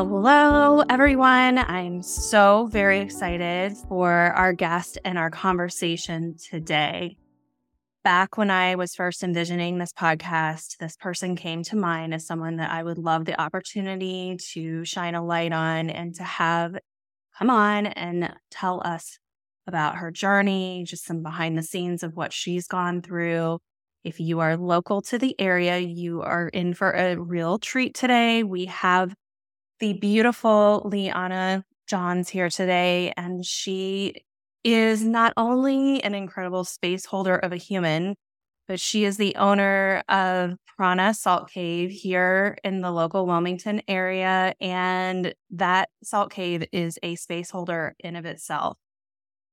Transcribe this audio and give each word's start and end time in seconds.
Hello, 0.00 0.84
everyone. 0.88 1.58
I'm 1.58 2.02
so 2.02 2.66
very 2.66 3.00
excited 3.00 3.76
for 3.88 4.08
our 4.12 4.52
guest 4.52 4.96
and 5.04 5.18
our 5.18 5.28
conversation 5.28 6.36
today. 6.36 7.16
Back 8.04 8.38
when 8.38 8.48
I 8.48 8.76
was 8.76 8.94
first 8.94 9.24
envisioning 9.24 9.78
this 9.78 9.92
podcast, 9.92 10.76
this 10.76 10.96
person 10.96 11.34
came 11.34 11.64
to 11.64 11.74
mind 11.74 12.14
as 12.14 12.24
someone 12.24 12.58
that 12.58 12.70
I 12.70 12.84
would 12.84 12.98
love 12.98 13.24
the 13.24 13.40
opportunity 13.40 14.36
to 14.52 14.84
shine 14.84 15.16
a 15.16 15.26
light 15.26 15.52
on 15.52 15.90
and 15.90 16.14
to 16.14 16.22
have 16.22 16.78
come 17.36 17.50
on 17.50 17.86
and 17.86 18.32
tell 18.52 18.80
us 18.84 19.18
about 19.66 19.96
her 19.96 20.12
journey, 20.12 20.84
just 20.86 21.06
some 21.06 21.24
behind 21.24 21.58
the 21.58 21.62
scenes 21.64 22.04
of 22.04 22.14
what 22.14 22.32
she's 22.32 22.68
gone 22.68 23.02
through. 23.02 23.58
If 24.04 24.20
you 24.20 24.38
are 24.38 24.56
local 24.56 25.02
to 25.02 25.18
the 25.18 25.34
area, 25.40 25.78
you 25.78 26.22
are 26.22 26.46
in 26.46 26.72
for 26.74 26.92
a 26.92 27.16
real 27.16 27.58
treat 27.58 27.94
today. 27.94 28.44
We 28.44 28.66
have 28.66 29.12
the 29.80 29.94
beautiful 29.94 30.82
Liana 30.84 31.64
Johns 31.86 32.28
here 32.28 32.50
today, 32.50 33.12
and 33.16 33.44
she 33.44 34.14
is 34.64 35.04
not 35.04 35.32
only 35.36 36.02
an 36.02 36.14
incredible 36.14 36.64
space 36.64 37.06
holder 37.06 37.36
of 37.36 37.52
a 37.52 37.56
human, 37.56 38.16
but 38.66 38.80
she 38.80 39.04
is 39.04 39.16
the 39.16 39.34
owner 39.36 40.02
of 40.08 40.56
Prana 40.76 41.14
Salt 41.14 41.50
Cave 41.50 41.90
here 41.90 42.58
in 42.62 42.82
the 42.82 42.90
local 42.90 43.26
Wilmington 43.26 43.82
area. 43.88 44.54
And 44.60 45.34
that 45.50 45.88
salt 46.02 46.30
cave 46.30 46.64
is 46.72 46.98
a 47.02 47.16
space 47.16 47.50
holder 47.50 47.94
in 47.98 48.14
of 48.14 48.26
itself. 48.26 48.76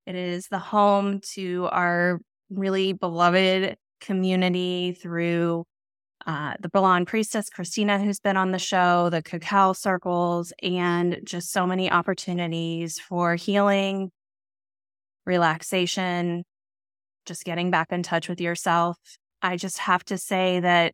It 0.05 0.15
is 0.15 0.47
the 0.49 0.59
home 0.59 1.21
to 1.33 1.67
our 1.71 2.19
really 2.49 2.93
beloved 2.93 3.77
community 4.01 4.97
through 5.01 5.65
uh, 6.25 6.53
the 6.59 6.69
Blonde 6.69 7.07
Priestess, 7.07 7.49
Christina, 7.49 7.99
who's 7.99 8.19
been 8.19 8.37
on 8.37 8.51
the 8.51 8.59
show, 8.59 9.09
the 9.09 9.21
cacao 9.21 9.73
circles, 9.73 10.51
and 10.63 11.19
just 11.23 11.51
so 11.51 11.67
many 11.67 11.91
opportunities 11.91 12.99
for 12.99 13.35
healing, 13.35 14.11
relaxation, 15.25 16.43
just 17.25 17.43
getting 17.43 17.69
back 17.69 17.91
in 17.91 18.01
touch 18.01 18.27
with 18.27 18.41
yourself. 18.41 18.97
I 19.41 19.57
just 19.57 19.77
have 19.79 20.03
to 20.05 20.17
say 20.17 20.59
that 20.61 20.93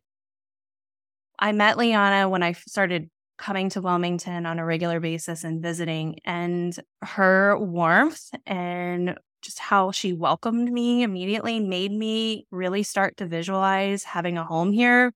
I 1.38 1.52
met 1.52 1.78
Liana 1.78 2.28
when 2.28 2.42
I 2.42 2.52
started 2.52 3.08
coming 3.38 3.70
to 3.70 3.80
Wilmington 3.80 4.44
on 4.44 4.58
a 4.58 4.64
regular 4.66 5.00
basis 5.00 5.44
and 5.44 5.62
visiting, 5.62 6.18
and 6.26 6.78
her 7.00 7.58
warmth 7.58 8.28
and 8.44 9.16
just 9.40 9.58
how 9.58 9.90
she 9.90 10.12
welcomed 10.12 10.70
me 10.70 11.02
immediately 11.02 11.58
made 11.58 11.90
me 11.90 12.46
really 12.50 12.82
start 12.82 13.16
to 13.16 13.26
visualize 13.26 14.04
having 14.04 14.36
a 14.38 14.44
home 14.44 14.72
here 14.72 15.12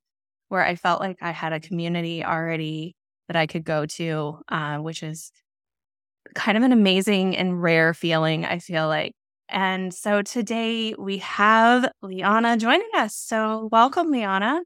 where 0.48 0.64
I 0.64 0.76
felt 0.76 1.00
like 1.00 1.18
I 1.20 1.30
had 1.30 1.52
a 1.52 1.60
community 1.60 2.24
already 2.24 2.94
that 3.28 3.36
I 3.36 3.46
could 3.46 3.64
go 3.64 3.86
to, 3.86 4.38
uh, 4.48 4.78
which 4.78 5.02
is 5.02 5.32
kind 6.34 6.56
of 6.56 6.64
an 6.64 6.72
amazing 6.72 7.36
and 7.36 7.60
rare 7.62 7.94
feeling, 7.94 8.44
I 8.44 8.58
feel 8.58 8.88
like. 8.88 9.12
And 9.48 9.94
so 9.94 10.22
today 10.22 10.94
we 10.98 11.18
have 11.18 11.90
Liana 12.02 12.56
joining 12.56 12.90
us. 12.94 13.14
So 13.14 13.68
welcome, 13.70 14.10
Liana. 14.10 14.60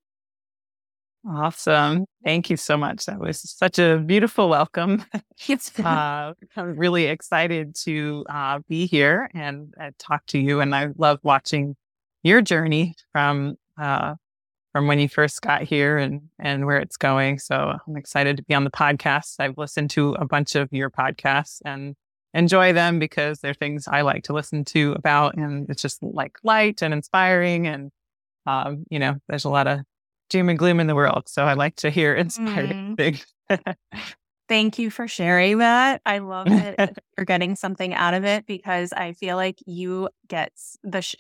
Awesome. 1.29 2.07
Thank 2.25 2.49
you 2.49 2.57
so 2.57 2.79
much. 2.79 3.05
That 3.05 3.21
was 3.21 3.41
such 3.41 3.79
a 3.79 3.99
beautiful 3.99 4.49
welcome. 4.49 5.05
uh, 5.85 6.33
I'm 6.57 6.77
really 6.77 7.07
excited 7.07 7.75
to 7.85 8.25
uh, 8.29 8.61
be 8.69 8.87
here 8.87 9.31
and 9.35 9.75
uh, 9.79 9.91
talk 9.99 10.25
to 10.27 10.39
you. 10.39 10.61
And 10.61 10.75
I 10.75 10.89
love 10.97 11.19
watching 11.23 11.77
your 12.23 12.41
journey 12.41 12.95
from 13.13 13.57
uh, 13.79 14.15
from 14.73 14.87
when 14.87 14.99
you 14.99 15.09
first 15.09 15.43
got 15.43 15.63
here 15.63 15.99
and 15.99 16.23
and 16.39 16.67
where 16.67 16.79
it's 16.79 16.97
going. 16.97 17.39
So 17.39 17.75
I'm 17.87 17.97
excited 17.97 18.37
to 18.37 18.43
be 18.43 18.55
on 18.55 18.65
the 18.65 18.71
podcast. 18.71 19.37
I've 19.39 19.59
listened 19.59 19.91
to 19.91 20.15
a 20.15 20.27
bunch 20.27 20.55
of 20.55 20.69
your 20.73 20.91
podcasts 20.91 21.61
and 21.65 21.95
enjoy 22.35 22.73
them 22.73 22.99
because 22.99 23.41
they're 23.41 23.55
things 23.55 23.89
I 23.89 24.03
like 24.03 24.25
to 24.25 24.33
listen 24.33 24.65
to 24.67 24.93
about, 24.93 25.37
and 25.37 25.69
it's 25.69 25.83
just 25.83 26.03
like 26.03 26.39
light 26.43 26.83
and 26.83 26.95
inspiring. 26.95 27.67
And 27.67 27.91
um, 28.47 28.85
you 28.91 28.99
know, 28.99 29.17
there's 29.29 29.45
a 29.45 29.51
lot 29.51 29.67
of 29.67 29.81
doom 30.29 30.49
and 30.49 30.59
gloom 30.59 30.81
in 30.81 30.87
the 30.87 30.95
world. 30.95 31.25
So 31.29 31.45
I 31.45 31.55
like 31.55 31.77
to 31.77 31.91
hear 31.91 32.15
inspiring 32.17 32.97
mm. 32.97 32.97
things. 32.97 33.27
Thank 34.49 34.81
you 34.81 34.91
for 34.91 35.07
sharing 35.07 35.59
that. 35.59 36.03
I 36.05 36.19
love 36.19 36.49
it. 36.49 36.99
you're 37.17 37.25
getting 37.25 37.55
something 37.55 37.95
out 37.95 38.15
of 38.15 38.25
it 38.25 38.47
because 38.47 38.93
I 38.93 39.13
feel 39.13 39.37
like 39.37 39.59
you 39.65 40.09
get 40.27 40.53
the 40.83 41.03
sh- 41.03 41.15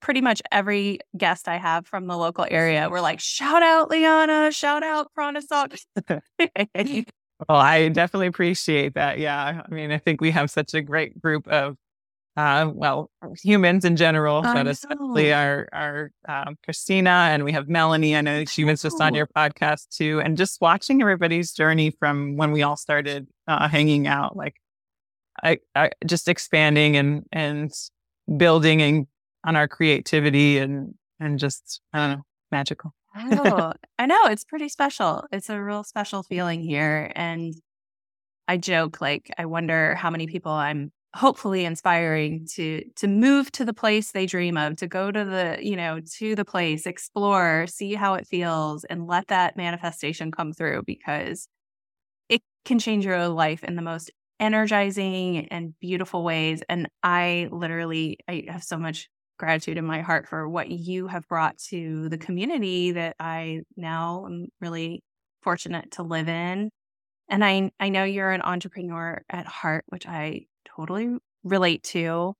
pretty 0.00 0.20
much 0.20 0.42
every 0.52 1.00
guest 1.16 1.48
I 1.48 1.56
have 1.56 1.86
from 1.86 2.06
the 2.06 2.16
local 2.16 2.46
area. 2.50 2.88
We're 2.90 3.00
like, 3.00 3.20
shout 3.20 3.62
out 3.62 3.90
Liana, 3.90 4.52
shout 4.52 4.82
out 4.82 5.12
Prana 5.14 5.42
Salt. 5.42 5.74
well, 6.08 6.28
I 7.48 7.88
definitely 7.88 8.28
appreciate 8.28 8.94
that. 8.94 9.18
Yeah. 9.18 9.62
I 9.64 9.74
mean, 9.74 9.92
I 9.92 9.98
think 9.98 10.20
we 10.20 10.30
have 10.32 10.50
such 10.50 10.74
a 10.74 10.82
great 10.82 11.20
group 11.20 11.48
of 11.48 11.76
uh, 12.36 12.70
well, 12.74 13.10
humans 13.42 13.86
in 13.86 13.96
general, 13.96 14.42
but 14.42 14.66
especially 14.66 15.32
our 15.32 15.68
our 15.72 16.10
um, 16.28 16.56
Christina 16.64 17.28
and 17.30 17.44
we 17.44 17.52
have 17.52 17.66
Melanie. 17.66 18.14
I 18.14 18.20
know 18.20 18.44
she 18.44 18.62
was 18.64 18.82
just 18.82 19.00
on 19.00 19.14
your 19.14 19.26
podcast 19.26 19.88
too, 19.88 20.20
and 20.20 20.36
just 20.36 20.60
watching 20.60 21.00
everybody's 21.00 21.52
journey 21.52 21.92
from 21.98 22.36
when 22.36 22.52
we 22.52 22.62
all 22.62 22.76
started 22.76 23.26
uh, 23.48 23.68
hanging 23.68 24.06
out, 24.06 24.36
like 24.36 24.56
I, 25.42 25.58
I 25.74 25.92
just 26.06 26.28
expanding 26.28 26.96
and 26.96 27.24
and 27.32 27.72
building 28.36 28.82
and 28.82 29.06
on 29.46 29.56
our 29.56 29.68
creativity 29.68 30.58
and 30.58 30.94
and 31.20 31.38
just 31.38 31.80
I 31.92 31.98
don't 31.98 32.18
know, 32.18 32.22
magical. 32.50 32.92
I 33.98 34.06
know 34.06 34.24
it's 34.26 34.44
pretty 34.44 34.68
special. 34.68 35.24
It's 35.32 35.48
a 35.48 35.62
real 35.62 35.84
special 35.84 36.22
feeling 36.22 36.62
here, 36.62 37.10
and 37.14 37.54
I 38.48 38.58
joke 38.58 39.00
like 39.00 39.30
I 39.38 39.46
wonder 39.46 39.94
how 39.94 40.10
many 40.10 40.26
people 40.26 40.52
I'm 40.52 40.92
hopefully 41.14 41.64
inspiring 41.64 42.46
to 42.54 42.84
to 42.96 43.08
move 43.08 43.50
to 43.50 43.64
the 43.64 43.72
place 43.72 44.12
they 44.12 44.26
dream 44.26 44.58
of 44.58 44.76
to 44.76 44.86
go 44.86 45.10
to 45.10 45.24
the 45.24 45.56
you 45.62 45.74
know 45.74 45.98
to 46.18 46.34
the 46.34 46.44
place 46.44 46.84
explore 46.86 47.66
see 47.66 47.94
how 47.94 48.14
it 48.14 48.26
feels 48.26 48.84
and 48.84 49.06
let 49.06 49.28
that 49.28 49.56
manifestation 49.56 50.30
come 50.30 50.52
through 50.52 50.82
because 50.86 51.48
it 52.28 52.42
can 52.66 52.78
change 52.78 53.06
your 53.06 53.28
life 53.28 53.64
in 53.64 53.76
the 53.76 53.82
most 53.82 54.10
energizing 54.38 55.48
and 55.48 55.72
beautiful 55.80 56.22
ways 56.22 56.62
and 56.68 56.86
i 57.02 57.48
literally 57.50 58.18
i 58.28 58.44
have 58.48 58.62
so 58.62 58.76
much 58.76 59.08
gratitude 59.38 59.78
in 59.78 59.84
my 59.84 60.00
heart 60.00 60.28
for 60.28 60.48
what 60.48 60.70
you 60.70 61.06
have 61.06 61.26
brought 61.28 61.58
to 61.58 62.08
the 62.08 62.18
community 62.18 62.92
that 62.92 63.16
i 63.20 63.60
now 63.76 64.24
am 64.26 64.46
really 64.60 65.02
fortunate 65.42 65.90
to 65.92 66.02
live 66.02 66.28
in 66.28 66.70
and 67.28 67.44
i 67.44 67.70
i 67.80 67.88
know 67.88 68.04
you're 68.04 68.30
an 68.32 68.42
entrepreneur 68.42 69.20
at 69.30 69.46
heart 69.46 69.84
which 69.88 70.06
i 70.06 70.40
totally 70.76 71.16
relate 71.46 71.82
to. 71.84 72.34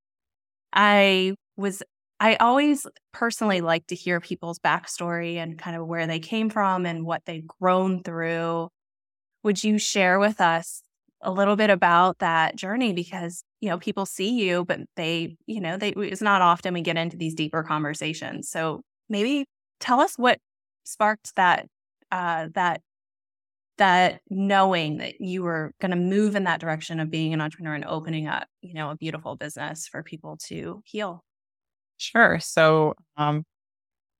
I 0.72 1.34
was, 1.56 1.82
I 2.20 2.36
always 2.36 2.86
personally 3.12 3.60
like 3.60 3.86
to 3.88 3.94
hear 3.94 4.20
people's 4.20 4.58
backstory 4.58 5.36
and 5.36 5.58
kind 5.58 5.76
of 5.76 5.86
where 5.86 6.06
they 6.06 6.18
came 6.18 6.50
from 6.50 6.86
and 6.86 7.06
what 7.06 7.22
they've 7.24 7.46
grown 7.46 8.02
through. 8.02 8.68
Would 9.42 9.62
you 9.62 9.78
share 9.78 10.18
with 10.18 10.40
us 10.40 10.82
a 11.22 11.30
little 11.32 11.56
bit 11.56 11.70
about 11.70 12.18
that 12.18 12.56
journey? 12.56 12.92
Because, 12.92 13.42
you 13.60 13.68
know, 13.68 13.78
people 13.78 14.06
see 14.06 14.30
you, 14.30 14.64
but 14.64 14.80
they, 14.96 15.36
you 15.46 15.60
know, 15.60 15.76
they, 15.76 15.90
it's 15.90 16.22
not 16.22 16.42
often 16.42 16.74
we 16.74 16.82
get 16.82 16.96
into 16.96 17.16
these 17.16 17.34
deeper 17.34 17.62
conversations. 17.62 18.48
So 18.50 18.82
maybe 19.08 19.46
tell 19.80 20.00
us 20.00 20.16
what 20.16 20.38
sparked 20.84 21.34
that, 21.36 21.66
uh, 22.12 22.48
that 22.54 22.80
that 23.78 24.20
knowing 24.30 24.98
that 24.98 25.20
you 25.20 25.42
were 25.42 25.72
going 25.80 25.90
to 25.90 25.96
move 25.96 26.34
in 26.34 26.44
that 26.44 26.60
direction 26.60 26.98
of 26.98 27.10
being 27.10 27.34
an 27.34 27.40
entrepreneur 27.40 27.74
and 27.74 27.84
opening 27.84 28.26
up, 28.26 28.48
you 28.62 28.72
know, 28.74 28.90
a 28.90 28.96
beautiful 28.96 29.36
business 29.36 29.86
for 29.86 30.02
people 30.02 30.38
to 30.46 30.82
heal? 30.86 31.22
Sure. 31.98 32.38
So, 32.40 32.94
um, 33.16 33.44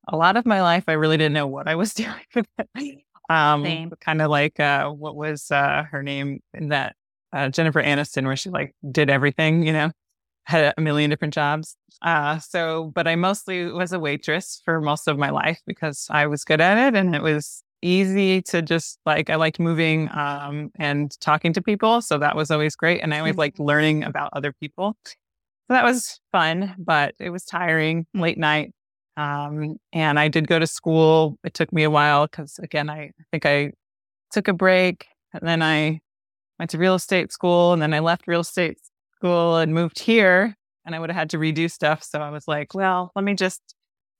a 0.09 0.17
lot 0.17 0.37
of 0.37 0.47
my 0.47 0.63
life, 0.63 0.85
I 0.89 0.93
really 0.93 1.17
didn't 1.17 1.35
know 1.35 1.47
what 1.47 1.69
I 1.69 1.75
was 1.77 1.95
doing. 2.75 3.03
Um, 3.29 3.91
kind 4.01 4.23
of 4.23 4.31
like 4.31 4.61
uh, 4.61 4.89
what 4.89 5.17
was 5.17 5.51
uh, 5.51 5.85
her 5.91 6.03
name 6.03 6.41
in 6.55 6.69
that 6.69 6.95
uh, 7.33 7.49
Jennifer 7.49 7.83
Aniston, 7.83 8.25
where 8.25 8.37
she 8.37 8.51
like 8.51 8.75
did 8.91 9.11
everything, 9.11 9.67
you 9.67 9.73
know, 9.73 9.91
had 10.45 10.75
a 10.77 10.81
million 10.81 11.11
different 11.11 11.35
jobs. 11.35 11.77
Uh, 12.03 12.39
so, 12.39 12.93
but 12.95 13.09
I 13.09 13.17
mostly 13.17 13.67
was 13.67 13.93
a 13.93 13.99
waitress 13.99 14.61
for 14.65 14.81
most 14.81 15.09
of 15.09 15.19
my 15.19 15.31
life 15.31 15.61
because 15.67 16.07
I 16.11 16.27
was 16.27 16.45
good 16.45 16.61
at 16.61 16.79
it 16.79 16.97
and 16.97 17.15
it 17.15 17.23
was 17.23 17.63
easy 17.83 18.43
to 18.43 18.63
just 18.63 18.99
like 19.07 19.31
I 19.31 19.37
liked 19.37 19.59
moving 19.59 20.09
um, 20.13 20.71
and 20.77 21.19
talking 21.21 21.53
to 21.55 21.63
people, 21.63 22.01
so 22.03 22.19
that 22.19 22.37
was 22.37 22.51
always 22.51 22.77
great. 22.77 23.01
And 23.03 23.15
I 23.15 23.19
always 23.19 23.37
liked 23.37 23.57
mm-hmm. 23.57 23.65
learning 23.67 24.05
about 24.05 24.31
other 24.33 24.53
people, 24.53 24.97
so 25.05 25.15
that 25.71 25.85
was 25.85 26.21
fun. 26.33 26.75
But 26.79 27.15
it 27.19 27.31
was 27.31 27.45
tiring, 27.45 28.07
late 28.15 28.39
night, 28.39 28.73
um, 29.17 29.77
and 29.93 30.19
I 30.19 30.29
did 30.29 30.47
go 30.47 30.59
to 30.59 30.67
school. 30.67 31.39
It 31.45 31.55
took 31.55 31.73
me 31.73 31.83
a 31.83 31.91
while 31.91 32.27
because 32.27 32.59
again, 32.59 32.91
I, 32.91 33.13
think 33.31 33.47
I 33.47 33.73
took 34.31 34.49
a 34.49 34.53
break, 34.53 35.07
and 35.33 35.47
then 35.47 35.63
I 35.63 36.01
went 36.59 36.71
to 36.73 36.79
real 36.79 36.95
estate 36.95 37.33
school, 37.33 37.73
and 37.73 37.81
then 37.81 37.95
I 37.95 38.01
left 38.01 38.27
real 38.27 38.41
estate 38.41 38.79
school 39.17 39.57
and 39.57 39.75
moved 39.75 39.99
here. 39.99 40.55
And 40.85 40.95
I 40.95 41.01
would 41.01 41.11
have 41.11 41.17
had 41.17 41.31
to 41.31 41.39
redo 41.39 41.71
stuff, 41.71 42.05
so 42.05 42.21
I 42.21 42.31
was 42.31 42.47
like, 42.47 42.75
well, 42.75 43.11
let 43.17 43.25
me 43.25 43.35
just 43.35 43.61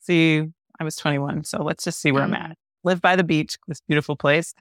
see. 0.01 0.43
I 0.79 0.85
was 0.85 0.97
21, 0.97 1.45
so 1.45 1.63
let's 1.63 1.85
just 1.85 2.01
see 2.01 2.13
where 2.13 2.23
I'm 2.23 2.33
mm. 2.33 2.51
at 2.51 2.59
live 2.87 3.03
by 3.03 3.17
the 3.17 3.25
beach, 3.25 3.59
this 3.67 3.83
beautiful 3.87 4.17
place. 4.17 4.55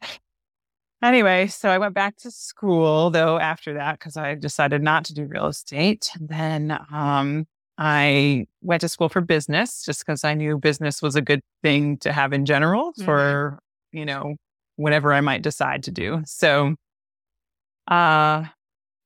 anyway, 1.04 1.48
so 1.48 1.70
I 1.70 1.78
went 1.78 1.94
back 1.94 2.18
to 2.18 2.32
school 2.32 3.12
though 3.12 3.40
after 3.40 3.76
that 3.76 4.00
because 4.00 4.18
I 4.18 4.36
decided 4.36 4.82
not 4.82 5.06
to 5.06 5.14
do 5.14 5.26
real 5.26 5.48
estate. 5.48 6.10
And 6.20 6.28
then 6.28 6.78
um, 6.92 7.46
I 7.78 8.48
went 8.62 8.82
to 8.82 8.90
school 8.90 9.10
for 9.10 9.22
business 9.22 9.84
just 9.84 10.06
because 10.06 10.24
I 10.24 10.34
knew 10.34 10.58
business 10.58 11.02
was 11.02 11.16
a 11.16 11.22
good 11.22 11.42
thing 11.62 11.98
to 11.98 12.14
have 12.14 12.32
in 12.34 12.46
general 12.46 12.92
mm-hmm. 12.92 13.06
for, 13.06 13.60
you 13.92 14.06
know, 14.06 14.36
whatever 14.78 15.14
I 15.14 15.22
might 15.22 15.42
decide 15.42 15.84
to 15.84 15.92
do. 15.92 16.22
So, 16.26 16.76
uh, 17.88 18.46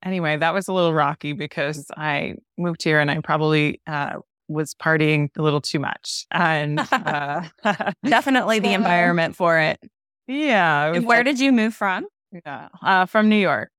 anyway, 0.02 0.36
that 0.36 0.54
was 0.54 0.68
a 0.68 0.72
little 0.72 0.94
rocky 0.94 1.32
because 1.32 1.90
I 1.96 2.34
moved 2.58 2.82
here 2.82 3.00
and 3.00 3.10
I 3.10 3.20
probably 3.20 3.80
uh, 3.86 4.18
was 4.48 4.74
partying 4.74 5.30
a 5.36 5.42
little 5.42 5.60
too 5.60 5.80
much. 5.80 6.26
And 6.30 6.80
uh, 6.92 7.42
definitely 8.04 8.60
the 8.60 8.72
environment 8.72 9.36
for 9.36 9.58
it. 9.58 9.80
Yeah. 10.26 10.94
It 10.94 11.04
where 11.04 11.18
like, 11.18 11.26
did 11.26 11.40
you 11.40 11.52
move 11.52 11.74
from? 11.74 12.06
Yeah, 12.46 12.68
uh, 12.80 13.06
from 13.06 13.28
New 13.28 13.36
York. 13.36 13.70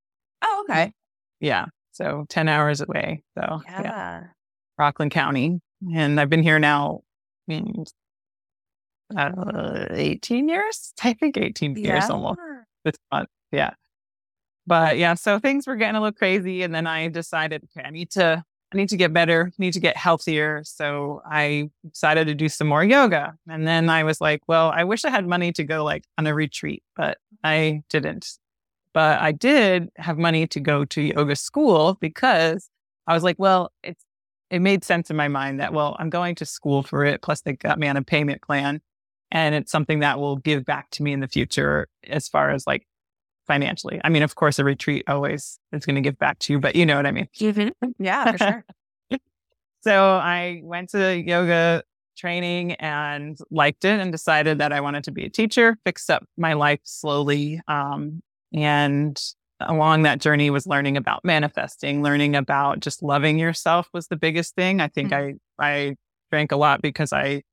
Oh, 0.43 0.65
okay. 0.69 0.91
Yeah. 1.39 1.67
So 1.91 2.25
10 2.27 2.49
hours 2.49 2.81
away. 2.81 3.23
So, 3.37 3.61
yeah. 3.65 3.81
yeah. 3.81 4.23
Rockland 4.81 5.11
County. 5.11 5.61
And 5.93 6.19
I've 6.19 6.29
been 6.29 6.41
here 6.41 6.57
now 6.57 7.01
uh, 9.15 9.85
18 9.91 10.49
years. 10.49 10.91
I 11.03 11.13
think 11.13 11.37
18 11.37 11.75
yeah. 11.75 11.93
years 11.93 12.09
almost 12.09 12.39
this 12.83 12.95
month. 13.11 13.29
Yeah. 13.51 13.75
But 14.65 14.97
yeah, 14.97 15.13
so 15.13 15.37
things 15.37 15.67
were 15.67 15.75
getting 15.75 15.95
a 15.95 16.01
little 16.01 16.17
crazy. 16.17 16.63
And 16.63 16.73
then 16.73 16.87
I 16.87 17.09
decided, 17.09 17.63
okay, 17.77 17.87
I 17.87 17.91
need 17.91 18.09
to 18.11 18.43
I 18.73 18.77
need 18.77 18.89
to 18.89 18.97
get 18.97 19.13
better, 19.13 19.51
need 19.59 19.73
to 19.73 19.81
get 19.81 19.97
healthier. 19.97 20.63
So 20.63 21.21
I 21.25 21.69
decided 21.87 22.25
to 22.27 22.33
do 22.33 22.47
some 22.47 22.67
more 22.67 22.83
yoga. 22.83 23.35
And 23.47 23.67
then 23.67 23.89
I 23.89 24.03
was 24.03 24.21
like, 24.21 24.41
well, 24.47 24.71
I 24.73 24.85
wish 24.85 25.03
I 25.03 25.09
had 25.09 25.27
money 25.27 25.51
to 25.51 25.63
go 25.63 25.83
like 25.83 26.05
on 26.17 26.25
a 26.25 26.33
retreat, 26.33 26.81
but 26.95 27.17
I 27.43 27.83
didn't. 27.89 28.25
But 28.93 29.19
I 29.19 29.31
did 29.33 29.89
have 29.97 30.17
money 30.17 30.47
to 30.47 30.59
go 30.59 30.85
to 30.85 31.01
yoga 31.01 31.35
school 31.35 31.97
because 31.99 32.69
I 33.07 33.13
was 33.13 33.23
like, 33.23 33.35
well, 33.37 33.71
it's 33.83 34.05
it 34.51 34.59
made 34.59 34.83
sense 34.83 35.09
in 35.09 35.15
my 35.15 35.29
mind 35.29 35.61
that, 35.61 35.73
well, 35.73 35.95
I'm 35.97 36.09
going 36.09 36.35
to 36.35 36.45
school 36.45 36.83
for 36.83 37.05
it. 37.05 37.21
Plus 37.21 37.41
they 37.41 37.53
got 37.53 37.79
me 37.79 37.87
on 37.87 37.97
a 37.97 38.03
payment 38.03 38.41
plan. 38.41 38.81
And 39.31 39.55
it's 39.55 39.71
something 39.71 40.01
that 40.01 40.19
will 40.19 40.35
give 40.35 40.65
back 40.65 40.89
to 40.91 41.03
me 41.03 41.13
in 41.13 41.21
the 41.21 41.27
future 41.27 41.87
as 42.05 42.27
far 42.27 42.51
as 42.51 42.67
like 42.67 42.85
financially. 43.47 44.01
I 44.03 44.09
mean, 44.09 44.23
of 44.23 44.35
course, 44.35 44.59
a 44.59 44.65
retreat 44.65 45.05
always 45.07 45.57
is 45.71 45.85
going 45.85 45.95
to 45.95 46.01
give 46.01 46.19
back 46.19 46.39
to 46.39 46.53
you, 46.53 46.59
but 46.59 46.75
you 46.75 46.85
know 46.85 46.97
what 46.97 47.05
I 47.05 47.11
mean. 47.11 47.29
Yeah, 47.97 48.31
for 48.33 48.37
sure. 48.37 48.65
so 49.81 50.15
I 50.15 50.61
went 50.65 50.89
to 50.89 51.17
yoga 51.17 51.83
training 52.17 52.73
and 52.73 53.37
liked 53.49 53.85
it 53.85 54.01
and 54.01 54.11
decided 54.11 54.57
that 54.57 54.73
I 54.73 54.81
wanted 54.81 55.05
to 55.05 55.11
be 55.11 55.23
a 55.23 55.29
teacher, 55.29 55.77
fixed 55.85 56.09
up 56.09 56.25
my 56.37 56.53
life 56.53 56.81
slowly. 56.83 57.61
Um, 57.69 58.21
and 58.53 59.17
along 59.67 60.03
that 60.03 60.19
journey 60.19 60.49
was 60.49 60.67
learning 60.67 60.97
about 60.97 61.23
manifesting, 61.23 62.01
learning 62.03 62.35
about 62.35 62.79
just 62.79 63.03
loving 63.03 63.39
yourself 63.39 63.87
was 63.93 64.07
the 64.07 64.15
biggest 64.15 64.55
thing. 64.55 64.81
I 64.81 64.87
think 64.87 65.11
mm-hmm. 65.11 65.37
I, 65.61 65.67
I 65.67 65.95
drank 66.31 66.51
a 66.51 66.55
lot 66.55 66.81
because 66.81 67.13
I 67.13 67.43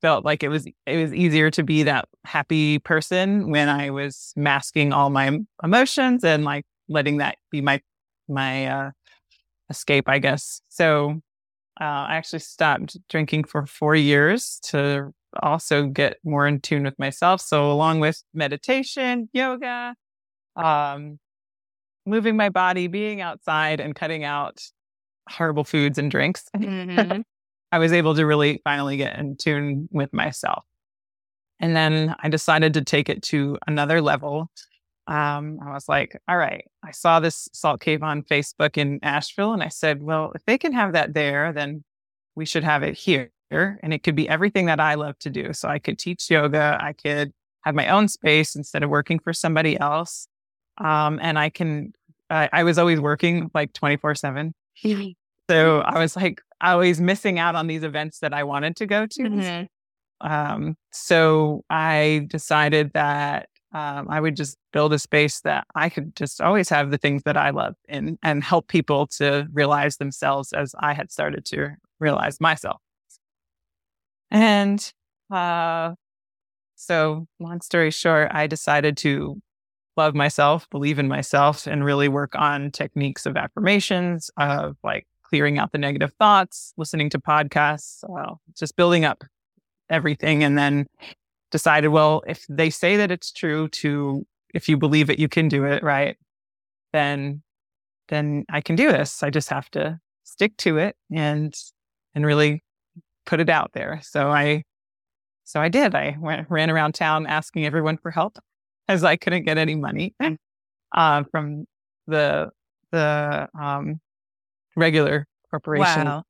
felt 0.00 0.24
like 0.24 0.42
it 0.42 0.48
was 0.48 0.66
it 0.86 0.96
was 0.96 1.12
easier 1.12 1.50
to 1.50 1.62
be 1.62 1.82
that 1.84 2.08
happy 2.24 2.78
person 2.78 3.50
when 3.50 3.68
I 3.68 3.90
was 3.90 4.32
masking 4.36 4.92
all 4.92 5.10
my 5.10 5.38
emotions 5.62 6.24
and 6.24 6.44
like 6.44 6.64
letting 6.88 7.18
that 7.18 7.36
be 7.50 7.60
my 7.60 7.80
my 8.28 8.66
uh, 8.66 8.90
escape, 9.70 10.08
I 10.08 10.18
guess. 10.18 10.60
So 10.68 11.20
uh, 11.80 11.84
I 11.84 12.16
actually 12.16 12.40
stopped 12.40 12.96
drinking 13.08 13.44
for 13.44 13.66
four 13.66 13.94
years 13.94 14.60
to 14.64 15.12
also 15.42 15.86
get 15.86 16.18
more 16.24 16.46
in 16.46 16.60
tune 16.60 16.84
with 16.84 16.98
myself. 16.98 17.40
So 17.40 17.70
along 17.70 18.00
with 18.00 18.22
meditation, 18.34 19.28
yoga, 19.32 19.94
um, 20.56 21.18
moving 22.08 22.36
my 22.36 22.48
body, 22.48 22.86
being 22.86 23.20
outside, 23.20 23.80
and 23.80 23.94
cutting 23.94 24.24
out 24.24 24.62
horrible 25.28 25.64
foods 25.64 25.98
and 25.98 26.10
drinks. 26.10 26.44
Mm-hmm. 26.58 27.20
I 27.70 27.78
was 27.78 27.92
able 27.92 28.14
to 28.14 28.24
really 28.24 28.62
finally 28.64 28.96
get 28.96 29.18
in 29.18 29.36
tune 29.36 29.90
with 29.92 30.10
myself. 30.14 30.64
And 31.60 31.76
then 31.76 32.14
I 32.18 32.30
decided 32.30 32.72
to 32.74 32.82
take 32.82 33.10
it 33.10 33.22
to 33.24 33.58
another 33.66 34.00
level. 34.00 34.50
Um, 35.06 35.58
I 35.62 35.72
was 35.72 35.88
like, 35.88 36.18
all 36.28 36.38
right, 36.38 36.64
I 36.82 36.92
saw 36.92 37.20
this 37.20 37.48
salt 37.52 37.80
cave 37.80 38.02
on 38.02 38.22
Facebook 38.22 38.78
in 38.78 39.00
Asheville. 39.02 39.52
And 39.52 39.62
I 39.62 39.68
said, 39.68 40.02
well, 40.02 40.32
if 40.34 40.42
they 40.46 40.56
can 40.56 40.72
have 40.72 40.92
that 40.92 41.12
there, 41.14 41.52
then 41.52 41.84
we 42.34 42.46
should 42.46 42.64
have 42.64 42.82
it 42.82 42.96
here. 42.96 43.30
And 43.50 43.92
it 43.92 44.02
could 44.02 44.14
be 44.14 44.28
everything 44.28 44.66
that 44.66 44.80
I 44.80 44.94
love 44.94 45.18
to 45.20 45.30
do. 45.30 45.52
So 45.52 45.68
I 45.68 45.78
could 45.78 45.98
teach 45.98 46.30
yoga. 46.30 46.78
I 46.80 46.92
could 46.92 47.32
have 47.62 47.74
my 47.74 47.88
own 47.88 48.08
space 48.08 48.54
instead 48.54 48.82
of 48.82 48.90
working 48.90 49.18
for 49.18 49.32
somebody 49.32 49.78
else. 49.78 50.28
Um, 50.78 51.18
and 51.20 51.38
I 51.38 51.50
can, 51.50 51.92
uh, 52.30 52.48
I 52.52 52.64
was 52.64 52.78
always 52.78 53.00
working 53.00 53.50
like 53.54 53.72
24 53.72 54.14
seven. 54.16 54.54
So 55.50 55.80
I 55.80 55.98
was 55.98 56.14
like, 56.14 56.40
always 56.60 57.00
missing 57.00 57.38
out 57.38 57.54
on 57.54 57.66
these 57.66 57.82
events 57.82 58.18
that 58.20 58.34
I 58.34 58.44
wanted 58.44 58.76
to 58.76 58.86
go 58.86 59.06
to. 59.06 59.22
Mm-hmm. 59.22 60.28
Um, 60.28 60.76
so 60.90 61.62
I 61.70 62.26
decided 62.28 62.92
that 62.94 63.48
um, 63.72 64.08
I 64.08 64.20
would 64.20 64.36
just 64.36 64.56
build 64.72 64.92
a 64.92 64.98
space 64.98 65.40
that 65.40 65.66
I 65.74 65.88
could 65.88 66.16
just 66.16 66.40
always 66.40 66.68
have 66.70 66.90
the 66.90 66.98
things 66.98 67.22
that 67.24 67.36
I 67.36 67.50
love 67.50 67.74
and 67.88 68.18
and 68.22 68.42
help 68.42 68.68
people 68.68 69.06
to 69.18 69.46
realize 69.52 69.98
themselves 69.98 70.52
as 70.52 70.74
I 70.80 70.94
had 70.94 71.12
started 71.12 71.44
to 71.46 71.76
realize 72.00 72.40
myself. 72.40 72.80
And 74.30 74.92
uh, 75.30 75.94
so, 76.76 77.26
long 77.38 77.60
story 77.60 77.90
short, 77.90 78.30
I 78.32 78.46
decided 78.46 78.96
to 78.98 79.40
love 79.98 80.14
myself, 80.14 80.70
believe 80.70 80.98
in 80.98 81.08
myself, 81.08 81.66
and 81.66 81.84
really 81.84 82.08
work 82.08 82.34
on 82.34 82.70
techniques 82.70 83.26
of 83.26 83.36
affirmations, 83.36 84.30
of 84.38 84.76
like 84.82 85.06
clearing 85.22 85.58
out 85.58 85.72
the 85.72 85.78
negative 85.78 86.14
thoughts, 86.18 86.72
listening 86.78 87.10
to 87.10 87.18
podcasts, 87.18 88.02
uh, 88.04 88.34
just 88.56 88.76
building 88.76 89.04
up 89.04 89.24
everything. 89.90 90.42
And 90.44 90.56
then 90.56 90.86
decided, 91.50 91.88
well, 91.88 92.22
if 92.26 92.46
they 92.48 92.70
say 92.70 92.96
that 92.96 93.10
it's 93.10 93.32
true 93.32 93.68
to, 93.68 94.24
if 94.54 94.68
you 94.68 94.78
believe 94.78 95.10
it, 95.10 95.18
you 95.18 95.28
can 95.28 95.48
do 95.48 95.64
it, 95.64 95.82
right? 95.82 96.16
Then, 96.92 97.42
then 98.08 98.44
I 98.50 98.60
can 98.60 98.76
do 98.76 98.90
this. 98.90 99.22
I 99.22 99.30
just 99.30 99.50
have 99.50 99.68
to 99.72 99.98
stick 100.24 100.56
to 100.58 100.78
it 100.78 100.96
and, 101.12 101.54
and 102.14 102.24
really 102.24 102.62
put 103.26 103.40
it 103.40 103.50
out 103.50 103.72
there. 103.74 104.00
So 104.02 104.30
I, 104.30 104.62
so 105.44 105.60
I 105.60 105.68
did. 105.68 105.94
I 105.94 106.16
went, 106.20 106.48
ran 106.50 106.70
around 106.70 106.94
town 106.94 107.26
asking 107.26 107.66
everyone 107.66 107.98
for 107.98 108.10
help 108.10 108.38
as 108.88 109.04
I 109.04 109.16
couldn't 109.16 109.44
get 109.44 109.58
any 109.58 109.74
money 109.74 110.14
uh, 110.94 111.22
from 111.30 111.66
the, 112.06 112.50
the, 112.90 113.48
um, 113.58 114.00
regular 114.76 115.26
corporation. 115.50 116.06
Wow. 116.06 116.22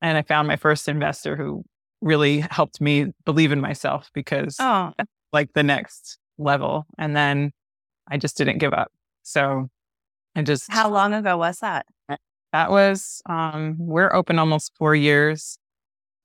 And 0.00 0.16
I 0.16 0.22
found 0.22 0.48
my 0.48 0.56
first 0.56 0.88
investor 0.88 1.36
who 1.36 1.64
really 2.00 2.40
helped 2.50 2.80
me 2.80 3.12
believe 3.24 3.52
in 3.52 3.60
myself 3.60 4.10
because 4.14 4.56
oh. 4.60 4.92
like 5.32 5.52
the 5.54 5.62
next 5.62 6.18
level. 6.38 6.86
And 6.98 7.16
then 7.16 7.52
I 8.10 8.16
just 8.16 8.36
didn't 8.36 8.58
give 8.58 8.72
up. 8.72 8.90
So 9.22 9.68
I 10.34 10.42
just 10.42 10.72
How 10.72 10.88
long 10.88 11.12
ago 11.12 11.36
was 11.36 11.58
that? 11.58 11.86
That 12.52 12.70
was 12.70 13.20
um 13.28 13.76
we're 13.78 14.12
open 14.14 14.38
almost 14.38 14.72
four 14.78 14.94
years. 14.94 15.58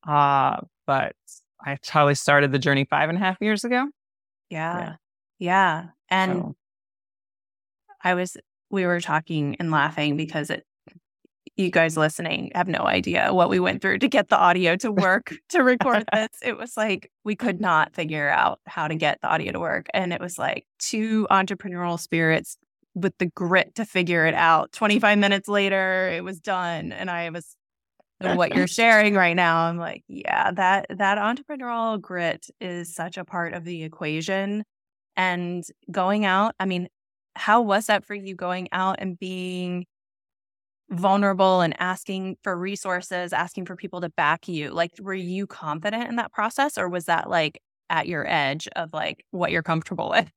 Uh, 0.08 0.62
but 0.86 1.16
I 1.66 1.78
probably 1.86 2.16
started 2.16 2.52
the 2.52 2.60
journey 2.60 2.86
five 2.90 3.10
and 3.10 3.18
a 3.18 3.22
half 3.22 3.38
years 3.42 3.64
ago. 3.64 3.88
Yeah. 4.50 4.78
Yeah. 4.78 4.96
Yeah. 5.44 5.88
And 6.10 6.32
so. 6.32 6.56
I 8.02 8.14
was 8.14 8.38
we 8.70 8.86
were 8.86 9.02
talking 9.02 9.58
and 9.60 9.72
laughing 9.72 10.16
because 10.16 10.50
it 10.50 10.66
you 11.58 11.70
guys 11.70 11.98
listening 11.98 12.50
have 12.56 12.68
no 12.68 12.80
idea 12.80 13.32
what 13.32 13.50
we 13.50 13.60
went 13.60 13.82
through 13.82 14.00
to 14.00 14.08
get 14.08 14.30
the 14.30 14.38
audio 14.38 14.76
to 14.78 14.92
work 14.92 15.34
to 15.50 15.62
record 15.64 16.06
this. 16.14 16.30
It 16.42 16.58
was 16.58 16.78
like 16.78 17.12
we 17.26 17.36
could 17.36 17.60
not 17.60 17.94
figure 17.94 18.30
out 18.30 18.62
how 18.66 18.88
to 18.88 18.96
get 18.96 19.20
the 19.22 19.28
audio 19.28 19.52
to 19.52 19.60
work. 19.60 19.88
And 19.94 20.14
it 20.14 20.22
was 20.22 20.40
like 20.40 20.66
two 20.80 21.28
entrepreneurial 21.30 22.00
spirits 22.00 22.58
with 22.96 23.14
the 23.18 23.26
grit 23.26 23.76
to 23.76 23.86
figure 23.86 24.26
it 24.26 24.36
out. 24.36 24.72
25 24.72 25.18
minutes 25.18 25.50
later, 25.50 26.10
it 26.10 26.24
was 26.24 26.40
done. 26.40 26.94
And 26.94 27.12
I 27.12 27.30
was 27.32 27.58
what 28.22 28.56
you're 28.56 28.68
sharing 28.80 29.14
right 29.14 29.36
now. 29.36 29.66
I'm 29.66 29.78
like, 29.78 30.04
yeah, 30.08 30.52
that 30.52 30.86
that 30.90 31.18
entrepreneurial 31.18 32.00
grit 32.00 32.48
is 32.62 32.96
such 32.96 33.18
a 33.18 33.26
part 33.26 33.54
of 33.54 33.66
the 33.66 33.84
equation. 33.84 34.64
And 35.15 35.63
going 35.91 36.25
out, 36.25 36.55
I 36.60 36.65
mean, 36.65 36.88
how 37.36 37.62
was 37.62 37.88
that 37.88 38.05
for 38.05 38.15
you 38.15 38.36
going 38.36 38.70
out 38.72 38.98
and 39.00 39.17
being 39.17 39.86
vulnerable 40.89 41.62
and 41.62 41.75
asking 41.79 42.38
for 42.43 42.55
resources, 42.58 43.34
asking 43.34 43.65
for 43.65 43.75
people 43.75 44.01
to 44.01 44.10
back 44.10 44.48
you? 44.48 44.70
Like, 44.72 44.91
were 45.01 45.13
you 45.13 45.48
confident 45.48 46.10
in 46.10 46.15
that 46.17 46.32
process 46.32 46.77
or 46.77 46.89
was 46.89 47.05
that 47.05 47.29
like 47.29 47.62
at 47.89 48.08
your 48.08 48.29
edge 48.29 48.67
of 48.75 48.93
like 48.93 49.25
what 49.32 49.51
you're 49.51 49.63
comfortable 49.63 50.10
with? 50.10 50.32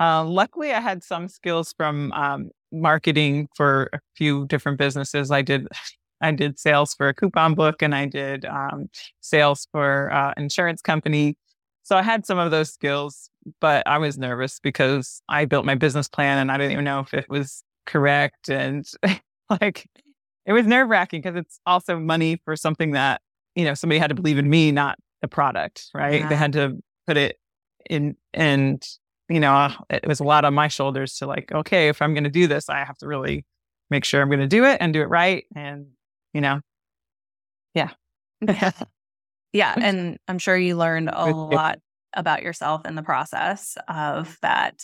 Uh, 0.00 0.24
luckily, 0.24 0.72
I 0.72 0.80
had 0.80 1.04
some 1.04 1.28
skills 1.28 1.74
from 1.76 2.10
um, 2.12 2.50
marketing 2.72 3.48
for 3.54 3.90
a 3.92 4.00
few 4.16 4.46
different 4.46 4.78
businesses. 4.78 5.30
I 5.30 5.42
did, 5.42 5.68
I 6.22 6.32
did 6.32 6.58
sales 6.58 6.94
for 6.94 7.08
a 7.08 7.14
coupon 7.14 7.54
book, 7.54 7.82
and 7.82 7.94
I 7.94 8.06
did 8.06 8.44
um, 8.44 8.88
sales 9.20 9.66
for 9.72 10.12
uh, 10.12 10.34
insurance 10.36 10.82
company. 10.82 11.36
So 11.82 11.96
I 11.96 12.02
had 12.02 12.26
some 12.26 12.38
of 12.38 12.50
those 12.50 12.72
skills 12.72 13.30
but 13.60 13.86
I 13.86 13.98
was 13.98 14.18
nervous 14.18 14.60
because 14.60 15.22
I 15.28 15.44
built 15.44 15.64
my 15.64 15.74
business 15.74 16.08
plan 16.08 16.38
and 16.38 16.50
I 16.50 16.56
didn't 16.56 16.72
even 16.72 16.84
know 16.84 17.00
if 17.00 17.14
it 17.14 17.28
was 17.28 17.62
correct. 17.86 18.48
And 18.48 18.86
like, 19.60 19.86
it 20.46 20.52
was 20.52 20.66
nerve 20.66 20.88
wracking 20.88 21.22
because 21.22 21.36
it's 21.36 21.60
also 21.66 21.98
money 21.98 22.40
for 22.44 22.56
something 22.56 22.92
that, 22.92 23.20
you 23.54 23.64
know, 23.64 23.74
somebody 23.74 23.98
had 23.98 24.08
to 24.08 24.14
believe 24.14 24.38
in 24.38 24.48
me, 24.48 24.72
not 24.72 24.98
the 25.22 25.28
product, 25.28 25.90
right? 25.94 26.20
Yeah. 26.20 26.28
They 26.28 26.36
had 26.36 26.52
to 26.54 26.78
put 27.06 27.16
it 27.16 27.38
in, 27.88 28.16
and, 28.32 28.86
you 29.28 29.40
know, 29.40 29.52
uh, 29.52 29.72
it 29.90 30.06
was 30.06 30.20
a 30.20 30.24
lot 30.24 30.44
on 30.44 30.54
my 30.54 30.68
shoulders 30.68 31.16
to 31.18 31.26
like, 31.26 31.52
okay, 31.52 31.88
if 31.88 32.00
I'm 32.00 32.14
going 32.14 32.24
to 32.24 32.30
do 32.30 32.46
this, 32.46 32.68
I 32.68 32.84
have 32.84 32.98
to 32.98 33.06
really 33.06 33.44
make 33.90 34.04
sure 34.04 34.22
I'm 34.22 34.28
going 34.28 34.40
to 34.40 34.46
do 34.46 34.64
it 34.64 34.78
and 34.80 34.92
do 34.92 35.02
it 35.02 35.08
right. 35.08 35.44
And, 35.54 35.86
you 36.32 36.40
know, 36.40 36.60
yeah. 37.74 37.90
yeah. 39.52 39.74
And 39.76 40.18
I'm 40.28 40.38
sure 40.38 40.56
you 40.56 40.76
learned 40.76 41.10
a 41.12 41.26
lot 41.30 41.78
about 42.14 42.42
yourself 42.42 42.86
in 42.86 42.94
the 42.94 43.02
process 43.02 43.76
of 43.88 44.38
that 44.42 44.82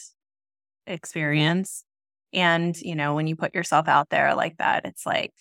experience. 0.87 1.85
And, 2.33 2.76
you 2.76 2.95
know, 2.95 3.14
when 3.14 3.26
you 3.26 3.37
put 3.37 3.54
yourself 3.54 3.88
out 3.88 4.11
there 4.11 4.35
like 4.35 4.59
that, 4.59 4.85
it's 4.85 5.06
like 5.06 5.33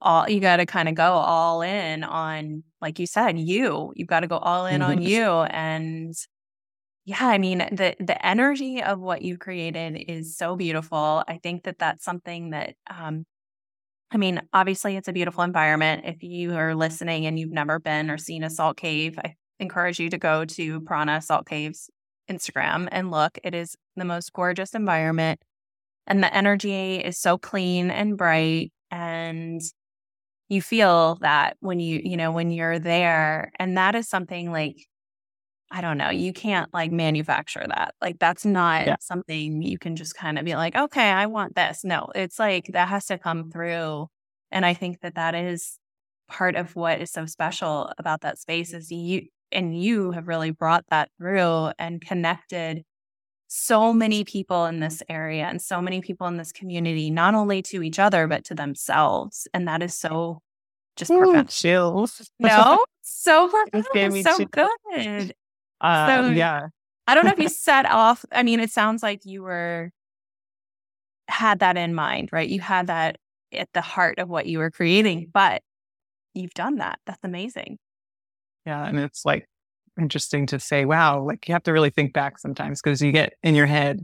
all 0.00 0.28
you 0.28 0.40
got 0.40 0.56
to 0.56 0.66
kind 0.66 0.88
of 0.88 0.94
go 0.94 1.12
all 1.12 1.62
in 1.62 2.04
on, 2.04 2.62
like 2.80 2.98
you 2.98 3.06
said, 3.06 3.38
you. 3.38 3.92
You've 3.96 4.08
got 4.08 4.20
to 4.20 4.26
go 4.26 4.38
all 4.38 4.66
in 4.66 4.82
on 4.82 4.98
mm-hmm. 4.98 5.02
you. 5.02 5.24
And 5.24 6.14
yeah, 7.04 7.26
I 7.26 7.38
mean, 7.38 7.58
the 7.58 7.96
the 7.98 8.26
energy 8.26 8.82
of 8.82 9.00
what 9.00 9.22
you've 9.22 9.38
created 9.38 10.04
is 10.08 10.36
so 10.36 10.56
beautiful. 10.56 11.24
I 11.26 11.38
think 11.42 11.64
that 11.64 11.78
that's 11.78 12.04
something 12.04 12.50
that 12.50 12.74
um 12.88 13.24
I 14.10 14.16
mean, 14.16 14.40
obviously 14.52 14.96
it's 14.96 15.08
a 15.08 15.12
beautiful 15.12 15.44
environment. 15.44 16.04
If 16.06 16.22
you 16.22 16.54
are 16.56 16.74
listening 16.74 17.26
and 17.26 17.38
you've 17.38 17.52
never 17.52 17.78
been 17.78 18.10
or 18.10 18.18
seen 18.18 18.42
a 18.42 18.50
salt 18.50 18.76
cave, 18.76 19.18
I 19.22 19.34
encourage 19.60 19.98
you 19.98 20.10
to 20.10 20.18
go 20.18 20.44
to 20.44 20.80
Prana 20.82 21.20
Salt 21.20 21.46
Cave's 21.46 21.90
Instagram 22.30 22.88
and 22.90 23.10
look. 23.10 23.38
It 23.42 23.54
is 23.54 23.76
the 23.96 24.04
most 24.04 24.32
gorgeous 24.32 24.74
environment. 24.74 25.40
And 26.06 26.22
the 26.22 26.34
energy 26.34 26.96
is 26.96 27.18
so 27.18 27.38
clean 27.38 27.90
and 27.90 28.16
bright. 28.16 28.72
And 28.90 29.60
you 30.48 30.62
feel 30.62 31.16
that 31.20 31.56
when 31.60 31.80
you, 31.80 32.00
you 32.02 32.16
know, 32.16 32.32
when 32.32 32.50
you're 32.50 32.78
there. 32.78 33.52
And 33.58 33.76
that 33.76 33.94
is 33.94 34.08
something 34.08 34.50
like, 34.50 34.76
I 35.70 35.82
don't 35.82 35.98
know, 35.98 36.08
you 36.08 36.32
can't 36.32 36.72
like 36.72 36.90
manufacture 36.90 37.66
that. 37.68 37.94
Like, 38.00 38.18
that's 38.18 38.46
not 38.46 38.86
yeah. 38.86 38.96
something 39.00 39.60
you 39.60 39.78
can 39.78 39.96
just 39.96 40.14
kind 40.14 40.38
of 40.38 40.46
be 40.46 40.54
like, 40.54 40.74
okay, 40.74 41.10
I 41.10 41.26
want 41.26 41.54
this. 41.54 41.84
No, 41.84 42.08
it's 42.14 42.38
like 42.38 42.70
that 42.72 42.88
has 42.88 43.04
to 43.06 43.18
come 43.18 43.50
through. 43.50 44.06
And 44.50 44.64
I 44.64 44.72
think 44.72 45.00
that 45.00 45.16
that 45.16 45.34
is 45.34 45.78
part 46.28 46.56
of 46.56 46.74
what 46.74 47.00
is 47.02 47.10
so 47.10 47.26
special 47.26 47.92
about 47.98 48.22
that 48.22 48.38
space 48.38 48.72
is 48.72 48.90
you 48.90 49.26
and 49.52 49.80
you 49.80 50.12
have 50.12 50.28
really 50.28 50.50
brought 50.50 50.84
that 50.90 51.10
through 51.18 51.72
and 51.78 52.00
connected 52.00 52.84
so 53.48 53.92
many 53.92 54.24
people 54.24 54.66
in 54.66 54.80
this 54.80 55.02
area 55.08 55.44
and 55.44 55.60
so 55.60 55.80
many 55.80 56.00
people 56.00 56.26
in 56.26 56.36
this 56.36 56.52
community, 56.52 57.10
not 57.10 57.34
only 57.34 57.62
to 57.62 57.82
each 57.82 57.98
other, 57.98 58.26
but 58.26 58.44
to 58.44 58.54
themselves. 58.54 59.48
And 59.54 59.66
that 59.66 59.82
is 59.82 59.94
so 59.94 60.42
just 60.96 61.10
Ooh, 61.10 61.44
chills. 61.44 62.30
No, 62.38 62.84
so 63.02 63.48
profound. 63.48 64.24
so 64.24 64.44
good. 64.44 65.34
Uh, 65.80 66.06
so, 66.06 66.28
yeah. 66.30 66.68
I 67.06 67.14
don't 67.14 67.24
know 67.24 67.32
if 67.32 67.38
you 67.38 67.48
set 67.48 67.86
off. 67.86 68.24
I 68.30 68.42
mean, 68.42 68.60
it 68.60 68.70
sounds 68.70 69.02
like 69.02 69.24
you 69.24 69.42
were 69.42 69.90
had 71.28 71.60
that 71.60 71.76
in 71.76 71.94
mind, 71.94 72.30
right? 72.32 72.48
You 72.48 72.60
had 72.60 72.88
that 72.88 73.16
at 73.52 73.68
the 73.72 73.80
heart 73.80 74.18
of 74.18 74.28
what 74.28 74.46
you 74.46 74.58
were 74.58 74.70
creating, 74.70 75.30
but 75.32 75.62
you've 76.34 76.54
done 76.54 76.76
that. 76.76 76.98
That's 77.06 77.22
amazing. 77.22 77.78
Yeah. 78.66 78.86
And 78.86 78.98
it's 78.98 79.24
like 79.24 79.46
interesting 79.98 80.46
to 80.46 80.60
say, 80.60 80.84
wow, 80.84 81.22
like 81.22 81.48
you 81.48 81.54
have 81.54 81.62
to 81.64 81.72
really 81.72 81.90
think 81.90 82.12
back 82.12 82.38
sometimes 82.38 82.80
because 82.80 83.02
you 83.02 83.12
get 83.12 83.34
in 83.42 83.54
your 83.54 83.66
head, 83.66 84.02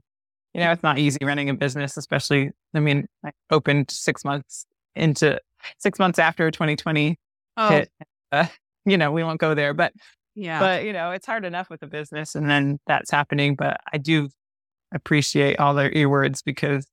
you 0.52 0.60
know, 0.60 0.70
it's 0.70 0.82
not 0.82 0.98
easy 0.98 1.18
running 1.22 1.50
a 1.50 1.54
business, 1.54 1.96
especially, 1.96 2.50
I 2.74 2.80
mean, 2.80 3.06
I 3.24 3.30
opened 3.50 3.90
six 3.90 4.24
months 4.24 4.66
into 4.94 5.40
six 5.78 5.98
months 5.98 6.18
after 6.18 6.50
2020 6.50 7.16
oh. 7.56 7.68
hit. 7.68 7.90
Uh, 8.32 8.46
you 8.84 8.96
know, 8.96 9.12
we 9.12 9.24
won't 9.24 9.40
go 9.40 9.54
there, 9.54 9.74
but 9.74 9.92
yeah, 10.34 10.58
but 10.58 10.84
you 10.84 10.92
know, 10.92 11.12
it's 11.12 11.26
hard 11.26 11.44
enough 11.44 11.70
with 11.70 11.82
a 11.82 11.86
business 11.86 12.34
and 12.34 12.50
then 12.50 12.78
that's 12.86 13.10
happening. 13.10 13.54
But 13.54 13.80
I 13.92 13.98
do 13.98 14.28
appreciate 14.92 15.58
all 15.58 15.74
their 15.74 15.96
your 15.96 16.08
words 16.08 16.42
because 16.42 16.86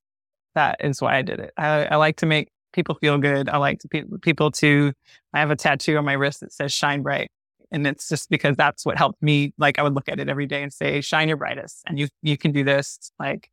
that 0.56 0.78
is 0.80 1.02
why 1.02 1.18
I 1.18 1.22
did 1.22 1.40
it. 1.40 1.52
I, 1.58 1.86
I 1.86 1.96
like 1.96 2.18
to 2.18 2.26
make 2.26 2.50
people 2.74 2.96
feel 2.96 3.18
good. 3.18 3.50
I 3.50 3.58
like 3.58 3.80
to 3.80 3.88
pe- 3.88 4.04
people 4.22 4.52
to, 4.52 4.94
I 5.34 5.40
have 5.40 5.52
a 5.52 5.56
tattoo 5.56 5.98
on 5.98 6.06
my 6.06 6.14
wrist 6.14 6.42
that 6.42 6.54
says 6.54 6.72
shine 6.72 7.02
bright 7.02 7.30
and 7.72 7.88
it's 7.88 8.10
just 8.10 8.30
because 8.30 8.56
that's 8.56 8.86
what 8.86 8.98
helped 8.98 9.22
me 9.22 9.54
like 9.58 9.80
i 9.80 9.84
would 9.84 9.94
look 9.94 10.10
at 10.10 10.20
it 10.20 10.30
every 10.30 10.46
day 10.46 10.62
and 10.62 10.74
say 10.74 11.02
shine 11.02 11.28
your 11.28 11.38
brightest 11.38 11.82
and 11.88 12.00
you 12.00 12.08
you 12.22 12.38
can 12.38 12.52
do 12.52 12.64
this 12.64 13.12
like 13.20 13.50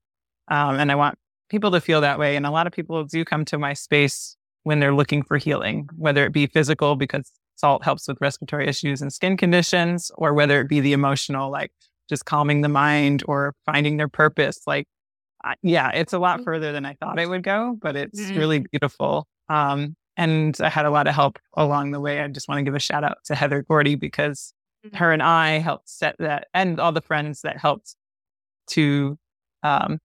um, 0.51 0.79
and 0.79 0.91
i 0.91 0.95
want 0.95 1.17
people 1.49 1.71
to 1.71 1.81
feel 1.81 2.01
that 2.01 2.19
way 2.19 2.37
and 2.37 2.47
a 2.47 2.51
lot 2.51 2.67
of 2.67 2.73
people 2.73 3.05
do 3.05 3.25
come 3.25 3.45
to 3.45 3.59
my 3.59 3.73
space 3.73 4.37
when 4.65 4.81
they're 4.81 4.95
looking 4.95 5.23
for 5.23 5.39
healing 5.39 5.89
whether 5.97 6.25
it 6.25 6.33
be 6.33 6.47
physical 6.47 6.97
because 6.97 7.31
salt 7.57 7.85
helps 7.85 8.07
with 8.07 8.19
respiratory 8.21 8.69
issues 8.69 9.03
and 9.03 9.13
skin 9.13 9.37
conditions 9.37 10.11
or 10.17 10.35
whether 10.35 10.61
it 10.61 10.69
be 10.69 10.81
the 10.81 10.93
emotional 10.93 11.51
like 11.51 11.73
just 12.09 12.25
calming 12.25 12.63
the 12.63 12.69
mind 12.69 13.23
or 13.27 13.55
finding 13.67 13.97
their 13.97 14.09
purpose 14.09 14.61
like 14.67 14.87
uh, 15.45 15.55
yeah 15.63 15.91
it's 15.91 16.13
a 16.13 16.19
lot 16.19 16.37
mm-hmm. 16.37 16.45
further 16.45 16.73
than 16.73 16.85
i 16.85 16.95
thought 16.95 17.19
it 17.19 17.29
would 17.29 17.43
go 17.43 17.77
but 17.81 17.97
it's 17.97 18.21
mm-hmm. 18.21 18.39
really 18.39 18.59
beautiful 18.71 19.27
um, 19.51 19.97
and 20.19 20.59
I 20.61 20.69
had 20.69 20.85
a 20.85 20.91
lot 20.91 21.07
of 21.07 21.15
help 21.15 21.39
along 21.55 21.93
the 21.93 22.01
way. 22.01 22.21
I 22.21 22.27
just 22.29 22.49
want 22.49 22.59
to 22.59 22.65
give 22.65 22.75
a 22.75 22.81
shout 22.81 23.05
out 23.05 23.19
to 23.27 23.37
Heather 23.37 23.63
Gordy 23.63 23.95
because 23.95 24.53
mm-hmm. 24.85 24.97
her 24.97 25.13
and 25.13 25.23
I 25.23 25.59
helped 25.59 25.89
set 25.89 26.17
that 26.19 26.49
and 26.53 26.79
all 26.81 26.93
the 26.93 27.01
friends 27.01 27.43
that 27.43 27.57
helped 27.57 27.95
to 28.71 29.17
um, 29.63 29.99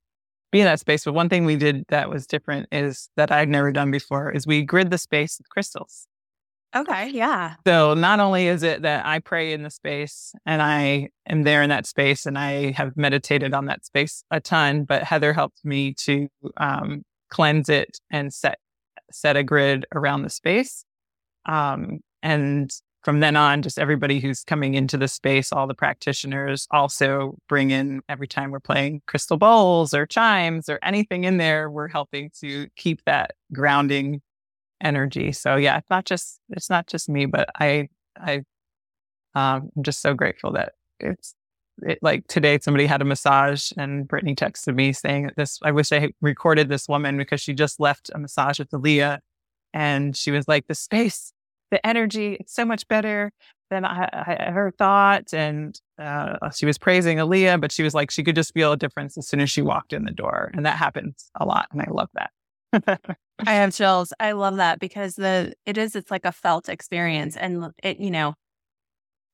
be 0.51 0.59
in 0.59 0.65
that 0.65 0.79
space. 0.79 1.03
But 1.03 1.13
one 1.13 1.29
thing 1.29 1.45
we 1.45 1.55
did 1.55 1.83
that 1.89 2.09
was 2.09 2.27
different 2.27 2.67
is 2.71 3.09
that 3.17 3.31
I'd 3.31 3.49
never 3.49 3.71
done 3.71 3.89
before 3.89 4.31
is 4.31 4.45
we 4.45 4.61
grid 4.61 4.91
the 4.91 4.99
space 4.99 5.39
with 5.39 5.49
crystals. 5.49 6.07
Okay. 6.75 7.09
Yeah. 7.09 7.55
So 7.67 7.93
not 7.93 8.19
only 8.19 8.47
is 8.47 8.63
it 8.63 8.83
that 8.83 9.05
I 9.05 9.19
pray 9.19 9.53
in 9.53 9.63
the 9.63 9.69
space 9.69 10.33
and 10.45 10.61
I 10.61 11.09
am 11.27 11.43
there 11.43 11.61
in 11.61 11.69
that 11.69 11.85
space 11.85 12.25
and 12.25 12.37
I 12.37 12.71
have 12.71 12.95
meditated 12.95 13.53
on 13.53 13.65
that 13.65 13.85
space 13.85 14.23
a 14.31 14.39
ton, 14.39 14.83
but 14.83 15.03
Heather 15.03 15.33
helped 15.33 15.63
me 15.63 15.93
to 15.99 16.29
um, 16.57 17.03
cleanse 17.29 17.69
it 17.69 17.99
and 18.11 18.33
set 18.33 18.57
set 19.13 19.37
a 19.37 19.43
grid 19.43 19.85
around 19.93 20.23
the 20.23 20.29
space. 20.29 20.85
Um, 21.45 21.99
and 22.21 22.71
from 23.03 23.19
then 23.19 23.35
on, 23.35 23.61
just 23.61 23.77
everybody 23.77 24.19
who's 24.19 24.43
coming 24.43 24.75
into 24.75 24.97
the 24.97 25.09
space, 25.09 25.51
all 25.51 25.67
the 25.67 25.73
practitioners 25.73 26.67
also 26.71 27.37
bring 27.49 27.71
in 27.71 28.01
every 28.07 28.27
time 28.27 28.49
we're 28.51 28.61
playing 28.61 29.01
crystal 29.07 29.37
bowls 29.37 29.93
or 29.93 30.05
chimes 30.05 30.69
or 30.69 30.79
anything 30.81 31.25
in 31.25 31.37
there, 31.37 31.69
we're 31.69 31.89
helping 31.89 32.31
to 32.39 32.67
keep 32.77 33.03
that 33.05 33.31
grounding 33.51 34.21
energy. 34.81 35.33
So 35.33 35.57
yeah, 35.57 35.77
it's 35.77 35.89
not 35.89 36.05
just 36.05 36.39
it's 36.49 36.69
not 36.69 36.87
just 36.87 37.09
me, 37.09 37.25
but 37.25 37.49
I 37.59 37.89
I 38.17 38.43
um, 39.35 39.69
I'm 39.75 39.83
just 39.83 40.01
so 40.01 40.13
grateful 40.13 40.53
that 40.53 40.73
it's 40.99 41.35
it, 41.81 41.99
like 42.01 42.27
today 42.27 42.59
somebody 42.61 42.85
had 42.85 43.01
a 43.01 43.05
massage 43.05 43.71
and 43.77 44.07
Brittany 44.07 44.35
texted 44.35 44.75
me 44.75 44.93
saying 44.93 45.31
this, 45.35 45.59
I 45.63 45.71
wish 45.71 45.91
I 45.91 46.13
recorded 46.21 46.69
this 46.69 46.87
woman 46.87 47.17
because 47.17 47.41
she 47.41 47.53
just 47.53 47.79
left 47.79 48.11
a 48.13 48.19
massage 48.19 48.59
with 48.59 48.69
Aaliyah 48.69 49.19
and 49.73 50.15
she 50.15 50.31
was 50.31 50.47
like, 50.47 50.67
the 50.67 50.75
space, 50.75 51.33
the 51.71 51.85
energy, 51.85 52.37
it's 52.39 52.53
so 52.53 52.65
much 52.65 52.87
better 52.87 53.31
than 53.69 53.85
I, 53.85 54.07
I 54.11 54.33
ever 54.39 54.71
thought. 54.71 55.33
And 55.33 55.79
uh, 55.97 56.51
she 56.51 56.65
was 56.65 56.77
praising 56.77 57.17
Aaliyah, 57.17 57.59
but 57.59 57.71
she 57.71 57.83
was 57.83 57.93
like, 57.93 58.11
she 58.11 58.23
could 58.23 58.35
just 58.35 58.53
feel 58.53 58.71
a 58.71 58.77
difference 58.77 59.17
as 59.17 59.27
soon 59.27 59.39
as 59.39 59.49
she 59.49 59.61
walked 59.61 59.93
in 59.93 60.05
the 60.05 60.11
door. 60.11 60.51
And 60.53 60.65
that 60.65 60.77
happens 60.77 61.31
a 61.35 61.45
lot. 61.45 61.67
And 61.71 61.81
I 61.81 61.87
love 61.89 62.09
that. 62.13 62.31
I 63.39 63.53
have 63.53 63.73
chills. 63.73 64.13
I 64.19 64.31
love 64.33 64.57
that 64.57 64.79
because 64.79 65.15
the 65.15 65.53
it 65.65 65.77
is 65.77 65.95
it's 65.95 66.11
like 66.11 66.25
a 66.25 66.31
felt 66.31 66.69
experience 66.69 67.35
and 67.35 67.71
it 67.83 67.99
you 67.99 68.11
know 68.11 68.35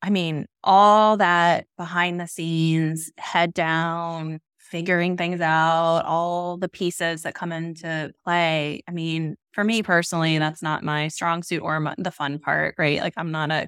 I 0.02 0.10
mean, 0.10 0.46
all 0.64 1.18
that 1.18 1.68
behind 1.78 2.20
the 2.20 2.28
scenes, 2.28 3.12
head 3.18 3.54
down, 3.54 4.40
figuring 4.58 5.18
things 5.18 5.42
out, 5.42 6.04
all 6.06 6.58
the 6.58 6.70
pieces 6.70 7.24
that 7.24 7.34
come 7.34 7.52
into 7.52 8.12
play. 8.24 8.82
I 8.88 8.92
mean, 8.92 9.36
for 9.52 9.64
me 9.64 9.84
personally, 9.84 10.38
that's 10.38 10.62
not 10.62 10.84
my 10.84 11.08
strong 11.08 11.44
suit 11.44 11.62
or 11.62 11.80
my, 11.80 11.96
the 11.98 12.12
fun 12.12 12.40
part, 12.40 12.76
right? 12.78 13.02
Like, 13.02 13.14
I'm 13.18 13.32
not 13.32 13.52
a, 13.52 13.68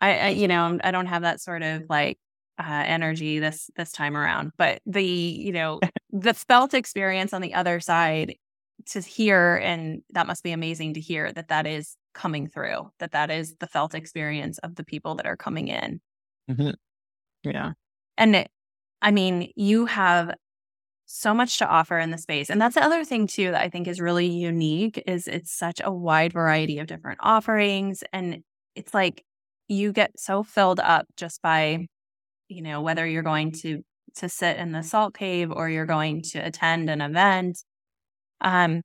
I, 0.00 0.18
I, 0.18 0.28
you 0.30 0.48
know, 0.48 0.78
I 0.82 0.90
don't 0.90 1.06
have 1.06 1.22
that 1.22 1.40
sort 1.40 1.62
of 1.62 1.84
like 1.88 2.18
uh, 2.58 2.84
energy 2.86 3.38
this 3.38 3.70
this 3.76 3.92
time 3.92 4.16
around. 4.16 4.52
But 4.58 4.80
the, 4.84 5.04
you 5.04 5.52
know, 5.52 5.80
the 6.10 6.34
felt 6.34 6.74
experience 6.74 7.32
on 7.32 7.40
the 7.40 7.54
other 7.54 7.80
side 7.80 8.34
to 8.86 9.00
hear, 9.00 9.56
and 9.56 10.02
that 10.10 10.26
must 10.26 10.42
be 10.42 10.50
amazing 10.50 10.94
to 10.94 11.00
hear 11.00 11.32
that 11.32 11.48
that 11.48 11.66
is 11.66 11.96
coming 12.14 12.48
through, 12.48 12.90
that 12.98 13.12
that 13.12 13.30
is 13.30 13.56
the 13.60 13.66
felt 13.66 13.94
experience 13.94 14.58
of 14.58 14.76
the 14.76 14.84
people 14.84 15.16
that 15.16 15.26
are 15.26 15.36
coming 15.36 15.68
in. 15.68 16.00
Mm-hmm. 16.50 16.70
Yeah. 17.42 17.72
And 18.16 18.36
it, 18.36 18.50
I 19.02 19.10
mean, 19.10 19.52
you 19.56 19.86
have 19.86 20.34
so 21.06 21.34
much 21.34 21.58
to 21.58 21.68
offer 21.68 21.98
in 21.98 22.10
the 22.10 22.18
space. 22.18 22.48
And 22.48 22.60
that's 22.60 22.76
the 22.76 22.84
other 22.84 23.04
thing 23.04 23.26
too 23.26 23.50
that 23.50 23.62
I 23.62 23.68
think 23.68 23.86
is 23.86 24.00
really 24.00 24.26
unique 24.26 25.02
is 25.06 25.28
it's 25.28 25.52
such 25.52 25.80
a 25.84 25.92
wide 25.92 26.32
variety 26.32 26.78
of 26.78 26.86
different 26.86 27.18
offerings 27.22 28.02
and 28.12 28.42
it's 28.74 28.94
like 28.94 29.22
you 29.68 29.92
get 29.92 30.18
so 30.18 30.42
filled 30.42 30.80
up 30.80 31.06
just 31.16 31.42
by 31.42 31.86
you 32.48 32.62
know, 32.62 32.80
whether 32.82 33.06
you're 33.06 33.22
going 33.22 33.52
to 33.52 33.82
to 34.16 34.28
sit 34.28 34.56
in 34.58 34.72
the 34.72 34.82
salt 34.82 35.14
cave 35.14 35.50
or 35.50 35.68
you're 35.68 35.86
going 35.86 36.22
to 36.22 36.38
attend 36.38 36.88
an 36.88 37.00
event. 37.00 37.58
Um, 38.40 38.82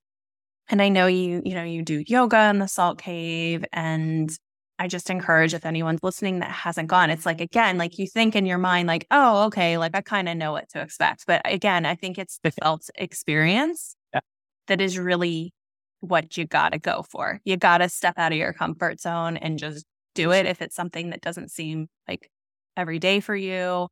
and 0.70 0.82
I 0.82 0.90
know 0.90 1.08
you, 1.08 1.42
you 1.44 1.56
know, 1.56 1.64
you 1.64 1.82
do 1.82 2.04
yoga 2.06 2.50
in 2.50 2.60
the 2.60 2.68
salt 2.68 3.00
cave. 3.02 3.66
And 3.74 4.32
I 4.78 4.88
just 4.88 5.10
encourage 5.10 5.54
if 5.54 5.66
anyone's 5.66 6.04
listening 6.04 6.40
that 6.40 6.52
hasn't 6.52 6.88
gone, 6.88 7.10
it's 7.10 7.26
like, 7.26 7.42
again, 7.42 7.78
like 7.78 7.98
you 7.98 8.08
think 8.08 8.36
in 8.36 8.46
your 8.46 8.60
mind, 8.60 8.88
like, 8.88 9.08
oh, 9.10 9.46
okay, 9.46 9.78
like 9.78 9.96
I 9.96 10.02
kind 10.02 10.30
of 10.30 10.38
know 10.38 10.52
what 10.52 10.70
to 10.70 10.82
expect. 10.82 11.26
But 11.26 11.42
again, 11.46 11.86
I 11.86 11.96
think 11.96 12.18
it's 12.18 12.40
the 12.44 12.52
felt 12.64 12.90
experience 12.96 13.96
yeah. 14.14 14.22
that 14.68 14.80
is 14.80 14.98
really 15.00 15.54
what 16.02 16.38
you 16.38 16.46
got 16.46 16.72
to 16.74 16.80
go 16.80 17.04
for. 17.10 17.42
You 17.44 17.58
got 17.58 17.80
to 17.80 17.90
step 17.90 18.14
out 18.18 18.32
of 18.32 18.38
your 18.38 18.54
comfort 18.54 19.02
zone 19.02 19.38
and 19.38 19.58
just 19.58 19.86
do 20.14 20.32
it 20.32 20.46
if 20.46 20.62
it's 20.62 20.76
something 20.76 21.10
that 21.10 21.22
doesn't 21.22 21.52
seem 21.52 21.88
like 22.08 22.30
every 22.78 23.00
day 23.00 23.20
for 23.20 23.36
you. 23.36 23.88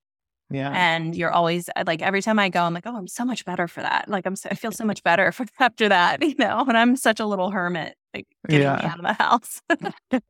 Yeah. 0.50 0.72
And 0.74 1.16
you're 1.16 1.32
always 1.32 1.70
uh, 1.76 1.84
like, 1.86 2.02
every 2.02 2.22
time 2.22 2.40
I 2.40 2.50
go, 2.50 2.64
I'm 2.64 2.74
like, 2.74 2.86
oh, 2.86 2.96
I'm 2.96 3.08
so 3.08 3.26
much 3.26 3.44
better 3.44 3.68
for 3.68 3.82
that. 3.82 4.08
Like, 4.08 4.26
I'm, 4.26 4.36
so, 4.36 4.50
I 4.50 4.56
feel 4.56 4.72
so 4.72 4.86
much 4.86 5.04
better 5.04 5.32
for 5.32 5.46
after 5.60 5.90
that, 5.90 6.24
you 6.24 6.36
know, 6.38 6.64
and 6.68 6.78
I'm 6.78 6.96
such 6.96 7.20
a 7.20 7.26
little 7.26 7.52
hermit, 7.52 7.96
like 8.14 8.28
getting 8.48 8.64
yeah. 8.64 8.92
out 8.92 9.00
of 9.00 9.06
the 9.06 9.14
house. 9.14 9.62
and 10.12 10.22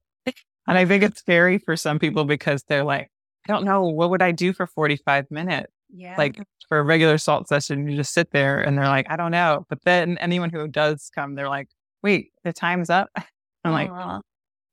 I 0.65 0.85
think 0.85 1.03
it's 1.03 1.19
scary 1.19 1.59
for 1.59 1.75
some 1.75 1.99
people 1.99 2.25
because 2.25 2.63
they're 2.67 2.83
like, 2.83 3.11
I 3.47 3.53
don't 3.53 3.63
know, 3.63 3.83
what 3.83 4.09
would 4.09 4.21
I 4.21 4.31
do 4.31 4.53
for 4.53 4.67
45 4.67 5.29
minutes? 5.29 5.71
Yeah. 5.89 6.15
Like 6.17 6.41
for 6.67 6.79
a 6.79 6.83
regular 6.83 7.17
salt 7.17 7.47
session, 7.47 7.87
you 7.87 7.95
just 7.95 8.13
sit 8.13 8.31
there 8.31 8.59
and 8.59 8.77
they're 8.77 8.87
like, 8.87 9.09
I 9.09 9.15
don't 9.15 9.31
know. 9.31 9.65
But 9.69 9.83
then 9.85 10.17
anyone 10.19 10.49
who 10.49 10.67
does 10.67 11.09
come, 11.13 11.35
they're 11.35 11.47
like, 11.47 11.69
wait, 12.03 12.31
the 12.43 12.53
time's 12.53 12.89
up. 12.89 13.09
I'm 13.63 13.71
like, 13.71 13.89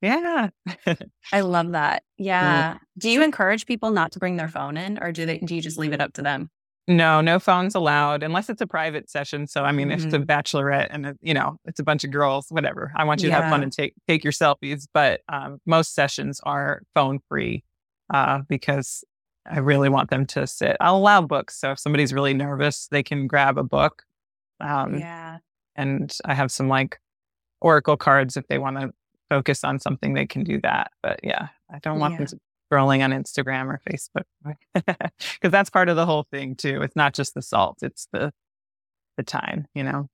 yeah. 0.04 0.48
I 1.32 1.40
love 1.40 1.72
that. 1.72 2.02
Yeah. 2.18 2.78
Do 2.98 3.10
you 3.10 3.22
encourage 3.22 3.66
people 3.66 3.90
not 3.90 4.12
to 4.12 4.18
bring 4.18 4.36
their 4.36 4.48
phone 4.48 4.76
in 4.76 4.98
or 4.98 5.12
do 5.12 5.26
they 5.26 5.38
do 5.38 5.54
you 5.54 5.62
just 5.62 5.78
leave 5.78 5.92
it 5.92 6.00
up 6.00 6.12
to 6.14 6.22
them? 6.22 6.50
No, 6.86 7.22
no 7.22 7.38
phones 7.38 7.74
allowed 7.74 8.22
unless 8.22 8.50
it's 8.50 8.60
a 8.60 8.66
private 8.66 9.08
session. 9.08 9.46
So 9.46 9.64
I 9.64 9.72
mean, 9.72 9.88
mm-hmm. 9.88 9.98
if 9.98 10.04
it's 10.04 10.14
a 10.14 10.18
mm-hmm. 10.18 10.30
bachelorette 10.30 10.88
and 10.90 11.06
it, 11.06 11.16
you 11.22 11.32
know 11.32 11.56
it's 11.64 11.80
a 11.80 11.84
bunch 11.84 12.04
of 12.04 12.10
girls, 12.10 12.46
whatever. 12.50 12.92
I 12.94 13.04
want 13.04 13.22
you 13.22 13.30
yeah. 13.30 13.36
to 13.36 13.42
have 13.42 13.50
fun 13.50 13.62
and 13.62 13.72
take 13.72 13.94
take 14.06 14.22
your 14.22 14.32
selfies. 14.32 14.86
But 14.92 15.22
um, 15.28 15.58
most 15.64 15.94
sessions 15.94 16.40
are 16.44 16.82
phone 16.94 17.20
free 17.28 17.64
uh, 18.12 18.40
because 18.48 19.02
I 19.50 19.58
really 19.58 19.88
want 19.88 20.10
them 20.10 20.26
to 20.26 20.46
sit. 20.46 20.76
I'll 20.80 20.96
allow 20.96 21.22
books. 21.22 21.58
So 21.58 21.72
if 21.72 21.78
somebody's 21.78 22.12
really 22.12 22.34
nervous, 22.34 22.88
they 22.90 23.02
can 23.02 23.26
grab 23.26 23.58
a 23.58 23.64
book. 23.64 24.02
Um, 24.60 24.98
yeah. 24.98 25.38
And 25.76 26.14
I 26.24 26.34
have 26.34 26.50
some 26.50 26.68
like 26.68 26.98
oracle 27.60 27.96
cards 27.96 28.36
if 28.36 28.46
they 28.48 28.58
want 28.58 28.78
to 28.80 28.92
focus 29.28 29.64
on 29.64 29.78
something, 29.78 30.14
they 30.14 30.26
can 30.26 30.44
do 30.44 30.60
that. 30.62 30.92
But 31.02 31.20
yeah, 31.22 31.48
I 31.72 31.78
don't 31.78 31.98
want 31.98 32.14
yeah. 32.14 32.26
them 32.26 32.40
scrolling 32.70 33.04
on 33.04 33.10
Instagram 33.10 33.66
or 33.66 33.80
Facebook 33.88 34.24
because 34.74 35.12
that's 35.52 35.70
part 35.70 35.88
of 35.88 35.96
the 35.96 36.06
whole 36.06 36.26
thing 36.30 36.54
too. 36.54 36.82
It's 36.82 36.96
not 36.96 37.14
just 37.14 37.34
the 37.34 37.42
salt; 37.42 37.78
it's 37.82 38.08
the 38.12 38.32
the 39.16 39.22
time, 39.22 39.66
you 39.74 39.82
know. 39.82 40.08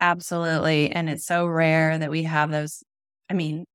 Absolutely, 0.00 0.90
and 0.90 1.08
it's 1.08 1.26
so 1.26 1.46
rare 1.46 1.98
that 1.98 2.10
we 2.10 2.24
have 2.24 2.50
those. 2.50 2.82
I 3.30 3.34
mean, 3.34 3.66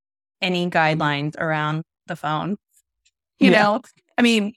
any 0.42 0.70
guidelines 0.70 1.38
around 1.38 1.84
the 2.08 2.16
phone. 2.16 2.58
You 3.40 3.52
yeah. 3.52 3.62
know, 3.62 3.82
I 4.18 4.24
mean, 4.24 4.54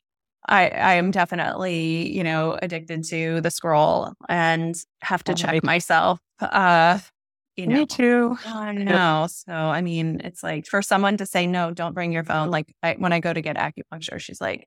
I 0.48 0.70
I 0.70 0.94
am 0.94 1.10
definitely 1.10 2.10
you 2.16 2.24
know 2.24 2.58
addicted 2.62 3.04
to 3.10 3.42
the 3.42 3.50
scroll 3.50 4.14
and 4.26 4.74
have 5.02 5.22
to 5.24 5.32
oh, 5.32 5.34
check 5.34 5.62
myself. 5.62 6.18
Uh, 6.40 6.98
you 7.56 7.66
know, 7.66 7.80
Me 7.80 7.86
too. 7.86 8.36
I 8.46 8.72
know. 8.72 9.26
So, 9.28 9.52
I 9.52 9.82
mean, 9.82 10.20
it's 10.24 10.42
like 10.42 10.66
for 10.66 10.82
someone 10.82 11.16
to 11.18 11.26
say, 11.26 11.46
no, 11.46 11.72
don't 11.72 11.94
bring 11.94 12.12
your 12.12 12.24
phone. 12.24 12.50
Like 12.50 12.74
I, 12.82 12.94
when 12.98 13.12
I 13.12 13.20
go 13.20 13.32
to 13.32 13.40
get 13.40 13.56
acupuncture, 13.56 14.20
she's 14.20 14.40
like, 14.40 14.66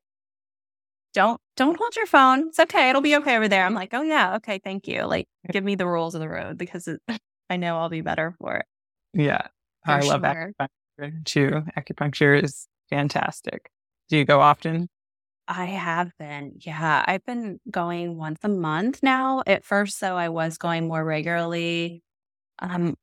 don't, 1.12 1.40
don't 1.56 1.76
hold 1.76 1.96
your 1.96 2.06
phone. 2.06 2.48
It's 2.48 2.58
okay. 2.58 2.90
It'll 2.90 3.00
be 3.00 3.16
okay 3.16 3.36
over 3.36 3.48
there. 3.48 3.64
I'm 3.64 3.74
like, 3.74 3.94
oh 3.94 4.02
yeah. 4.02 4.36
Okay. 4.36 4.60
Thank 4.62 4.86
you. 4.86 5.02
Like 5.04 5.26
give 5.50 5.64
me 5.64 5.76
the 5.76 5.86
rules 5.86 6.14
of 6.14 6.20
the 6.20 6.28
road 6.28 6.58
because 6.58 6.88
it, 6.88 7.00
I 7.50 7.56
know 7.56 7.78
I'll 7.78 7.88
be 7.88 8.00
better 8.00 8.34
for 8.38 8.56
it. 8.56 8.66
Yeah. 9.12 9.46
For 9.84 9.92
I 9.92 10.00
love 10.00 10.22
sure. 10.22 10.52
acupuncture 10.60 11.24
too. 11.24 11.62
Acupuncture 11.76 12.42
is 12.42 12.66
fantastic. 12.90 13.70
Do 14.08 14.16
you 14.16 14.24
go 14.24 14.40
often? 14.40 14.88
I 15.46 15.66
have 15.66 16.10
been. 16.18 16.54
Yeah. 16.60 17.04
I've 17.06 17.24
been 17.24 17.60
going 17.70 18.16
once 18.16 18.40
a 18.42 18.48
month 18.48 19.00
now. 19.02 19.42
At 19.46 19.64
first, 19.64 20.00
though, 20.00 20.16
I 20.16 20.30
was 20.30 20.58
going 20.58 20.88
more 20.88 21.04
regularly 21.04 22.02
um, 22.60 22.96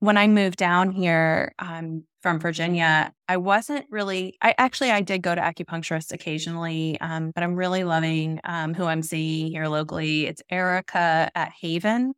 when 0.00 0.16
I 0.18 0.26
moved 0.26 0.56
down 0.56 0.90
here 0.90 1.54
um, 1.58 2.04
from 2.22 2.38
Virginia, 2.38 3.12
I 3.28 3.36
wasn't 3.38 3.86
really. 3.90 4.36
I 4.42 4.54
actually 4.58 4.90
I 4.90 5.00
did 5.00 5.22
go 5.22 5.34
to 5.34 5.40
acupuncturist 5.40 6.12
occasionally, 6.12 7.00
um, 7.00 7.32
but 7.34 7.42
I'm 7.42 7.54
really 7.54 7.84
loving 7.84 8.40
um, 8.44 8.74
who 8.74 8.84
I'm 8.84 9.02
seeing 9.02 9.48
here 9.48 9.66
locally. 9.68 10.26
It's 10.26 10.42
Erica 10.50 11.30
at 11.34 11.52
Haven 11.60 12.14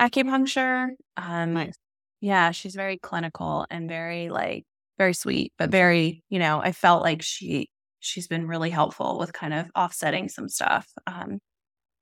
Acupuncture. 0.00 0.88
Um, 1.16 1.54
nice. 1.54 1.74
Yeah, 2.20 2.50
she's 2.52 2.74
very 2.74 2.98
clinical 2.98 3.66
and 3.70 3.88
very 3.88 4.30
like 4.30 4.64
very 4.98 5.14
sweet, 5.14 5.52
but 5.58 5.70
very 5.70 6.22
you 6.30 6.38
know. 6.38 6.60
I 6.60 6.72
felt 6.72 7.02
like 7.02 7.22
she 7.22 7.68
she's 8.00 8.28
been 8.28 8.46
really 8.46 8.70
helpful 8.70 9.18
with 9.18 9.32
kind 9.32 9.54
of 9.54 9.66
offsetting 9.76 10.28
some 10.28 10.48
stuff. 10.48 10.88
Um, 11.06 11.38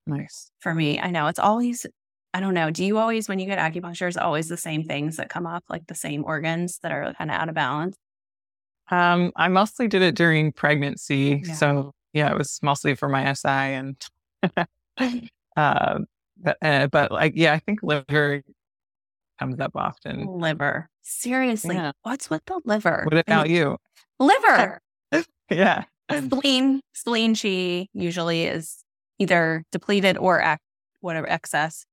nice 0.06 0.50
for 0.60 0.74
me. 0.74 1.00
I 1.00 1.10
know 1.10 1.28
it's 1.28 1.38
always 1.38 1.86
I 2.34 2.40
don't 2.40 2.54
know. 2.54 2.70
Do 2.70 2.84
you 2.84 2.98
always, 2.98 3.28
when 3.28 3.38
you 3.38 3.46
get 3.46 3.58
acupuncture, 3.58 4.08
is 4.08 4.16
always 4.16 4.48
the 4.48 4.56
same 4.56 4.84
things 4.84 5.16
that 5.16 5.28
come 5.28 5.46
up, 5.46 5.64
like 5.68 5.86
the 5.86 5.94
same 5.94 6.24
organs 6.24 6.78
that 6.82 6.90
are 6.90 7.12
kind 7.14 7.30
of 7.30 7.36
out 7.36 7.48
of 7.48 7.54
balance? 7.54 7.96
Um, 8.90 9.32
I 9.36 9.48
mostly 9.48 9.86
did 9.86 10.02
it 10.02 10.14
during 10.14 10.52
pregnancy. 10.52 11.42
Yeah. 11.44 11.54
So 11.54 11.92
yeah, 12.12 12.30
it 12.30 12.38
was 12.38 12.58
mostly 12.62 12.94
for 12.94 13.08
my 13.08 13.32
SI 13.32 13.48
and, 13.48 13.96
uh, 15.56 15.98
but, 16.36 16.56
uh, 16.62 16.86
but 16.88 17.12
like, 17.12 17.32
yeah, 17.36 17.52
I 17.52 17.58
think 17.58 17.80
liver 17.82 18.42
comes 19.38 19.60
up 19.60 19.72
often. 19.74 20.26
Liver. 20.26 20.88
Seriously. 21.02 21.74
Yeah. 21.74 21.92
What's 22.02 22.30
with 22.30 22.44
the 22.46 22.60
liver? 22.64 23.02
What 23.04 23.18
about 23.18 23.50
you? 23.50 23.76
Liver. 24.18 24.80
yeah. 25.50 25.84
Spleen, 26.10 26.80
spleen 26.92 27.34
she 27.34 27.88
usually 27.92 28.44
is 28.44 28.84
either 29.18 29.64
depleted 29.72 30.18
or 30.18 30.40
ac- 30.40 30.58
whatever 31.00 31.28
excess 31.28 31.86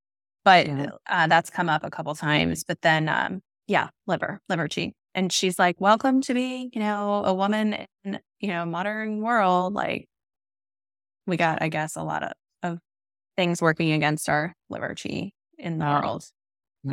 but 0.50 0.66
yeah. 0.66 0.90
uh, 1.08 1.28
that's 1.28 1.52
come 1.52 1.70
up 1.70 1.84
a 1.84 1.92
couple 1.92 2.16
times. 2.16 2.64
But 2.64 2.82
then, 2.82 3.08
um, 3.08 3.42
yeah, 3.68 3.90
liver, 4.08 4.40
liver 4.50 4.68
chi. 4.68 4.94
And 5.14 5.32
she's 5.32 5.60
like, 5.60 5.80
welcome 5.80 6.22
to 6.22 6.34
being, 6.34 6.72
you 6.74 6.80
know, 6.80 7.24
a 7.24 7.36
woman 7.36 7.86
in, 8.04 8.20
you 8.40 8.48
know, 8.48 8.66
modern 8.66 9.22
world. 9.22 9.76
Like 9.76 10.08
we 11.28 11.38
got, 11.38 11.62
I 11.62 11.70
guess, 11.70 11.96
a 11.96 12.02
lot 12.02 12.24
of, 12.24 12.32
of 12.64 12.80
things 13.38 13.62
working 13.62 13.92
against 13.92 14.28
our 14.28 14.56
liver 14.72 14.96
chi 14.96 15.34
in 15.60 15.78
the 15.78 15.88
oh, 15.88 16.02
world. 16.02 16.26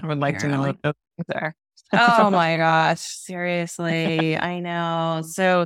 I 0.03 0.07
would 0.07 0.19
like 0.19 0.37
apparently. 0.37 0.57
to 0.59 0.62
know 0.62 0.69
what 0.69 0.83
those 0.83 1.27
there. 1.27 1.55
oh 1.95 2.29
my 2.29 2.57
gosh. 2.59 3.01
Seriously. 3.01 4.37
I 4.37 4.61
know. 4.61 5.23
So 5.25 5.64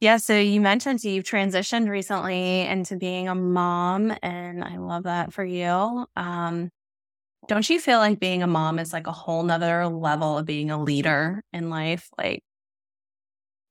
yeah, 0.00 0.18
so 0.18 0.38
you 0.38 0.60
mentioned 0.60 1.02
you've 1.02 1.24
transitioned 1.24 1.88
recently 1.88 2.60
into 2.60 2.96
being 2.96 3.26
a 3.26 3.34
mom, 3.34 4.14
and 4.22 4.62
I 4.62 4.76
love 4.76 5.02
that 5.04 5.32
for 5.32 5.44
you. 5.44 6.06
Um, 6.14 6.70
don't 7.48 7.68
you 7.68 7.80
feel 7.80 7.98
like 7.98 8.20
being 8.20 8.42
a 8.42 8.46
mom 8.46 8.78
is 8.78 8.92
like 8.92 9.06
a 9.06 9.12
whole 9.12 9.42
nother 9.42 9.86
level 9.88 10.38
of 10.38 10.46
being 10.46 10.70
a 10.70 10.82
leader 10.82 11.42
in 11.52 11.70
life? 11.70 12.08
Like, 12.18 12.42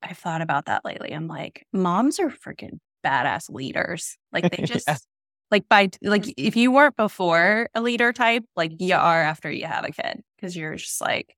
I've 0.02 0.18
thought 0.18 0.42
about 0.42 0.66
that 0.66 0.84
lately. 0.86 1.12
I'm 1.14 1.28
like, 1.28 1.66
moms 1.72 2.20
are 2.20 2.30
freaking 2.30 2.80
badass 3.06 3.50
leaders. 3.50 4.18
Like, 4.32 4.52
they 4.52 4.64
just, 4.66 4.88
yeah. 4.88 4.98
like, 5.52 5.68
by, 5.70 5.90
like, 6.02 6.24
mm-hmm. 6.24 6.32
if 6.38 6.56
you 6.56 6.72
weren't 6.72 6.98
before 6.98 7.70
a 7.74 7.82
leader 7.82 8.14
type, 8.14 8.44
like, 8.56 8.72
you 8.80 8.96
are 8.96 9.22
after 9.22 9.52
you 9.52 9.66
have 9.66 9.86
a 9.86 9.92
kid 9.92 10.22
because 10.36 10.56
you're 10.56 10.76
just 10.76 11.02
like, 11.02 11.36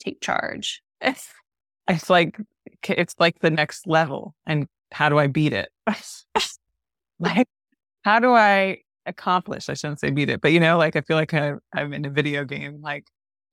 take 0.00 0.20
charge. 0.20 0.82
it's 1.00 2.10
like, 2.10 2.38
it's 2.88 3.14
like 3.18 3.38
the 3.40 3.50
next 3.50 3.86
level. 3.86 4.34
And 4.46 4.66
how 4.92 5.08
do 5.08 5.18
I 5.18 5.26
beat 5.26 5.52
it? 5.52 5.68
like, 7.18 7.48
how 8.02 8.20
do 8.20 8.32
I 8.32 8.78
accomplished. 9.08 9.70
I 9.70 9.74
shouldn't 9.74 10.00
say 10.00 10.10
beat 10.10 10.30
it, 10.30 10.40
but 10.40 10.52
you 10.52 10.60
know, 10.60 10.78
like 10.78 10.96
I 10.96 11.00
feel 11.00 11.16
like 11.16 11.34
I, 11.34 11.54
I'm 11.74 11.92
in 11.92 12.04
a 12.04 12.10
video 12.10 12.44
game. 12.44 12.80
Like, 12.82 13.04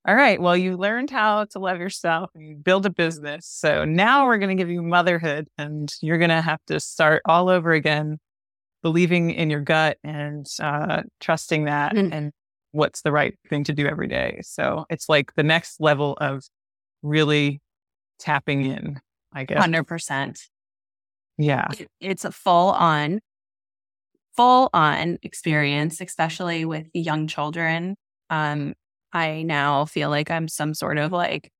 all 0.06 0.14
right, 0.14 0.40
well, 0.40 0.56
you 0.56 0.76
learned 0.76 1.10
how 1.10 1.44
to 1.46 1.58
love 1.58 1.78
yourself 1.78 2.30
and 2.34 2.46
you 2.46 2.56
build 2.56 2.86
a 2.86 2.90
business. 2.90 3.46
So 3.48 3.84
now 3.84 4.26
we're 4.26 4.38
going 4.38 4.56
to 4.56 4.60
give 4.60 4.70
you 4.70 4.82
motherhood 4.82 5.48
and 5.58 5.92
you're 6.00 6.18
going 6.18 6.30
to 6.30 6.40
have 6.40 6.60
to 6.68 6.78
start 6.78 7.22
all 7.24 7.48
over 7.48 7.72
again, 7.72 8.18
believing 8.82 9.30
in 9.30 9.50
your 9.50 9.60
gut 9.60 9.98
and 10.04 10.46
uh, 10.60 11.02
trusting 11.20 11.64
that 11.64 11.94
mm. 11.94 12.12
and 12.12 12.32
what's 12.70 13.02
the 13.02 13.10
right 13.10 13.34
thing 13.48 13.64
to 13.64 13.72
do 13.72 13.86
every 13.86 14.06
day. 14.06 14.40
So 14.42 14.84
it's 14.90 15.08
like 15.08 15.34
the 15.34 15.42
next 15.42 15.80
level 15.80 16.16
of 16.20 16.44
really 17.02 17.60
tapping 18.18 18.64
in, 18.64 19.00
I 19.32 19.44
guess. 19.44 19.66
100%. 19.66 20.40
Yeah. 21.38 21.66
It's 22.00 22.24
a 22.24 22.32
full 22.32 22.70
on 22.70 23.20
full 24.36 24.70
on 24.74 25.18
experience, 25.22 26.00
especially 26.00 26.64
with 26.64 26.86
young 26.94 27.26
children. 27.26 27.96
Um, 28.30 28.74
I 29.12 29.42
now 29.42 29.84
feel 29.86 30.10
like 30.10 30.30
I'm 30.30 30.48
some 30.48 30.74
sort 30.74 30.98
of 30.98 31.12
like 31.12 31.50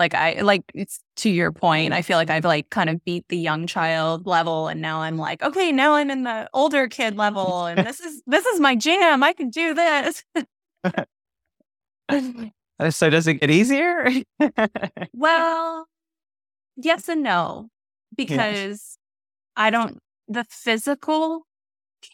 Like 0.00 0.14
I 0.14 0.40
like 0.40 0.62
it's 0.74 1.00
to 1.16 1.30
your 1.30 1.52
point. 1.52 1.92
I 1.92 2.02
feel 2.02 2.16
like 2.16 2.30
I've 2.30 2.44
like 2.44 2.70
kind 2.70 2.90
of 2.90 3.04
beat 3.04 3.24
the 3.28 3.38
young 3.38 3.66
child 3.68 4.26
level 4.26 4.66
and 4.68 4.80
now 4.80 5.02
I'm 5.02 5.16
like, 5.18 5.42
okay, 5.42 5.70
now 5.70 5.94
I'm 5.94 6.10
in 6.10 6.24
the 6.24 6.48
older 6.52 6.88
kid 6.88 7.16
level 7.16 7.66
and 7.66 7.86
this 7.86 8.00
is 8.00 8.22
this 8.26 8.44
is 8.46 8.60
my 8.60 8.74
jam. 8.74 9.22
I 9.22 9.32
can 9.32 9.50
do 9.50 9.74
this. 9.74 10.24
so 12.90 13.10
does 13.10 13.26
it 13.28 13.34
get 13.34 13.50
easier? 13.50 14.10
well, 15.12 15.86
yes 16.76 17.08
and 17.08 17.22
no. 17.22 17.68
Because 18.16 18.44
yes. 18.52 18.98
I 19.56 19.70
don't 19.70 19.98
the 20.28 20.44
physical 20.50 21.46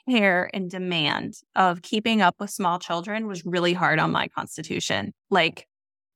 care 0.08 0.50
and 0.52 0.70
demand 0.70 1.38
of 1.56 1.82
keeping 1.82 2.22
up 2.22 2.36
with 2.38 2.50
small 2.50 2.78
children 2.78 3.26
was 3.26 3.44
really 3.44 3.72
hard 3.72 3.98
on 3.98 4.10
my 4.10 4.28
constitution. 4.28 5.12
Like, 5.30 5.66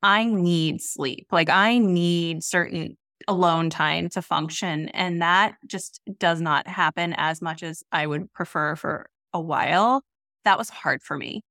I 0.03 0.25
need 0.25 0.81
sleep. 0.81 1.27
Like, 1.31 1.49
I 1.49 1.79
need 1.79 2.45
certain 2.45 2.97
alone 3.27 3.71
time 3.71 4.09
to 4.11 4.23
function. 4.23 4.89
And 4.91 5.23
that 5.23 5.57
just 5.67 6.01
does 6.19 6.41
not 6.41 6.67
happen 6.67 7.15
as 7.17 7.41
much 7.41 7.63
as 7.63 7.83
I 7.91 8.07
would 8.07 8.33
prefer 8.33 8.77
for 8.77 9.09
a 9.33 9.41
while. 9.41 10.03
That 10.45 10.59
was 10.59 10.69
hard 10.69 11.03
for 11.03 11.17
me. 11.17 11.43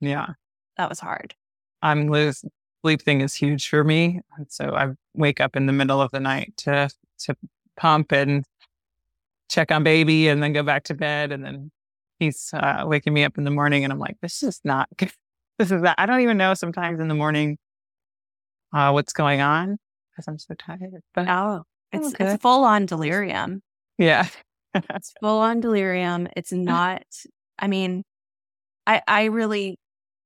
Yeah. 0.00 0.28
That 0.78 0.88
was 0.88 1.00
hard. 1.00 1.34
I'm 1.82 2.08
Liz. 2.08 2.44
Sleep 2.82 3.02
thing 3.02 3.20
is 3.20 3.34
huge 3.34 3.68
for 3.68 3.84
me. 3.84 4.20
And 4.36 4.46
so 4.50 4.74
I 4.74 4.92
wake 5.14 5.40
up 5.40 5.54
in 5.54 5.66
the 5.66 5.72
middle 5.72 6.00
of 6.00 6.10
the 6.10 6.20
night 6.20 6.54
to 6.58 6.88
to 7.24 7.36
pump 7.76 8.12
and 8.12 8.44
check 9.52 9.70
on 9.70 9.84
baby 9.84 10.28
and 10.28 10.42
then 10.42 10.52
go 10.52 10.62
back 10.62 10.84
to 10.84 10.94
bed. 10.94 11.30
And 11.30 11.44
then 11.44 11.70
he's 12.18 12.50
uh, 12.54 12.84
waking 12.86 13.12
me 13.12 13.24
up 13.24 13.38
in 13.38 13.44
the 13.44 13.50
morning 13.50 13.84
and 13.84 13.92
I'm 13.92 13.98
like, 13.98 14.16
this 14.20 14.42
is 14.42 14.60
not 14.64 14.88
good. 14.96 15.12
This 15.58 15.70
is 15.70 15.82
that. 15.82 15.96
I 15.98 16.06
don't 16.06 16.22
even 16.22 16.38
know 16.38 16.54
sometimes 16.54 16.98
in 16.98 17.08
the 17.08 17.14
morning 17.14 17.58
uh, 18.72 18.90
what's 18.90 19.12
going 19.12 19.42
on 19.42 19.76
because 20.10 20.26
I'm 20.26 20.38
so 20.38 20.54
tired. 20.54 20.90
But 21.14 21.28
oh, 21.28 21.64
it's, 21.92 22.14
it's 22.18 22.42
full 22.42 22.64
on 22.64 22.86
delirium. 22.86 23.62
Yeah. 23.98 24.26
it's 24.74 25.12
full 25.20 25.38
on 25.38 25.60
delirium. 25.60 26.26
It's 26.36 26.52
not, 26.52 27.04
I 27.58 27.68
mean, 27.68 28.02
I, 28.86 29.02
I 29.06 29.24
really, 29.24 29.78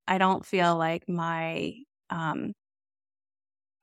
I 0.07 0.19
don't 0.19 0.47
feel 0.47 0.77
like 0.79 1.09
my, 1.09 1.75
um, 2.09 2.53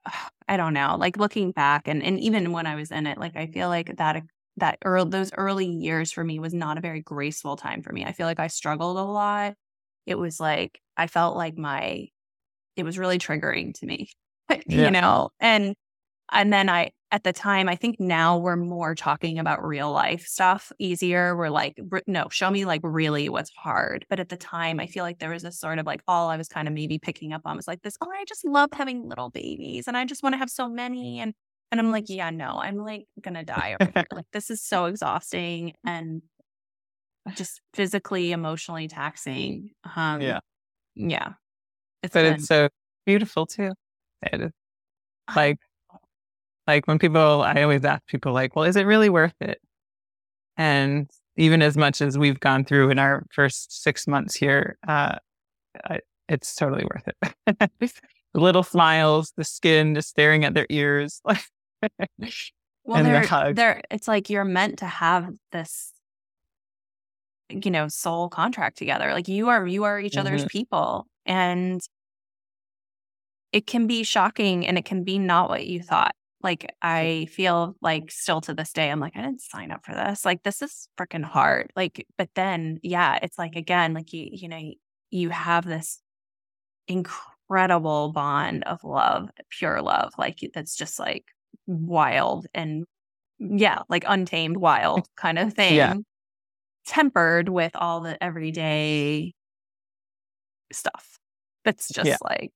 I 0.48 0.58
don't 0.58 0.74
know, 0.74 0.96
like 0.98 1.18
looking 1.18 1.52
back 1.52 1.90
and, 1.90 2.02
and 2.02 2.20
even 2.22 2.54
when 2.54 2.66
I 2.66 2.76
was 2.76 2.90
in 2.90 3.06
it, 3.06 3.18
like 3.18 3.36
I 3.36 3.48
feel 3.48 3.68
like 3.68 3.98
that 3.98 4.24
that 4.58 4.78
early 4.86 5.10
those 5.10 5.32
early 5.34 5.68
years 5.68 6.12
for 6.12 6.24
me 6.24 6.40
was 6.40 6.54
not 6.54 6.78
a 6.78 6.82
very 6.82 7.02
graceful 7.02 7.56
time 7.56 7.82
for 7.84 7.92
me. 7.94 8.06
I 8.06 8.14
feel 8.14 8.28
like 8.28 8.40
I 8.40 8.48
struggled 8.48 8.98
a 8.98 9.04
lot. 9.04 9.56
It 10.06 10.16
was 10.16 10.40
like 10.40 10.80
I 10.98 11.08
felt 11.08 11.36
like 11.38 11.58
my 11.58 12.08
it 12.76 12.84
was 12.84 12.98
really 13.00 13.20
triggering 13.20 13.74
to 13.76 13.86
me. 13.86 14.10
Yeah. 14.68 14.86
you 14.86 14.92
know, 14.92 15.30
and 15.40 15.76
and 16.32 16.54
then 16.54 16.70
I 16.70 16.92
at 17.12 17.24
the 17.24 17.34
time 17.34 17.70
I 17.70 17.76
think 17.76 18.00
now 18.00 18.38
we're 18.40 18.56
more 18.58 18.96
talking 18.96 19.40
about 19.40 19.66
real 19.66 19.92
life 19.92 20.26
stuff 20.28 20.72
easier. 20.80 21.36
We're 21.38 21.50
like 21.50 21.80
no, 22.08 22.30
show 22.30 22.52
me 22.52 22.66
like 22.66 22.82
really 22.84 23.30
what's 23.30 23.52
hard. 23.58 24.06
But 24.10 24.20
at 24.20 24.30
the 24.30 24.38
time 24.38 24.80
I 24.80 24.88
feel 24.88 25.04
like 25.04 25.20
there 25.20 25.32
was 25.32 25.44
this 25.44 25.60
sort 25.60 25.80
of 25.80 25.86
like 25.88 26.02
all 26.08 26.30
I 26.30 26.38
was 26.38 26.50
kind 26.50 26.68
of 26.68 26.74
maybe 26.74 27.00
picking 27.00 27.34
up 27.34 27.42
on 27.46 27.56
was 27.58 27.68
like 27.68 27.82
this, 27.84 27.98
oh, 28.02 28.10
I 28.12 28.26
just 28.28 28.46
love 28.46 28.70
having 28.74 29.08
little 29.10 29.30
babies 29.30 29.88
and 29.88 29.98
I 29.98 30.06
just 30.06 30.24
want 30.24 30.34
to 30.34 30.40
have 30.40 30.50
so 30.50 30.70
many 30.70 31.20
and 31.20 31.34
and 31.72 31.80
I'm 31.80 31.92
like, 31.92 32.06
yeah, 32.08 32.30
no, 32.30 32.60
I'm 32.62 32.78
like 32.78 33.06
gonna 33.22 33.44
die 33.44 33.76
over 33.80 33.92
here. 33.94 34.06
like 34.12 34.26
this 34.34 34.50
is 34.50 34.62
so 34.62 34.86
exhausting 34.86 35.74
and 35.86 36.22
just 37.36 37.62
physically, 37.74 38.32
emotionally 38.32 38.88
taxing. 38.88 39.72
Um, 39.96 40.22
yeah, 40.22 40.40
yeah. 40.96 41.34
It's 42.02 42.14
but 42.14 42.24
been... 42.24 42.34
it's 42.36 42.48
so 42.48 42.70
beautiful 43.06 43.46
too. 43.46 43.72
It 44.22 44.42
is 44.42 44.52
like, 45.36 45.58
like 46.68 46.88
when 46.88 47.00
people, 47.00 47.42
I 47.42 47.62
always 47.64 47.84
ask 47.84 48.06
people, 48.08 48.34
like, 48.34 48.56
well, 48.56 48.66
is 48.66 48.76
it 48.76 48.86
really 48.86 49.10
worth 49.10 49.36
it? 49.42 49.60
And 50.58 51.10
even 51.38 51.62
as 51.62 51.78
much 51.78 52.02
as 52.02 52.18
we've 52.18 52.40
gone 52.40 52.66
through 52.66 52.90
in 52.92 53.00
our 53.00 53.26
first 53.32 53.84
six 53.84 54.08
months 54.08 54.36
here, 54.36 54.78
uh, 54.88 55.16
it's 56.30 56.56
totally 56.56 56.86
worth 56.86 57.08
it. 57.08 57.72
the 58.34 58.40
little 58.40 58.64
smiles, 58.64 59.32
the 59.38 59.44
skin, 59.44 59.96
just 59.96 60.10
staring 60.10 60.44
at 60.44 60.54
their 60.54 60.68
ears, 60.70 61.22
like 61.24 61.44
well, 62.84 62.98
and 62.98 63.06
they're, 63.06 63.22
the 63.22 63.28
hug. 63.28 63.56
They're, 63.56 63.82
it's 63.92 64.08
like 64.08 64.30
you're 64.30 64.46
meant 64.46 64.80
to 64.80 64.86
have 64.86 65.30
this, 65.52 65.92
you 67.50 67.72
know, 67.72 67.88
soul 67.88 68.30
contract 68.30 68.78
together. 68.78 69.14
Like 69.14 69.28
you 69.28 69.50
are, 69.50 69.66
you 69.68 69.84
are 69.84 70.00
each 70.00 70.14
mm-hmm. 70.14 70.22
other's 70.22 70.46
people, 70.46 71.08
and 71.26 71.82
it 73.52 73.68
can 73.68 73.86
be 73.86 74.04
shocking, 74.04 74.66
and 74.66 74.78
it 74.78 74.86
can 74.86 75.04
be 75.04 75.20
not 75.20 75.50
what 75.50 75.68
you 75.68 75.82
thought. 75.82 76.16
Like 76.42 76.76
I 76.82 77.28
feel 77.32 77.76
like 77.82 78.12
still 78.12 78.42
to 78.42 78.54
this 78.54 78.74
day, 78.74 78.90
I'm 78.90 79.00
like, 79.00 79.16
I 79.16 79.22
didn't 79.22 79.42
sign 79.42 79.72
up 79.72 79.86
for 79.86 79.94
this. 79.94 80.26
Like 80.26 80.44
this 80.44 80.62
is 80.62 80.90
freaking 81.00 81.24
hard. 81.24 81.72
Like, 81.76 82.06
but 82.18 82.30
then, 82.36 82.80
yeah, 82.84 83.20
it's 83.22 83.38
like 83.38 83.56
again, 83.56 83.94
like 83.94 84.12
you, 84.12 84.28
you 84.32 84.50
know, 84.50 84.60
you 85.10 85.30
have 85.30 85.66
this 85.66 86.02
incredible 86.88 87.33
bond 88.14 88.64
of 88.64 88.84
love, 88.84 89.30
pure 89.50 89.82
love, 89.82 90.14
like 90.18 90.40
that's 90.54 90.76
just 90.76 91.00
like 91.00 91.26
wild 91.68 92.48
and 92.54 92.86
yeah, 93.40 93.80
like 93.90 94.04
untamed 94.08 94.58
wild 94.58 95.08
kind 95.16 95.40
of 95.40 95.54
thing. 95.54 95.76
Yeah. 95.76 95.96
Tempered 96.86 97.50
with 97.50 97.72
all 97.76 98.02
the 98.02 98.22
everyday 98.22 99.34
stuff. 100.72 101.18
That's 101.64 101.88
just 101.90 102.08
yeah. 102.08 102.18
like 102.22 102.52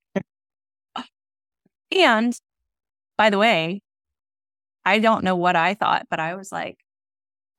and 1.90 2.38
by 3.16 3.30
the 3.30 3.38
way, 3.38 3.80
I 4.84 4.98
don't 4.98 5.24
know 5.24 5.36
what 5.36 5.56
I 5.56 5.74
thought, 5.74 6.06
but 6.10 6.20
I 6.20 6.34
was 6.34 6.52
like, 6.52 6.78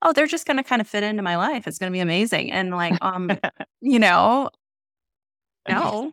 oh, 0.02 0.14
they're 0.14 0.28
just 0.28 0.46
gonna 0.46 0.64
kind 0.64 0.82
of 0.82 0.88
fit 0.88 1.04
into 1.04 1.24
my 1.24 1.38
life. 1.38 1.68
It's 1.68 1.78
gonna 1.78 1.92
be 1.92 2.00
amazing. 2.00 2.52
And 2.52 2.72
like, 2.72 2.98
um, 3.02 3.32
you 3.82 4.00
know, 4.00 4.50
no. 5.68 6.12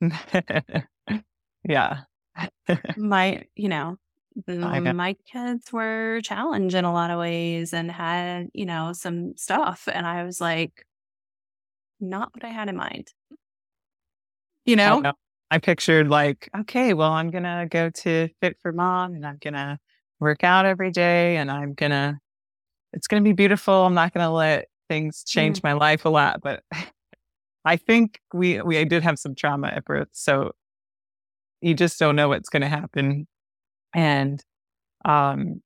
yeah. 1.68 2.00
my, 2.96 3.44
you 3.54 3.68
know, 3.68 3.96
my 4.46 5.16
kids 5.30 5.72
were 5.72 6.20
challenged 6.22 6.74
in 6.74 6.84
a 6.84 6.92
lot 6.92 7.10
of 7.10 7.18
ways 7.18 7.72
and 7.72 7.90
had, 7.90 8.48
you 8.52 8.66
know, 8.66 8.92
some 8.92 9.36
stuff. 9.36 9.88
And 9.92 10.06
I 10.06 10.24
was 10.24 10.40
like, 10.40 10.86
not 12.00 12.34
what 12.34 12.44
I 12.44 12.48
had 12.48 12.68
in 12.68 12.76
mind. 12.76 13.12
You 14.64 14.76
know? 14.76 14.98
I, 14.98 15.00
know. 15.00 15.12
I 15.50 15.58
pictured 15.58 16.08
like, 16.08 16.50
okay, 16.58 16.92
well, 16.92 17.12
I'm 17.12 17.30
going 17.30 17.44
to 17.44 17.66
go 17.70 17.88
to 17.88 18.28
Fit 18.40 18.58
for 18.60 18.72
Mom 18.72 19.14
and 19.14 19.26
I'm 19.26 19.38
going 19.40 19.54
to 19.54 19.78
work 20.20 20.44
out 20.44 20.66
every 20.66 20.90
day 20.90 21.36
and 21.36 21.50
I'm 21.50 21.72
going 21.74 21.92
to, 21.92 22.18
it's 22.92 23.06
going 23.06 23.22
to 23.22 23.28
be 23.28 23.32
beautiful. 23.32 23.86
I'm 23.86 23.94
not 23.94 24.12
going 24.12 24.24
to 24.24 24.30
let 24.30 24.66
things 24.88 25.24
change 25.24 25.60
mm. 25.60 25.64
my 25.64 25.72
life 25.72 26.04
a 26.04 26.08
lot. 26.08 26.40
But 26.42 26.62
I 27.66 27.76
think 27.76 28.20
we, 28.32 28.62
we 28.62 28.82
did 28.84 29.02
have 29.02 29.18
some 29.18 29.34
trauma 29.34 29.68
at 29.68 29.84
birth. 29.84 30.08
So 30.12 30.52
you 31.60 31.74
just 31.74 31.98
don't 31.98 32.16
know 32.16 32.28
what's 32.28 32.48
going 32.48 32.62
to 32.62 32.68
happen 32.68 33.26
and 33.94 34.42
um, 35.04 35.62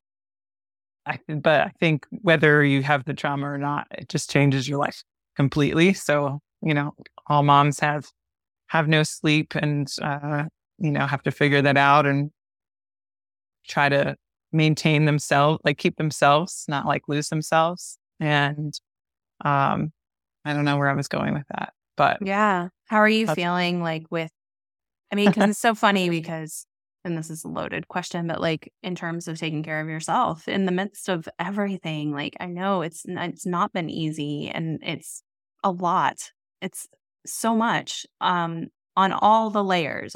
I, 1.05 1.19
but 1.27 1.61
I 1.61 1.71
think 1.79 2.05
whether 2.09 2.63
you 2.63 2.83
have 2.83 3.05
the 3.05 3.13
trauma 3.13 3.49
or 3.49 3.57
not, 3.57 3.87
it 3.91 4.09
just 4.09 4.29
changes 4.29 4.67
your 4.67 4.79
life 4.79 5.03
completely. 5.35 5.93
So, 5.93 6.39
you 6.61 6.73
know, 6.73 6.93
all 7.27 7.43
moms 7.43 7.79
have, 7.79 8.05
have 8.67 8.87
no 8.87 9.03
sleep 9.03 9.55
and, 9.55 9.91
uh, 10.01 10.45
you 10.77 10.91
know, 10.91 11.05
have 11.07 11.23
to 11.23 11.31
figure 11.31 11.61
that 11.61 11.77
out 11.77 12.05
and 12.05 12.31
try 13.67 13.89
to 13.89 14.15
maintain 14.51 15.05
themselves, 15.05 15.59
like 15.63 15.77
keep 15.77 15.97
themselves, 15.97 16.65
not 16.67 16.85
like 16.85 17.03
lose 17.07 17.29
themselves. 17.29 17.97
And, 18.19 18.73
um, 19.43 19.91
I 20.45 20.53
don't 20.53 20.65
know 20.65 20.77
where 20.77 20.89
I 20.89 20.93
was 20.93 21.07
going 21.07 21.33
with 21.33 21.45
that, 21.49 21.73
but 21.95 22.19
yeah. 22.21 22.69
How 22.85 22.97
are 22.97 23.09
you 23.09 23.27
feeling 23.27 23.81
like 23.81 24.05
with, 24.09 24.31
I 25.11 25.15
mean, 25.15 25.31
cause 25.31 25.49
it's 25.49 25.59
so 25.59 25.75
funny 25.75 26.09
because 26.09 26.65
and 27.03 27.17
this 27.17 27.29
is 27.29 27.43
a 27.43 27.47
loaded 27.47 27.87
question, 27.87 28.27
but 28.27 28.39
like 28.39 28.71
in 28.83 28.95
terms 28.95 29.27
of 29.27 29.37
taking 29.37 29.63
care 29.63 29.81
of 29.81 29.87
yourself 29.87 30.47
in 30.47 30.65
the 30.65 30.71
midst 30.71 31.09
of 31.09 31.27
everything, 31.39 32.11
like 32.11 32.35
I 32.39 32.45
know 32.45 32.81
it's 32.81 33.03
it's 33.07 33.45
not 33.45 33.73
been 33.73 33.89
easy 33.89 34.49
and 34.49 34.79
it's 34.83 35.23
a 35.63 35.71
lot. 35.71 36.31
It's 36.61 36.87
so 37.25 37.55
much 37.55 38.05
um 38.19 38.67
on 38.95 39.13
all 39.13 39.49
the 39.49 39.63
layers, 39.63 40.15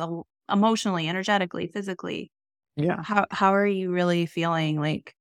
emotionally, 0.51 1.07
energetically, 1.07 1.67
physically. 1.67 2.31
Yeah. 2.77 3.01
How 3.01 3.25
how 3.31 3.53
are 3.55 3.65
you 3.67 3.91
really 3.91 4.25
feeling 4.25 4.79
like 4.79 5.15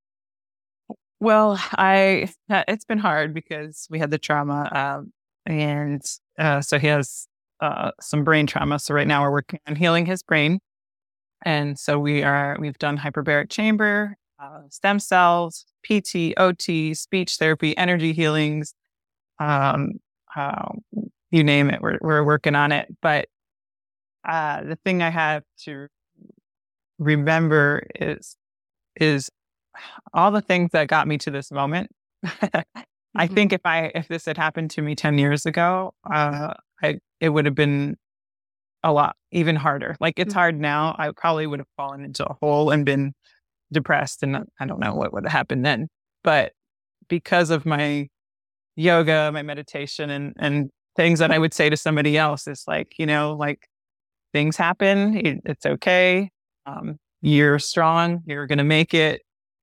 well, 1.19 1.57
I 1.71 2.29
it's 2.49 2.85
been 2.85 2.97
hard 2.99 3.33
because 3.33 3.87
we 3.89 3.99
had 3.99 4.11
the 4.11 4.17
trauma 4.17 4.69
um 4.71 5.11
and 5.45 6.01
uh 6.39 6.61
so 6.61 6.79
he 6.79 6.87
has 6.87 7.27
uh 7.61 7.91
some 8.01 8.23
brain 8.23 8.47
trauma. 8.47 8.79
So 8.79 8.93
right 8.93 9.07
now 9.07 9.23
we're 9.23 9.31
working 9.31 9.59
on 9.67 9.75
healing 9.75 10.05
his 10.05 10.23
brain 10.23 10.59
and 11.45 11.77
so 11.77 11.99
we 11.99 12.23
are, 12.23 12.57
we've 12.59 12.77
done 12.79 12.97
hyperbaric 12.97 13.49
chamber, 13.49 14.17
uh, 14.41 14.61
stem 14.69 14.99
cells, 14.99 15.65
PT, 15.83 16.33
OT, 16.37 16.93
speech 16.95 17.37
therapy, 17.37 17.77
energy 17.77 18.13
healings, 18.13 18.73
um, 19.39 19.91
uh, 20.35 20.69
you 21.29 21.43
name 21.43 21.69
it, 21.69 21.81
we're, 21.81 21.99
we're 22.01 22.23
working 22.23 22.55
on 22.55 22.71
it. 22.71 22.87
But 23.01 23.27
uh, 24.27 24.63
the 24.63 24.77
thing 24.83 25.03
I 25.03 25.09
have 25.09 25.43
to 25.65 25.87
remember 26.97 27.83
is 27.99 28.35
is 28.99 29.29
all 30.13 30.31
the 30.31 30.41
things 30.41 30.71
that 30.71 30.87
got 30.87 31.07
me 31.07 31.17
to 31.19 31.29
this 31.29 31.51
moment. 31.51 31.91
mm-hmm. 33.15 33.21
I 33.21 33.27
think 33.27 33.53
if 33.53 33.61
I 33.65 33.91
if 33.95 34.07
this 34.07 34.25
had 34.25 34.37
happened 34.37 34.71
to 34.71 34.81
me 34.81 34.95
10 34.95 35.17
years 35.17 35.45
ago, 35.45 35.93
uh, 36.11 36.53
I, 36.81 36.95
it 37.19 37.29
would 37.29 37.45
have 37.45 37.55
been 37.55 37.97
a 38.83 38.93
lot 38.93 39.15
even 39.31 39.55
harder. 39.55 39.95
Like 39.99 40.19
it's 40.19 40.29
mm-hmm. 40.29 40.39
hard 40.39 40.59
now. 40.59 40.95
I 40.97 41.11
probably 41.15 41.47
would 41.47 41.59
have 41.59 41.67
fallen 41.77 42.03
into 42.03 42.25
a 42.25 42.35
hole 42.41 42.71
and 42.71 42.85
been 42.85 43.13
depressed 43.71 44.23
and 44.23 44.37
I 44.59 44.65
don't 44.65 44.79
know 44.79 44.93
what 44.93 45.13
would 45.13 45.23
have 45.23 45.31
happened 45.31 45.65
then. 45.65 45.87
But 46.23 46.53
because 47.07 47.49
of 47.49 47.65
my 47.65 48.07
yoga, 48.75 49.31
my 49.31 49.41
meditation 49.41 50.09
and 50.09 50.33
and 50.37 50.69
things 50.95 51.19
that 51.19 51.31
I 51.31 51.39
would 51.39 51.53
say 51.53 51.69
to 51.69 51.77
somebody 51.77 52.17
else 52.17 52.47
is 52.47 52.63
like, 52.67 52.93
you 52.97 53.05
know, 53.05 53.33
like 53.33 53.67
things 54.33 54.57
happen. 54.57 55.41
It's 55.45 55.65
okay. 55.65 56.29
Um, 56.65 56.97
you're 57.21 57.59
strong. 57.59 58.21
You're 58.25 58.47
going 58.47 58.59
to 58.59 58.63
make 58.63 58.93
it. 58.93 59.21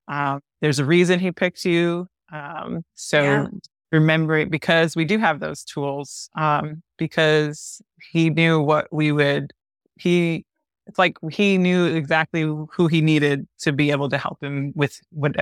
Um, 0.08 0.40
there's 0.60 0.78
a 0.78 0.84
reason 0.84 1.20
he 1.20 1.32
picked 1.32 1.64
you. 1.64 2.06
Um, 2.32 2.84
so 2.94 3.22
yeah. 3.22 3.46
remember 3.92 4.36
it 4.36 4.50
because 4.50 4.96
we 4.96 5.04
do 5.04 5.18
have 5.18 5.40
those 5.40 5.64
tools. 5.64 6.30
Um, 6.36 6.82
because 6.98 7.82
he 8.12 8.30
knew 8.30 8.60
what 8.60 8.92
we 8.92 9.12
would, 9.12 9.52
he, 9.98 10.44
it's 10.86 10.98
like 10.98 11.16
he 11.30 11.58
knew 11.58 11.86
exactly 11.86 12.42
who 12.42 12.86
he 12.88 13.00
needed 13.00 13.46
to 13.60 13.72
be 13.72 13.90
able 13.90 14.08
to 14.08 14.18
help 14.18 14.42
him 14.42 14.72
with 14.74 15.00
what, 15.10 15.36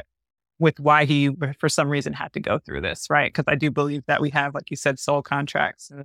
with 0.58 0.78
why 0.78 1.04
he, 1.04 1.30
for 1.58 1.68
some 1.68 1.88
reason, 1.88 2.12
had 2.12 2.32
to 2.34 2.40
go 2.40 2.58
through 2.58 2.82
this, 2.82 3.06
right? 3.08 3.32
Because 3.32 3.46
I 3.48 3.54
do 3.54 3.70
believe 3.70 4.02
that 4.06 4.20
we 4.20 4.30
have, 4.30 4.54
like 4.54 4.70
you 4.70 4.76
said, 4.76 4.98
soul 4.98 5.22
contracts. 5.22 5.90
And 5.90 6.04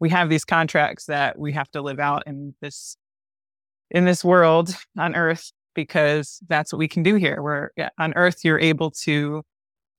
we 0.00 0.10
have 0.10 0.28
these 0.28 0.44
contracts 0.44 1.06
that 1.06 1.38
we 1.38 1.52
have 1.52 1.70
to 1.70 1.80
live 1.80 1.98
out 1.98 2.24
in 2.26 2.54
this 2.60 2.96
in 3.90 4.04
this 4.04 4.24
world 4.24 4.76
on 4.98 5.14
earth 5.14 5.52
because 5.74 6.40
that's 6.48 6.72
what 6.72 6.78
we 6.78 6.88
can 6.88 7.02
do 7.02 7.14
here. 7.14 7.40
Where 7.42 7.72
on 7.98 8.12
earth 8.14 8.44
you're 8.44 8.60
able 8.60 8.90
to 9.02 9.42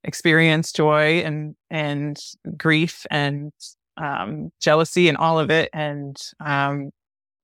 experience 0.06 0.72
joy 0.72 1.20
and 1.20 1.56
and 1.70 2.18
grief 2.58 3.06
and 3.12 3.52
um, 3.98 4.52
jealousy 4.62 5.08
and 5.10 5.18
all 5.18 5.40
of 5.40 5.50
it, 5.50 5.70
and 5.74 6.18
um, 6.40 6.92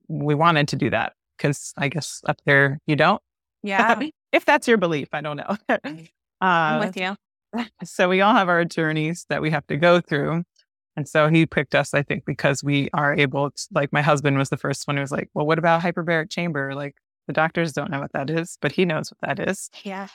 we 0.07 0.35
wanted 0.35 0.67
to 0.69 0.75
do 0.75 0.89
that 0.89 1.13
because 1.37 1.73
I 1.77 1.89
guess 1.89 2.21
up 2.25 2.37
there 2.45 2.79
you 2.87 2.95
don't. 2.95 3.21
Yeah, 3.63 3.99
if 4.31 4.45
that's 4.45 4.67
your 4.67 4.77
belief, 4.77 5.09
I 5.13 5.21
don't 5.21 5.37
know. 5.37 5.57
uh, 5.69 5.77
I'm 6.41 6.79
with 6.79 6.97
you. 6.97 7.15
So 7.83 8.07
we 8.07 8.21
all 8.21 8.33
have 8.33 8.47
our 8.47 8.63
journeys 8.63 9.25
that 9.29 9.41
we 9.41 9.51
have 9.51 9.67
to 9.67 9.77
go 9.77 9.99
through. 9.99 10.43
And 10.95 11.07
so 11.07 11.29
he 11.29 11.45
picked 11.45 11.73
us, 11.73 11.93
I 11.93 12.01
think, 12.01 12.25
because 12.25 12.63
we 12.63 12.89
are 12.93 13.13
able 13.13 13.51
to, 13.51 13.67
like, 13.71 13.93
my 13.93 14.01
husband 14.01 14.37
was 14.37 14.49
the 14.49 14.57
first 14.57 14.87
one 14.87 14.97
who 14.97 15.01
was 15.01 15.11
like, 15.11 15.29
well, 15.33 15.45
what 15.45 15.57
about 15.57 15.81
hyperbaric 15.81 16.29
chamber? 16.29 16.73
Like, 16.75 16.95
the 17.27 17.33
doctors 17.33 17.71
don't 17.73 17.91
know 17.91 17.99
what 17.99 18.13
that 18.13 18.29
is, 18.29 18.57
but 18.61 18.71
he 18.71 18.85
knows 18.85 19.11
what 19.11 19.37
that 19.37 19.49
is. 19.49 19.69
Yeah. 19.83 20.07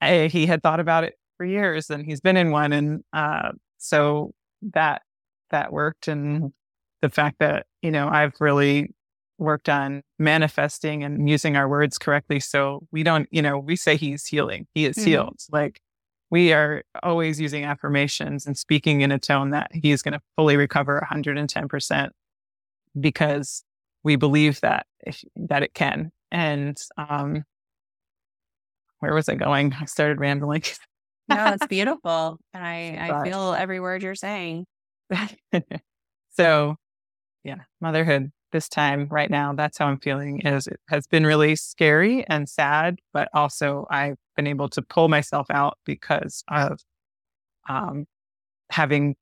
I, 0.00 0.26
he 0.26 0.46
had 0.46 0.62
thought 0.62 0.80
about 0.80 1.04
it 1.04 1.14
for 1.44 1.48
years 1.48 1.90
and 1.90 2.04
he's 2.06 2.20
been 2.20 2.38
in 2.38 2.50
one. 2.50 2.72
And 2.72 3.04
uh, 3.12 3.52
so 3.76 4.32
that, 4.72 5.02
that 5.50 5.72
worked. 5.72 6.08
And 6.08 6.52
the 7.02 7.10
fact 7.10 7.38
that, 7.40 7.66
you 7.82 7.90
know, 7.90 8.08
I've 8.08 8.32
really 8.40 8.94
worked 9.36 9.68
on 9.68 10.02
manifesting 10.18 11.04
and 11.04 11.28
using 11.28 11.56
our 11.56 11.68
words 11.68 11.98
correctly. 11.98 12.40
So 12.40 12.86
we 12.92 13.02
don't, 13.02 13.28
you 13.30 13.42
know, 13.42 13.58
we 13.58 13.76
say 13.76 13.96
he's 13.96 14.24
healing, 14.24 14.66
he 14.74 14.86
is 14.86 14.96
mm-hmm. 14.96 15.06
healed. 15.06 15.40
Like, 15.52 15.80
we 16.30 16.52
are 16.52 16.82
always 17.02 17.38
using 17.38 17.64
affirmations 17.64 18.46
and 18.46 18.56
speaking 18.56 19.02
in 19.02 19.12
a 19.12 19.18
tone 19.18 19.50
that 19.50 19.70
he 19.72 19.92
is 19.92 20.02
going 20.02 20.14
to 20.14 20.20
fully 20.36 20.56
recover 20.56 21.06
110% 21.08 22.08
because 22.98 23.62
we 24.02 24.16
believe 24.16 24.60
that 24.62 24.86
if, 25.00 25.22
that 25.36 25.62
it 25.62 25.74
can. 25.74 26.10
And 26.32 26.76
um, 26.96 27.44
where 29.00 29.14
was 29.14 29.28
I 29.28 29.34
going? 29.34 29.74
I 29.78 29.84
started 29.84 30.18
rambling. 30.18 30.62
no, 31.28 31.52
it's 31.54 31.66
beautiful, 31.68 32.38
and 32.52 32.64
I 32.64 33.08
I 33.10 33.24
feel 33.24 33.54
every 33.54 33.80
word 33.80 34.02
you're 34.02 34.14
saying. 34.14 34.66
so, 36.32 36.76
yeah, 37.44 37.62
motherhood 37.80 38.30
this 38.54 38.68
time 38.68 39.08
right 39.10 39.30
now 39.30 39.52
that's 39.52 39.76
how 39.78 39.86
i'm 39.86 39.98
feeling 39.98 40.40
is 40.42 40.68
it 40.68 40.78
has 40.88 41.08
been 41.08 41.26
really 41.26 41.56
scary 41.56 42.24
and 42.28 42.48
sad 42.48 43.00
but 43.12 43.28
also 43.34 43.84
i've 43.90 44.16
been 44.36 44.46
able 44.46 44.68
to 44.68 44.80
pull 44.80 45.08
myself 45.08 45.48
out 45.50 45.76
because 45.84 46.44
of 46.48 46.78
um, 47.68 48.06
having 48.70 49.16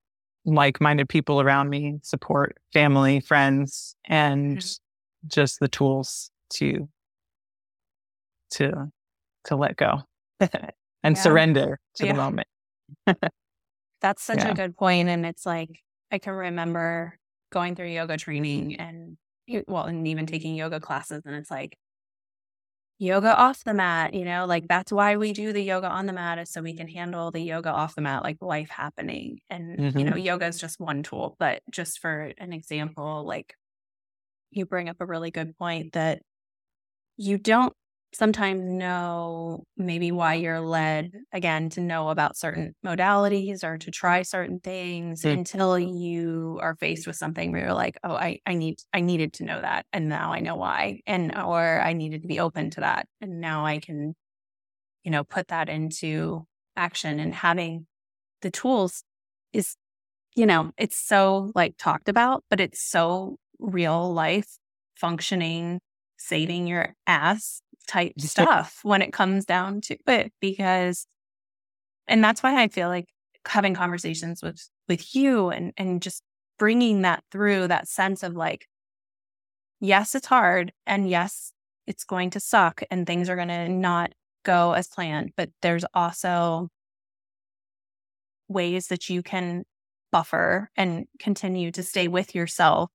like-minded 0.45 1.09
people 1.09 1.41
around 1.41 1.71
me 1.71 1.99
support 2.03 2.59
family 2.75 3.21
friends 3.21 3.97
and 4.05 4.59
mm-hmm. 4.59 5.29
just 5.29 5.61
the 5.61 5.69
tools 5.69 6.31
to 6.51 6.87
to 8.51 8.93
to 9.45 9.57
let 9.57 9.77
go 9.77 10.03
and 11.03 11.17
yeah. 11.17 11.23
surrender 11.23 11.79
to 11.95 12.07
yeah. 12.07 12.12
the 12.12 12.17
moment 12.17 12.49
that's 14.01 14.23
such 14.23 14.45
a 14.45 14.55
good 14.55 14.77
point 14.77 15.09
and 15.09 15.25
it's 15.25 15.47
like 15.47 15.81
i 16.11 16.19
can 16.19 16.33
remember 16.33 17.19
going 17.51 17.75
through 17.77 17.88
yoga 17.88 18.17
training 18.17 18.77
and 18.77 19.17
well, 19.67 19.85
and 19.85 20.07
even 20.09 20.27
taking 20.27 20.55
yoga 20.55 20.81
classes. 20.81 21.23
And 21.25 21.35
it's 21.35 21.51
like 21.51 21.77
yoga 22.99 23.37
off 23.37 23.65
the 23.65 23.75
mat, 23.75 24.15
you 24.15 24.25
know, 24.25 24.47
like 24.47 24.69
that's 24.69 24.93
why 24.93 25.17
we 25.17 25.33
do 25.33 25.53
the 25.53 25.62
yoga 25.62 25.88
on 25.88 26.07
the 26.07 26.12
mat 26.12 26.38
is 26.38 26.51
so 26.51 26.62
we 26.62 26.77
can 26.77 26.88
handle 26.88 27.31
the 27.31 27.41
yoga 27.41 27.71
off 27.71 27.95
the 27.95 28.01
mat, 28.01 28.23
like 28.23 28.38
life 28.41 28.71
happening. 28.71 29.38
And, 29.51 29.79
mm-hmm. 29.79 29.99
you 29.99 30.05
know, 30.05 30.17
yoga 30.17 30.47
is 30.47 30.61
just 30.61 30.81
one 30.81 31.03
tool. 31.03 31.37
But 31.38 31.62
just 31.71 31.99
for 31.99 32.33
an 32.38 32.53
example, 32.53 33.25
like 33.27 33.55
you 34.51 34.67
bring 34.67 34.88
up 34.88 34.97
a 35.01 35.07
really 35.07 35.31
good 35.31 35.57
point 35.59 35.95
that 35.95 36.23
you 37.17 37.38
don't 37.38 37.73
sometimes 38.14 38.62
know 38.62 39.64
maybe 39.77 40.12
why 40.12 40.35
you're 40.35 40.61
led 40.61 41.12
again 41.33 41.70
to 41.70 41.81
know 41.81 42.11
about 42.11 42.37
certain 42.37 42.75
modalities 42.85 43.64
or 43.64 43.79
to 43.79 43.90
try 43.90 44.22
certain 44.22 44.61
things 44.61 45.22
mm. 45.22 45.33
until 45.33 45.79
you 45.79 46.59
are 46.61 46.77
faced 46.77 47.07
with 47.07 47.16
something 47.16 47.53
where 47.53 47.62
you're 47.62 47.75
like 47.75 47.98
oh 48.05 48.14
I, 48.14 48.40
I 48.46 48.55
need 48.55 48.81
i 48.92 49.01
needed 49.01 49.33
to 49.35 49.44
know 49.44 49.61
that 49.61 49.87
and 49.92 50.09
now 50.09 50.33
i 50.33 50.40
know 50.40 50.57
why 50.57 51.01
and 51.07 51.35
or 51.37 51.81
i 51.81 51.94
needed 51.94 52.22
to 52.22 52.29
be 52.29 52.38
open 52.38 52.70
to 52.70 52.81
that 52.81 53.07
and 53.20 53.40
now 53.40 53.64
i 53.64 53.79
can 53.79 54.14
you 55.05 55.11
know 55.11 55.25
put 55.25 55.48
that 55.48 55.68
into 55.68 56.46
action 56.77 57.18
and 57.18 57.35
having 57.35 57.87
the 58.42 58.51
tools 58.51 59.05
is 59.55 59.77
you 60.37 60.44
know 60.44 60.72
it's 60.77 60.96
so 60.96 61.51
like 61.55 61.77
talked 61.79 62.09
about 62.09 62.44
but 62.51 62.61
it's 62.61 62.83
so 62.83 63.37
real 63.59 64.12
life 64.12 64.59
functioning 64.96 65.81
saving 66.18 66.66
your 66.66 66.94
ass 67.07 67.62
type 67.87 68.12
stuff 68.21 68.81
when 68.83 69.03
it 69.03 69.12
comes 69.12 69.45
down 69.45 69.81
to 69.83 69.97
it 70.07 70.33
because 70.40 71.07
and 72.09 72.23
that's 72.23 72.42
why 72.42 72.62
I 72.62 72.68
feel 72.68 72.88
like 72.88 73.07
having 73.47 73.75
conversations 73.75 74.42
with 74.42 74.68
with 74.88 75.14
you 75.14 75.51
and 75.51 75.73
and 75.77 76.03
just 76.03 76.23
bringing 76.59 77.03
that 77.03 77.25
through 77.31 77.68
that 77.68 77.88
sense 77.88 78.23
of 78.23 78.35
like 78.35 78.66
yes 79.81 80.14
it's 80.14 80.27
hard 80.27 80.73
and 80.87 81.09
yes 81.09 81.53
it's 81.87 82.05
going 82.05 82.31
to 82.31 82.40
suck 82.40 82.83
and 82.90 83.07
things 83.07 83.29
are 83.29 83.37
going 83.37 83.49
to 83.49 83.68
not 83.68 84.12
go 84.45 84.73
as 84.73 84.88
planned 84.88 85.33
but 85.37 85.51
there's 85.61 85.85
also 85.95 86.68
ways 88.49 88.88
that 88.88 89.09
you 89.09 89.23
can 89.23 89.64
buffer 90.12 90.71
and 90.77 91.07
continue 91.18 91.71
to 91.73 91.83
stay 91.83 92.07
with 92.07 92.35
yourself 92.35 92.90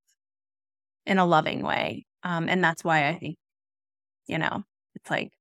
in 1.06 1.18
a 1.18 1.26
loving 1.26 1.64
way 1.64 2.06
um, 2.24 2.48
and 2.48 2.64
that's 2.64 2.84
why 2.84 3.08
i 3.10 3.16
think 3.16 3.38
you 4.28 4.38
know 4.38 4.64
it's 4.98 5.10
like, 5.10 5.32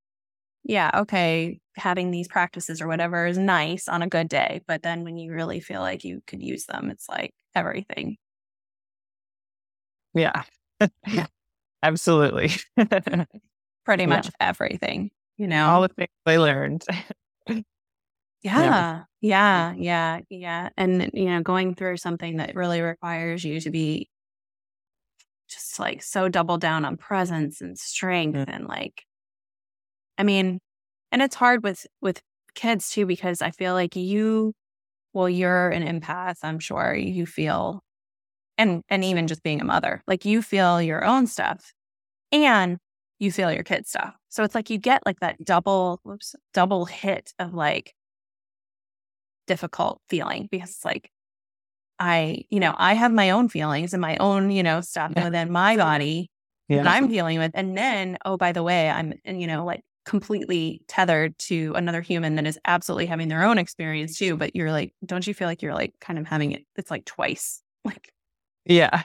yeah, 0.64 0.90
okay, 0.95 1.61
having 1.77 2.11
these 2.11 2.29
practices 2.29 2.81
or 2.81 2.88
whatever 2.88 3.27
is 3.27 3.38
nice 3.38 3.88
on 3.88 4.03
a 4.03 4.09
good 4.09 4.29
day. 4.29 4.62
But 4.66 4.83
then 4.83 5.05
when 5.05 5.16
you 5.16 5.33
really 5.33 5.61
feel 5.61 5.81
like 5.81 6.05
you 6.05 6.23
could 6.27 6.42
use 6.42 6.66
them, 6.66 6.90
it's 6.90 7.09
like 7.09 7.33
everything. 7.55 8.16
Yeah. 10.14 10.42
Absolutely. 11.83 12.51
Pretty 13.85 14.07
much 14.07 14.27
yeah. 14.27 14.49
everything, 14.49 15.11
you 15.37 15.47
know? 15.47 15.69
All 15.69 15.83
the 15.83 15.88
things 15.88 16.09
I 16.27 16.37
learned. 16.38 16.85
yeah, 17.49 17.62
yeah, 18.42 19.05
yeah, 19.21 19.75
yeah, 19.77 20.21
yeah. 20.29 20.69
And, 20.77 21.11
you 21.14 21.27
know, 21.27 21.42
going 21.42 21.75
through 21.75 21.99
something 21.99 22.38
that 22.38 22.57
really 22.57 22.81
requires 22.81 23.45
you 23.45 23.61
to 23.61 23.71
be 23.71 24.09
just 25.49 25.79
like 25.79 26.03
so 26.03 26.29
double 26.29 26.59
down 26.59 26.85
on 26.85 26.97
presence 26.97 27.61
and 27.61 27.79
strength 27.79 28.37
mm. 28.37 28.45
and 28.49 28.66
like 28.66 29.06
I 30.18 30.22
mean, 30.22 30.61
and 31.12 31.22
it's 31.22 31.35
hard 31.37 31.62
with 31.62 31.87
with 32.00 32.20
kids 32.55 32.90
too 32.90 33.07
because 33.07 33.42
I 33.42 33.50
feel 33.50 33.74
like 33.74 33.96
you 33.96 34.55
well 35.12 35.29
you're 35.29 35.70
an 35.70 35.83
empath, 35.83 36.37
I'm 36.42 36.59
sure. 36.59 36.94
You 36.94 37.26
feel 37.26 37.83
and 38.59 38.83
and 38.88 39.05
even 39.05 39.26
just 39.26 39.42
being 39.42 39.61
a 39.61 39.64
mother, 39.64 40.02
like 40.07 40.24
you 40.24 40.42
feel 40.42 40.81
your 40.83 41.05
own 41.05 41.26
stuff 41.26 41.72
and 42.33 42.79
you 43.18 43.33
feel 43.33 43.52
your 43.52 43.62
kid 43.64 43.87
stuff. 43.87 44.14
So 44.29 44.44
it's 44.44 44.55
like 44.55 44.70
you 44.70 44.79
get 44.79 45.02
like 45.07 45.20
that 45.20 45.44
double 45.44 46.00
whoops, 46.05 46.35
double 46.52 46.85
hit 46.87 47.33
of 47.38 47.55
like 47.55 47.94
difficult 49.46 50.00
feeling 50.09 50.48
because 50.50 50.70
it's 50.70 50.85
like 50.85 51.11
I, 51.98 52.44
you 52.50 52.61
know, 52.61 52.74
I 52.76 52.94
have 52.94 53.12
my 53.12 53.31
own 53.31 53.48
feelings 53.48 53.94
and 53.94 54.00
my 54.00 54.16
own, 54.18 54.50
you 54.50 54.62
know, 54.62 54.81
stuff 54.81 55.12
yeah. 55.16 55.24
within 55.24 55.50
my 55.50 55.76
body 55.76 56.31
yeah. 56.68 56.83
that 56.83 56.87
I'm 56.87 57.09
dealing 57.09 57.38
with. 57.38 57.52
And 57.55 57.76
then, 57.76 58.18
oh, 58.24 58.37
by 58.37 58.52
the 58.52 58.62
way, 58.62 58.90
I'm, 58.90 59.14
and 59.24 59.40
you 59.40 59.46
know, 59.46 59.64
like 59.64 59.81
completely 60.07 60.81
tethered 60.87 61.37
to 61.38 61.73
another 61.75 62.01
human 62.01 62.37
that 62.37 62.47
is 62.47 62.59
absolutely 62.64 63.07
having 63.07 63.29
their 63.29 63.42
own 63.42 63.59
experience 63.59 64.16
too. 64.16 64.37
But 64.37 64.57
you're 64.57 64.73
like, 64.73 64.95
don't 65.05 65.27
you 65.27 65.35
feel 65.35 65.49
like 65.49 65.61
you're 65.61 65.75
like 65.75 65.95
kind 66.01 66.19
of 66.19 66.27
having 66.27 66.53
it? 66.53 66.64
It's 66.77 66.90
like 66.90 67.05
twice. 67.05 67.62
Like, 67.87 68.12
yeah. 68.64 69.05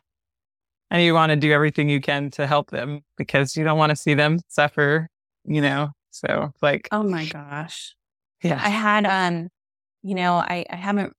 And 0.90 1.04
you 1.04 1.14
want 1.14 1.30
to 1.30 1.36
do 1.36 1.52
everything 1.52 1.88
you 1.88 2.02
can 2.02 2.32
to 2.32 2.48
help 2.48 2.72
them 2.72 3.02
because 3.16 3.56
you 3.56 3.64
don't 3.64 3.78
want 3.78 3.92
to 3.92 3.96
see 3.96 4.16
them 4.16 4.40
suffer, 4.48 5.08
you 5.46 5.62
know? 5.62 5.92
So, 6.10 6.52
like, 6.64 6.88
oh 6.92 7.04
my 7.04 7.26
gosh. 7.26 7.96
Yeah. 8.42 8.60
I 8.60 8.70
had, 8.70 9.06
um, 9.06 9.50
you 10.02 10.16
know, 10.16 10.34
I, 10.34 10.66
I 10.68 10.76
haven't, 10.78 11.14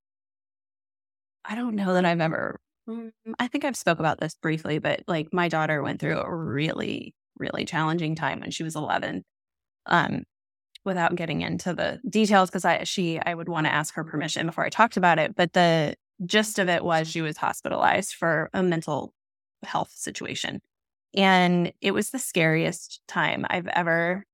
I 1.45 1.55
don't 1.55 1.77
know 1.77 1.95
that 1.95 2.05
I've 2.05 2.21
ever, 2.21 2.59
mm, 2.89 3.13
I 3.39 3.47
think 3.47 3.65
I've 3.65 3.77
spoke 3.77 4.01
about 4.01 4.19
this 4.19 4.35
briefly, 4.35 4.81
but 4.81 5.05
like 5.07 5.29
my 5.33 5.47
daughter 5.47 5.85
went 5.85 6.01
through 6.01 6.19
a 6.19 6.35
really, 6.35 7.15
really 7.39 7.65
challenging 7.65 8.17
time 8.17 8.41
when 8.41 8.51
she 8.51 8.65
was 8.65 8.75
11 8.75 9.23
um, 9.87 10.25
without 10.85 11.15
getting 11.15 11.43
into 11.43 11.75
the 11.75 12.01
details 12.09 12.51
because 12.51 12.65
I 12.65 12.85
she 12.85 13.21
I 13.21 13.35
would 13.35 13.49
want 13.49 13.67
to 13.67 13.73
ask 13.73 13.95
her 13.95 14.05
permission 14.05 14.47
before 14.47 14.65
I 14.65 14.69
talked 14.69 14.97
about 14.97 15.19
it. 15.19 15.35
But 15.37 15.53
the 15.53 15.95
gist 16.25 16.59
of 16.59 16.69
it 16.69 16.85
was 16.85 17.09
she 17.09 17.23
was 17.23 17.37
hospitalized 17.37 18.15
for 18.15 18.51
a 18.53 18.63
mental 18.63 19.15
health 19.63 19.93
situation. 19.95 20.61
And 21.15 21.73
it 21.81 21.93
was 21.93 22.11
the 22.11 22.19
scariest 22.19 23.01
time 23.07 23.45
I've 23.49 23.67
ever, 23.69 24.25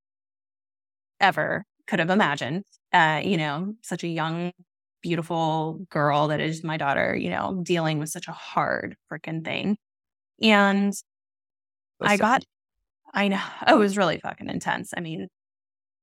ever 1.21 1.65
could 1.87 1.99
have 1.99 2.11
imagined. 2.11 2.65
Uh, 2.93 3.21
you 3.23 3.37
know, 3.37 3.75
such 3.83 4.05
a 4.05 4.09
young, 4.09 4.53
beautiful 5.03 5.81
girl 5.91 6.29
that 6.29 6.41
is 6.41 6.65
my 6.65 6.77
daughter, 6.77 7.17
you 7.17 7.31
know, 7.31 7.61
dealing 7.63 7.99
with 7.99 8.11
such 8.11 8.29
a 8.29 8.33
hard 8.33 8.97
freaking 9.13 9.45
thing. 9.45 9.77
And 10.41 10.95
I 12.01 12.17
got, 12.17 12.45
I 13.13 13.29
know, 13.29 13.43
it 13.67 13.75
was 13.77 13.97
really 13.97 14.19
fucking 14.19 14.49
intense. 14.49 14.93
I 14.97 15.01
mean, 15.01 15.29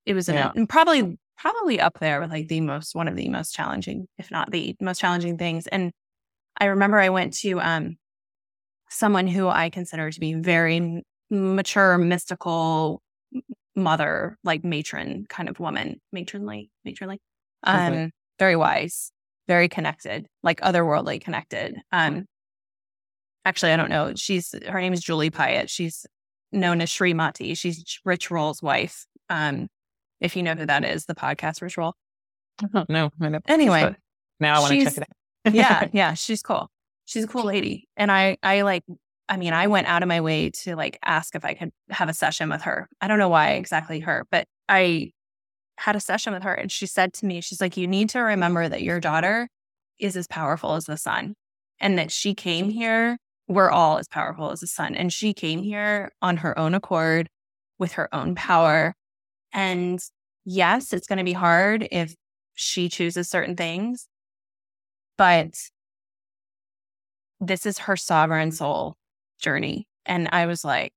it 0.05 0.13
was 0.13 0.27
yeah. 0.29 0.51
and 0.55 0.69
probably 0.69 1.17
probably 1.37 1.79
up 1.79 1.99
there 1.99 2.21
with 2.21 2.31
like 2.31 2.47
the 2.47 2.61
most 2.61 2.95
one 2.95 3.07
of 3.07 3.15
the 3.15 3.29
most 3.29 3.53
challenging, 3.53 4.07
if 4.17 4.31
not 4.31 4.51
the 4.51 4.75
most 4.81 4.99
challenging 4.99 5.37
things. 5.37 5.67
And 5.67 5.91
I 6.59 6.65
remember 6.65 6.99
I 6.99 7.09
went 7.09 7.33
to 7.39 7.59
um 7.59 7.97
someone 8.89 9.27
who 9.27 9.47
I 9.47 9.69
consider 9.69 10.09
to 10.11 10.19
be 10.19 10.33
very 10.33 11.03
mature, 11.29 11.97
mystical 11.97 13.01
mother, 13.75 14.37
like 14.43 14.63
matron 14.63 15.25
kind 15.27 15.49
of 15.49 15.59
woman, 15.59 15.99
matronly, 16.11 16.69
matronly, 16.85 17.19
um, 17.63 18.11
very 18.39 18.55
wise, 18.55 19.11
very 19.47 19.67
connected, 19.67 20.27
like 20.43 20.61
otherworldly 20.61 21.21
connected. 21.21 21.75
Um, 21.91 22.25
actually, 23.43 23.71
I 23.71 23.77
don't 23.77 23.89
know. 23.89 24.13
She's 24.15 24.53
her 24.67 24.79
name 24.79 24.93
is 24.93 25.01
Julie 25.01 25.31
Piatt. 25.31 25.69
She's 25.69 26.05
known 26.51 26.81
as 26.81 26.89
Sri 26.89 27.13
Mati. 27.13 27.53
She's 27.55 27.99
Rich 28.05 28.31
Roll's 28.31 28.61
wife. 28.61 29.05
Um, 29.29 29.67
if 30.19 30.35
you 30.35 30.43
know 30.43 30.55
who 30.55 30.65
that 30.65 30.83
is, 30.85 31.05
the 31.05 31.15
podcast 31.15 31.61
Rich 31.61 31.77
Roll. 31.77 31.93
Oh, 32.73 32.85
no, 32.87 33.11
Anyway, 33.47 33.95
now 34.39 34.57
I 34.57 34.59
want 34.59 34.71
to 34.73 34.83
check 34.83 34.97
it 34.97 35.03
out. 35.45 35.53
yeah, 35.53 35.87
yeah, 35.93 36.13
she's 36.13 36.41
cool. 36.41 36.69
She's 37.05 37.23
a 37.25 37.27
cool 37.27 37.45
lady, 37.45 37.87
and 37.97 38.11
I, 38.11 38.37
I 38.41 38.61
like. 38.61 38.83
I 39.27 39.37
mean, 39.37 39.53
I 39.53 39.65
went 39.67 39.87
out 39.87 40.03
of 40.03 40.07
my 40.07 40.21
way 40.21 40.51
to 40.51 40.75
like 40.75 40.99
ask 41.03 41.35
if 41.35 41.43
I 41.43 41.55
could 41.55 41.71
have 41.89 42.09
a 42.09 42.13
session 42.13 42.49
with 42.49 42.61
her. 42.61 42.87
I 43.01 43.07
don't 43.07 43.17
know 43.19 43.29
why 43.29 43.51
exactly 43.53 43.99
her, 44.01 44.25
but 44.29 44.45
I 44.69 45.11
had 45.77 45.95
a 45.95 45.99
session 45.99 46.31
with 46.33 46.43
her, 46.43 46.53
and 46.53 46.71
she 46.71 46.85
said 46.85 47.13
to 47.15 47.25
me, 47.25 47.41
she's 47.41 47.59
like, 47.59 47.75
"You 47.75 47.87
need 47.87 48.09
to 48.11 48.19
remember 48.19 48.69
that 48.69 48.83
your 48.83 48.99
daughter 48.99 49.49
is 49.99 50.15
as 50.15 50.27
powerful 50.27 50.75
as 50.75 50.85
the 50.85 50.97
sun, 50.97 51.33
and 51.79 51.97
that 51.97 52.11
she 52.11 52.33
came 52.33 52.69
here. 52.69 53.17
We're 53.47 53.69
all 53.69 53.97
as 53.97 54.07
powerful 54.07 54.51
as 54.51 54.61
the 54.61 54.67
sun, 54.67 54.95
and 54.95 55.11
she 55.11 55.33
came 55.33 55.61
here 55.61 56.11
on 56.21 56.37
her 56.37 56.57
own 56.57 56.73
accord, 56.73 57.27
with 57.77 57.93
her 57.93 58.13
own 58.13 58.35
power." 58.35 58.93
And 59.55 60.01
yes, 60.43 60.91
it's 60.91 61.07
going 61.07 61.17
to 61.17 61.23
be 61.23 61.33
hard 61.33 61.87
if 61.89 62.13
she 62.53 62.89
chooses 62.89 63.29
certain 63.29 63.55
things, 63.55 64.07
but 65.17 65.55
this 67.39 67.65
is 67.65 67.79
her 67.79 67.95
sovereign 67.95 68.51
soul 68.51 68.97
journey. 69.39 69.87
And 70.05 70.27
I 70.33 70.45
was 70.45 70.65
like, 70.65 70.91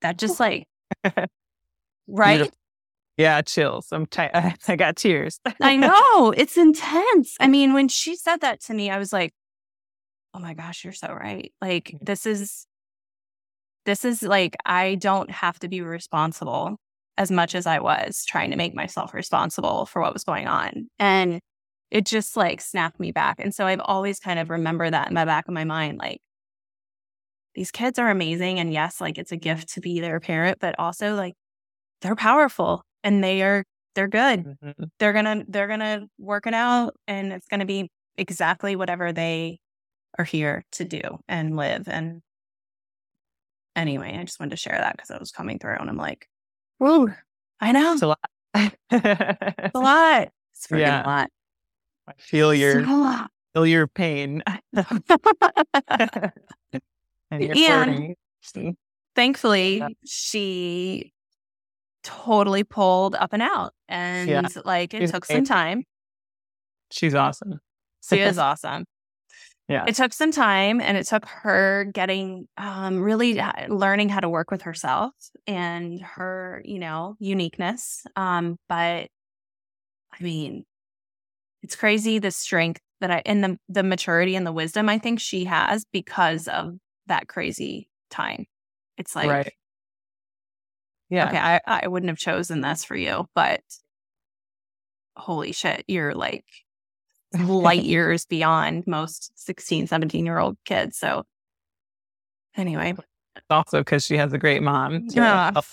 that 0.00 0.16
just 0.16 0.40
like, 0.40 0.66
right? 2.08 2.36
Beautiful. 2.36 2.58
Yeah, 3.18 3.42
chills. 3.42 3.88
I'm 3.92 4.06
t- 4.06 4.22
I 4.68 4.76
got 4.76 4.96
tears. 4.96 5.38
I 5.60 5.76
know 5.76 6.32
it's 6.32 6.56
intense. 6.56 7.36
I 7.38 7.46
mean, 7.46 7.74
when 7.74 7.88
she 7.88 8.16
said 8.16 8.40
that 8.40 8.62
to 8.62 8.74
me, 8.74 8.90
I 8.90 8.98
was 8.98 9.12
like, 9.12 9.32
oh 10.32 10.38
my 10.38 10.54
gosh, 10.54 10.82
you're 10.82 10.94
so 10.94 11.12
right. 11.12 11.52
Like, 11.60 11.92
mm. 11.94 11.98
this 12.00 12.24
is, 12.24 12.66
this 13.84 14.04
is 14.06 14.22
like, 14.22 14.56
I 14.64 14.94
don't 14.94 15.30
have 15.30 15.58
to 15.60 15.68
be 15.68 15.82
responsible 15.82 16.78
as 17.16 17.30
much 17.30 17.54
as 17.54 17.66
I 17.66 17.78
was 17.78 18.24
trying 18.24 18.50
to 18.50 18.56
make 18.56 18.74
myself 18.74 19.14
responsible 19.14 19.86
for 19.86 20.02
what 20.02 20.12
was 20.12 20.24
going 20.24 20.46
on. 20.46 20.88
And 20.98 21.40
it 21.90 22.06
just 22.06 22.36
like 22.36 22.60
snapped 22.60 22.98
me 22.98 23.12
back. 23.12 23.36
And 23.38 23.54
so 23.54 23.66
I've 23.66 23.80
always 23.80 24.18
kind 24.18 24.38
of 24.38 24.50
remember 24.50 24.90
that 24.90 25.08
in 25.08 25.14
my 25.14 25.24
back 25.24 25.46
of 25.46 25.54
my 25.54 25.64
mind 25.64 25.98
like 25.98 26.20
these 27.54 27.70
kids 27.70 27.98
are 27.98 28.10
amazing 28.10 28.58
and 28.58 28.72
yes, 28.72 29.00
like 29.00 29.16
it's 29.16 29.32
a 29.32 29.36
gift 29.36 29.74
to 29.74 29.80
be 29.80 30.00
their 30.00 30.18
parent, 30.20 30.58
but 30.60 30.74
also 30.78 31.14
like 31.14 31.34
they're 32.02 32.16
powerful 32.16 32.82
and 33.04 33.22
they 33.22 33.42
are 33.42 33.64
they're 33.94 34.08
good. 34.08 34.44
Mm-hmm. 34.44 34.84
They're 34.98 35.12
to 35.12 35.44
they're 35.48 35.68
to 35.68 36.06
work 36.18 36.46
it 36.46 36.54
out 36.54 36.94
and 37.06 37.32
it's 37.32 37.46
to 37.48 37.64
be 37.64 37.90
exactly 38.16 38.74
whatever 38.76 39.12
they 39.12 39.58
are 40.18 40.24
here 40.24 40.64
to 40.72 40.84
do 40.84 41.00
and 41.28 41.56
live 41.56 41.88
and 41.88 42.22
anyway, 43.76 44.16
I 44.18 44.24
just 44.24 44.40
wanted 44.40 44.50
to 44.50 44.56
share 44.56 44.78
that 44.78 44.98
cuz 44.98 45.10
I 45.10 45.18
was 45.18 45.30
coming 45.30 45.58
through 45.58 45.76
and 45.76 45.88
I'm 45.88 45.96
like 45.96 46.26
Woo. 46.78 47.12
I 47.60 47.72
know. 47.72 47.92
It's 47.92 48.02
a 48.02 48.06
lot. 48.08 48.30
it's 48.54 49.74
a 49.74 49.78
lot. 49.78 50.28
It's 50.52 50.66
freaking 50.66 50.80
yeah. 50.80 51.04
a 51.04 51.06
lot. 51.06 51.30
I 52.06 52.12
feel 52.18 52.54
your 52.54 52.84
feel 53.54 53.66
your 53.66 53.86
pain. 53.86 54.42
and, 54.74 56.32
and 57.30 58.16
thankfully, 59.14 59.78
yeah. 59.78 59.88
she 60.04 61.12
totally 62.02 62.64
pulled 62.64 63.14
up 63.14 63.32
and 63.32 63.42
out. 63.42 63.72
And 63.88 64.28
yeah. 64.28 64.42
like 64.64 64.94
it 64.94 65.00
She's 65.00 65.12
took 65.12 65.24
some 65.24 65.44
time. 65.44 65.84
She's 66.90 67.14
awesome. 67.14 67.60
She 68.02 68.20
is 68.20 68.38
awesome 68.38 68.84
yeah. 69.68 69.86
It 69.88 69.94
took 69.94 70.12
some 70.12 70.30
time 70.30 70.80
and 70.80 70.96
it 70.98 71.06
took 71.06 71.24
her 71.24 71.84
getting 71.84 72.46
um, 72.58 73.00
really 73.00 73.40
learning 73.68 74.10
how 74.10 74.20
to 74.20 74.28
work 74.28 74.50
with 74.50 74.62
herself 74.62 75.14
and 75.46 76.02
her 76.02 76.60
you 76.64 76.78
know 76.78 77.16
uniqueness 77.18 78.04
um, 78.16 78.58
but 78.68 79.08
i 80.12 80.22
mean 80.22 80.64
it's 81.62 81.74
crazy 81.74 82.18
the 82.18 82.30
strength 82.30 82.80
that 83.00 83.10
i 83.10 83.22
and 83.26 83.42
the 83.42 83.58
the 83.68 83.82
maturity 83.82 84.36
and 84.36 84.46
the 84.46 84.52
wisdom 84.52 84.88
i 84.88 84.98
think 84.98 85.18
she 85.18 85.44
has 85.44 85.84
because 85.92 86.46
of 86.46 86.74
that 87.06 87.28
crazy 87.28 87.88
time. 88.10 88.46
It's 88.96 89.16
like 89.16 89.28
right. 89.28 89.52
yeah. 91.10 91.28
Okay 91.28 91.38
I, 91.38 91.60
I 91.66 91.88
wouldn't 91.88 92.10
have 92.10 92.18
chosen 92.18 92.60
this 92.60 92.84
for 92.84 92.96
you 92.96 93.26
but 93.34 93.60
holy 95.16 95.52
shit 95.52 95.84
you're 95.88 96.14
like 96.14 96.44
light 97.34 97.82
years 97.84 98.26
beyond 98.26 98.86
most 98.86 99.32
16, 99.36 99.86
17 99.86 100.26
year 100.26 100.38
old 100.38 100.56
kids. 100.64 100.98
So, 100.98 101.24
anyway. 102.56 102.94
Also, 103.50 103.80
because 103.80 104.04
she 104.04 104.16
has 104.16 104.32
a 104.32 104.38
great 104.38 104.62
mom 104.62 105.08
to 105.08 105.16
yeah. 105.16 105.52
help, 105.52 105.64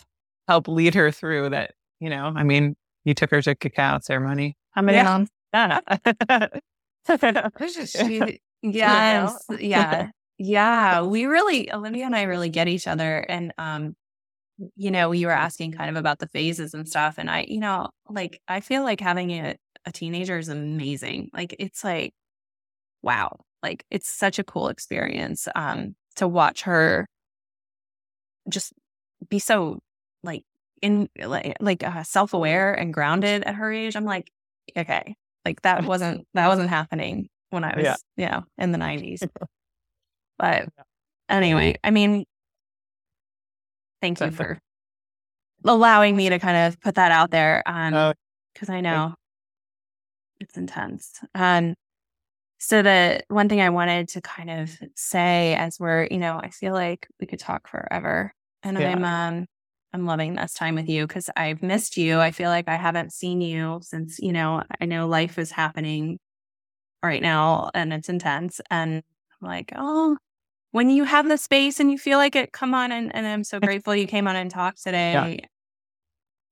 help 0.47 0.67
lead 0.67 0.95
her 0.95 1.11
through 1.11 1.49
that. 1.49 1.73
You 1.99 2.09
know, 2.09 2.33
I 2.35 2.43
mean, 2.43 2.75
you 3.05 3.13
took 3.13 3.29
her 3.31 3.41
to 3.43 3.55
cacao 3.55 3.99
ceremony. 4.01 4.57
How 4.71 4.81
many 4.81 4.97
yeah. 4.97 5.03
moms? 5.03 5.29
she, 7.89 8.39
yes. 8.61 9.45
yeah. 9.59 10.09
Yeah. 10.37 11.01
We 11.03 11.25
really, 11.25 11.71
Olivia 11.71 12.05
and 12.05 12.15
I 12.15 12.23
really 12.23 12.49
get 12.49 12.67
each 12.67 12.87
other. 12.87 13.19
And, 13.19 13.53
um, 13.57 13.95
you 14.75 14.91
know, 14.91 15.11
you 15.11 15.27
were 15.27 15.33
asking 15.33 15.73
kind 15.73 15.89
of 15.89 15.95
about 15.95 16.19
the 16.19 16.27
phases 16.27 16.73
and 16.73 16.87
stuff. 16.87 17.15
And 17.17 17.29
I, 17.29 17.45
you 17.47 17.59
know, 17.59 17.89
like, 18.09 18.41
I 18.47 18.61
feel 18.61 18.83
like 18.83 18.99
having 18.99 19.31
it 19.31 19.59
a 19.85 19.91
teenager 19.91 20.37
is 20.37 20.49
amazing. 20.49 21.29
Like 21.33 21.55
it's 21.59 21.83
like, 21.83 22.13
wow, 23.01 23.39
like 23.63 23.85
it's 23.89 24.09
such 24.09 24.39
a 24.39 24.43
cool 24.43 24.67
experience 24.67 25.47
um, 25.55 25.95
to 26.15 26.27
watch 26.27 26.63
her 26.63 27.07
just 28.49 28.73
be 29.29 29.39
so 29.39 29.79
like 30.23 30.43
in 30.81 31.09
like, 31.23 31.55
like 31.59 31.83
uh, 31.83 32.03
self-aware 32.03 32.73
and 32.73 32.93
grounded 32.93 33.43
at 33.43 33.55
her 33.55 33.71
age. 33.71 33.95
I'm 33.95 34.05
like, 34.05 34.31
okay, 34.75 35.15
like 35.45 35.61
that 35.61 35.83
wasn't 35.85 36.27
that 36.33 36.47
wasn't 36.47 36.69
happening 36.69 37.27
when 37.49 37.63
I 37.63 37.75
was, 37.75 37.85
yeah. 37.85 37.95
you 38.17 38.25
know, 38.27 38.43
in 38.57 38.71
the 38.71 38.77
90s. 38.77 39.27
but 40.39 40.69
anyway, 41.29 41.75
I 41.83 41.91
mean, 41.91 42.25
thank 44.01 44.19
you 44.21 44.31
for 44.31 44.59
allowing 45.65 46.15
me 46.15 46.29
to 46.29 46.39
kind 46.39 46.57
of 46.57 46.79
put 46.81 46.95
that 46.95 47.11
out 47.11 47.31
there. 47.31 47.61
Um, 47.65 48.13
because 48.53 48.69
I 48.69 48.81
know 48.81 49.13
it's 50.41 50.57
intense. 50.57 51.21
And 51.35 51.75
So 52.59 52.83
the 52.83 53.23
one 53.29 53.49
thing 53.49 53.61
I 53.61 53.69
wanted 53.71 54.09
to 54.09 54.21
kind 54.21 54.49
of 54.49 54.71
say 54.95 55.55
as 55.55 55.79
we're, 55.79 56.07
you 56.11 56.19
know, 56.19 56.39
I 56.43 56.49
feel 56.49 56.73
like 56.73 57.07
we 57.19 57.27
could 57.27 57.39
talk 57.39 57.67
forever. 57.67 58.33
And 58.63 58.79
yeah. 58.79 58.91
I'm 58.91 59.03
um 59.05 59.47
I'm 59.93 60.05
loving 60.05 60.35
this 60.35 60.53
time 60.53 60.75
with 60.75 60.87
you 60.89 61.07
because 61.07 61.29
I've 61.35 61.63
missed 61.63 61.97
you. 61.97 62.19
I 62.19 62.31
feel 62.31 62.49
like 62.49 62.69
I 62.69 62.77
haven't 62.77 63.13
seen 63.13 63.41
you 63.41 63.79
since, 63.83 64.19
you 64.19 64.31
know, 64.33 64.63
I 64.79 64.85
know 64.85 65.07
life 65.07 65.37
is 65.39 65.51
happening 65.51 66.19
right 67.03 67.21
now 67.21 67.71
and 67.73 67.93
it's 67.93 68.09
intense. 68.09 68.61
And 68.69 68.95
I'm 69.41 69.47
like, 69.47 69.73
oh, 69.75 70.17
when 70.71 70.89
you 70.89 71.03
have 71.03 71.27
the 71.27 71.37
space 71.37 71.79
and 71.81 71.91
you 71.91 71.97
feel 71.97 72.17
like 72.19 72.35
it, 72.37 72.53
come 72.53 72.73
on. 72.73 72.91
And, 72.93 73.13
and 73.15 73.27
I'm 73.27 73.43
so 73.43 73.59
grateful 73.61 73.95
you 73.95 74.07
came 74.07 74.27
on 74.27 74.37
and 74.37 74.49
talked 74.51 74.81
today. 74.83 75.39
Yeah. 75.41 75.47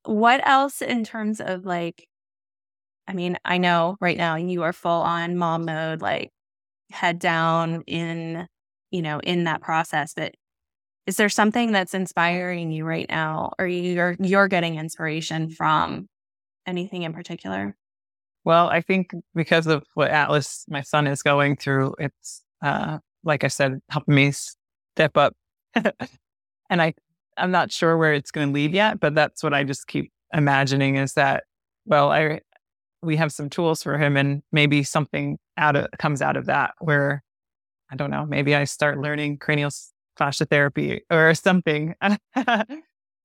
What 0.04 0.46
else 0.46 0.82
in 0.82 1.06
terms 1.06 1.40
of 1.40 1.66
like 1.66 2.09
I 3.10 3.14
mean, 3.14 3.38
I 3.44 3.58
know 3.58 3.98
right 4.00 4.18
now 4.18 4.36
you 4.36 4.62
are 4.62 4.72
full 4.72 5.02
on 5.02 5.36
mom 5.36 5.66
mode, 5.66 6.00
like 6.00 6.30
head 6.92 7.18
down 7.18 7.82
in, 7.88 8.48
you 8.92 9.02
know, 9.02 9.20
in 9.20 9.46
that 9.46 9.62
process. 9.62 10.14
But 10.14 10.36
is 11.08 11.18
there 11.18 11.28
something 11.28 11.72
that's 11.72 11.96
inspiring 11.96 12.72
you 12.72 12.86
right 12.86 13.08
now 13.10 13.54
or 13.58 13.66
you're 13.66 14.16
you're 14.20 14.48
getting 14.48 14.76
inspiration 14.76 15.50
from 15.50 16.08
anything 16.68 17.02
in 17.02 17.12
particular? 17.12 17.76
Well, 18.46 18.70
I 18.70 18.82
think 18.82 19.10
because 19.34 19.66
of 19.66 19.84
what 19.96 20.12
Atlas, 20.12 20.66
my 20.70 20.82
son, 20.82 21.08
is 21.08 21.24
going 21.24 21.56
through, 21.56 21.96
it's 21.98 22.44
uh, 22.62 23.00
like 23.24 23.44
I 23.44 23.48
said, 23.48 23.80
helping 23.90 24.14
me 24.14 24.32
step 24.32 25.18
up. 25.18 25.34
and 25.74 26.80
I 26.80 26.94
I'm 27.38 27.50
not 27.50 27.72
sure 27.72 27.98
where 27.98 28.14
it's 28.14 28.30
going 28.30 28.50
to 28.50 28.54
lead 28.54 28.72
yet, 28.72 29.00
but 29.00 29.16
that's 29.16 29.42
what 29.42 29.56
I 29.56 29.64
just 29.64 29.88
keep 29.88 30.12
imagining 30.32 30.96
is 30.96 31.14
that 31.14 31.46
well, 31.86 32.12
I 32.12 32.42
we 33.02 33.16
have 33.16 33.32
some 33.32 33.50
tools 33.50 33.82
for 33.84 33.98
him 33.98 34.18
and 34.18 34.42
maybe 34.52 34.84
something 34.84 35.38
out 35.58 35.76
of 35.76 35.88
comes 35.98 36.22
out 36.22 36.38
of 36.38 36.46
that 36.48 36.74
where 36.80 37.24
I 37.92 37.96
don't 37.96 38.12
know, 38.12 38.26
maybe 38.26 38.56
I 38.56 38.66
start 38.66 39.00
learning 39.00 39.38
cranial 39.40 39.72
fascia 40.18 40.46
therapy 40.46 41.02
or 41.10 41.34
something. 41.34 41.96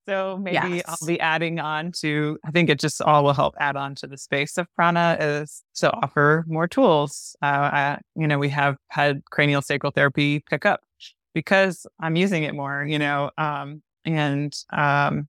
so 0.09 0.39
maybe 0.39 0.77
yes. 0.77 0.83
I'll 0.87 1.07
be 1.07 1.20
adding 1.20 1.59
on 1.59 1.93
to 2.01 2.39
I 2.45 2.51
think 2.51 2.70
it 2.70 2.79
just 2.79 3.03
all 3.03 3.25
will 3.25 3.35
help 3.35 3.55
add 3.59 3.77
on 3.77 3.95
to 3.97 4.07
the 4.07 4.16
space 4.16 4.57
of 4.57 4.66
prana 4.75 5.16
is 5.20 5.62
to 5.77 5.93
offer 5.93 6.45
more 6.47 6.68
tools. 6.68 7.37
Uh, 7.43 7.47
I, 7.47 7.99
you 8.16 8.27
know, 8.27 8.39
we 8.39 8.49
have 8.51 8.77
had 8.89 9.22
cranial 9.31 9.62
sacral 9.62 9.93
therapy 9.93 10.41
pick 10.49 10.64
up 10.64 10.81
because 11.35 11.87
I'm 12.01 12.16
using 12.16 12.45
it 12.45 12.55
more, 12.55 12.85
you 12.85 12.99
know, 12.99 13.31
um, 13.37 13.83
and 14.05 14.55
um, 14.72 15.29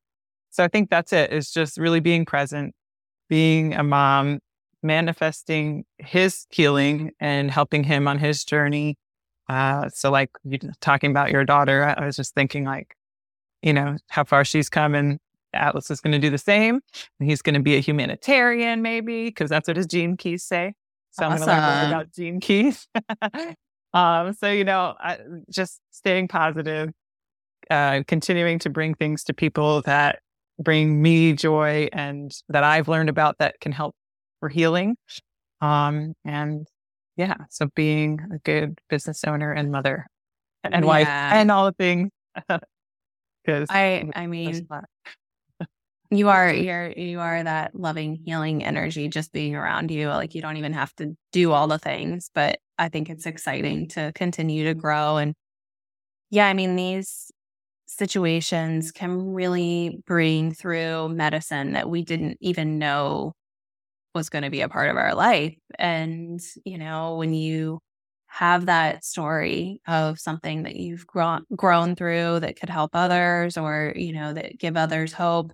so 0.52 0.64
I 0.64 0.68
think 0.68 0.90
that's 0.90 1.12
it. 1.12 1.34
Is 1.34 1.52
just 1.52 1.78
really 1.78 2.00
being 2.00 2.26
present, 2.26 2.74
being 3.30 3.74
a 3.74 3.84
mom, 3.84 4.40
manifesting 4.84 5.86
his 5.98 6.46
healing 6.50 7.12
and 7.20 7.52
helping 7.52 7.84
him 7.84 8.08
on 8.08 8.20
his 8.20 8.44
journey. 8.44 8.98
Uh, 9.50 9.90
so, 9.90 10.12
like 10.12 10.30
you 10.44 10.58
talking 10.82 11.12
about 11.12 11.32
your 11.32 11.44
daughter, 11.44 11.94
I 11.98 12.06
was 12.06 12.16
just 12.16 12.34
thinking, 12.34 12.66
like, 12.66 12.96
you 13.62 13.74
know, 13.74 13.98
how 14.08 14.24
far 14.24 14.44
she's 14.44 14.70
come, 14.70 14.96
and 14.96 15.20
Atlas 15.54 15.90
is 15.92 16.02
going 16.02 16.14
to 16.14 16.20
do 16.20 16.30
the 16.30 16.38
same. 16.38 16.82
And 17.20 17.30
he's 17.30 17.42
going 17.42 17.56
to 17.56 17.62
be 17.62 17.76
a 17.76 17.80
humanitarian, 17.80 18.82
maybe, 18.82 19.26
because 19.26 19.50
that's 19.50 19.68
what 19.68 19.78
his 19.78 19.86
gene 19.86 20.18
keys 20.18 20.44
say. 20.44 20.74
So 21.12 21.26
awesome. 21.26 21.48
I'm 21.48 21.48
going 21.48 21.62
to 21.62 21.68
learn 21.68 21.92
about 21.92 22.12
gene 22.14 22.40
keys. 22.40 22.88
um, 23.94 24.34
so 24.34 24.52
you 24.52 24.64
know, 24.64 24.96
I, 25.00 25.20
just 25.50 25.80
staying 25.92 26.28
positive, 26.28 26.92
uh, 27.70 28.04
continuing 28.08 28.60
to 28.60 28.70
bring 28.70 28.96
things 28.96 29.24
to 29.26 29.34
people 29.34 29.82
that 29.84 30.20
bring 30.60 31.02
me 31.02 31.34
joy 31.34 31.88
and 31.92 32.32
that 32.50 32.64
I've 32.64 32.88
learned 32.88 33.10
about 33.10 33.38
that 33.40 33.60
can 33.60 33.72
help 33.72 33.96
for 34.40 34.50
healing. 34.50 34.96
Um, 35.62 36.14
and 36.24 36.68
yeah, 37.18 37.36
so 37.50 37.68
being 37.76 38.20
a 38.34 38.40
good 38.40 38.80
business 38.90 39.24
owner 39.24 39.52
and 39.52 39.72
mother 39.72 40.08
and 40.64 40.84
yeah. 40.84 40.88
wife 40.88 41.08
and 41.08 41.52
all 41.52 41.66
the 41.66 41.74
things. 41.74 42.10
Because 43.46 43.68
I, 43.70 44.10
I 44.16 44.26
mean, 44.26 44.68
you 46.10 46.30
are 46.30 46.52
you're 46.54 46.92
you 46.92 47.20
are 47.20 47.44
that 47.44 47.76
loving 47.76 48.20
healing 48.26 48.64
energy 48.64 49.08
just 49.08 49.32
being 49.32 49.56
around 49.56 49.92
you 49.92 50.08
like 50.08 50.36
you 50.36 50.42
don't 50.42 50.58
even 50.58 50.74
have 50.74 50.94
to 50.96 51.16
do 51.32 51.52
all 51.52 51.68
the 51.68 51.80
things 51.80 52.30
but 52.34 52.60
i 52.78 52.90
think 52.90 53.10
it's 53.10 53.26
exciting 53.26 53.88
to 53.88 54.12
continue 54.14 54.64
to 54.66 54.74
grow 54.74 55.18
and 55.18 55.34
yeah 56.30 56.48
i 56.48 56.54
mean 56.54 56.76
these 56.76 57.32
situations 57.86 58.92
can 58.92 59.34
really 59.34 60.02
bring 60.06 60.54
through 60.54 61.10
medicine 61.10 61.74
that 61.74 61.90
we 61.90 62.04
didn't 62.04 62.38
even 62.42 62.80
know 62.80 63.34
was 64.14 64.30
going 64.30 64.44
to 64.44 64.50
be 64.50 64.62
a 64.62 64.70
part 64.70 64.90
of 64.90 64.98
our 64.98 65.14
life. 65.14 65.56
And, 65.78 66.40
you 66.64 66.78
know, 66.78 67.16
when 67.18 67.34
you 67.34 67.80
have 68.28 68.66
that 68.66 69.06
story 69.06 69.82
of 69.88 70.20
something 70.20 70.64
that 70.64 70.76
you've 70.76 71.06
grown 71.08 71.44
grown 71.56 71.96
through 71.96 72.40
that 72.42 72.60
could 72.60 72.70
help 72.70 72.92
others 72.94 73.58
or, 73.58 73.94
you 73.96 74.14
know, 74.14 74.34
that 74.34 74.58
give 74.58 74.76
others 74.76 75.14
hope. 75.14 75.52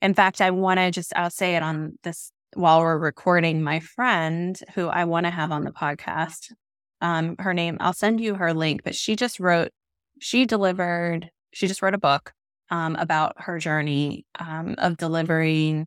In 0.00 0.14
fact, 0.14 0.40
I 0.40 0.50
want 0.50 0.78
to 0.78 0.90
just 0.90 1.12
I'll 1.16 1.30
say 1.30 1.56
it 1.56 1.62
on 1.62 1.98
this 2.02 2.32
while 2.54 2.80
we're 2.80 2.98
recording 2.98 3.62
my 3.62 3.80
friend 3.80 4.58
who 4.74 4.88
I 4.88 5.04
want 5.04 5.26
to 5.26 5.30
have 5.30 5.52
on 5.52 5.64
the 5.64 5.72
podcast. 5.72 6.52
Um, 7.00 7.36
her 7.38 7.54
name, 7.54 7.76
I'll 7.80 7.92
send 7.92 8.20
you 8.20 8.34
her 8.34 8.52
link, 8.52 8.82
but 8.84 8.94
she 8.94 9.16
just 9.16 9.40
wrote, 9.40 9.70
she 10.20 10.46
delivered 10.46 11.30
she 11.52 11.66
just 11.66 11.82
wrote 11.82 11.94
a 11.94 11.98
book 11.98 12.32
um, 12.70 12.96
about 12.96 13.34
her 13.38 13.58
journey 13.58 14.24
um, 14.38 14.74
of 14.78 14.96
delivering 14.96 15.86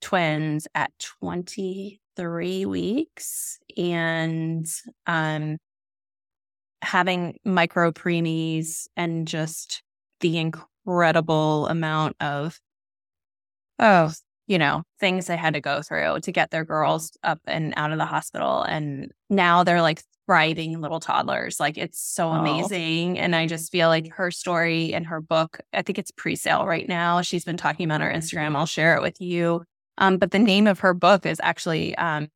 twins 0.00 0.66
at 0.74 0.90
23 1.20 2.66
weeks 2.66 3.58
and 3.76 4.66
um, 5.06 5.58
having 6.82 7.38
micro 7.44 7.92
preemies 7.92 8.86
and 8.96 9.28
just 9.28 9.82
the 10.20 10.38
incredible 10.38 11.66
amount 11.68 12.16
of 12.20 12.58
oh 13.78 14.10
you 14.50 14.58
know 14.58 14.82
things 14.98 15.26
they 15.26 15.36
had 15.36 15.54
to 15.54 15.60
go 15.60 15.80
through 15.80 16.18
to 16.20 16.32
get 16.32 16.50
their 16.50 16.64
girls 16.64 17.16
up 17.22 17.38
and 17.46 17.72
out 17.76 17.92
of 17.92 17.98
the 17.98 18.04
hospital. 18.04 18.62
And 18.62 19.12
now 19.30 19.62
they're 19.62 19.80
like 19.80 20.02
thriving 20.30 20.80
little 20.80 21.00
toddlers. 21.00 21.58
Like 21.58 21.76
it's 21.76 22.00
so 22.00 22.28
oh. 22.28 22.34
amazing. 22.34 23.18
And 23.18 23.34
I 23.34 23.48
just 23.48 23.72
feel 23.72 23.88
like 23.88 24.12
her 24.12 24.30
story 24.30 24.94
and 24.94 25.04
her 25.08 25.20
book, 25.20 25.58
I 25.72 25.82
think 25.82 25.98
it's 25.98 26.12
pre 26.12 26.36
sale 26.36 26.66
right 26.66 26.88
now. 26.88 27.20
She's 27.20 27.44
been 27.44 27.56
talking 27.56 27.84
about 27.84 28.00
her 28.00 28.08
Instagram. 28.08 28.54
I'll 28.54 28.64
share 28.64 28.94
it 28.94 29.02
with 29.02 29.20
you. 29.20 29.64
Um, 29.98 30.18
but 30.18 30.30
the 30.30 30.38
name 30.38 30.68
of 30.68 30.78
her 30.80 30.94
book 30.94 31.26
is 31.26 31.40
actually 31.42 31.96
um, 31.96 32.28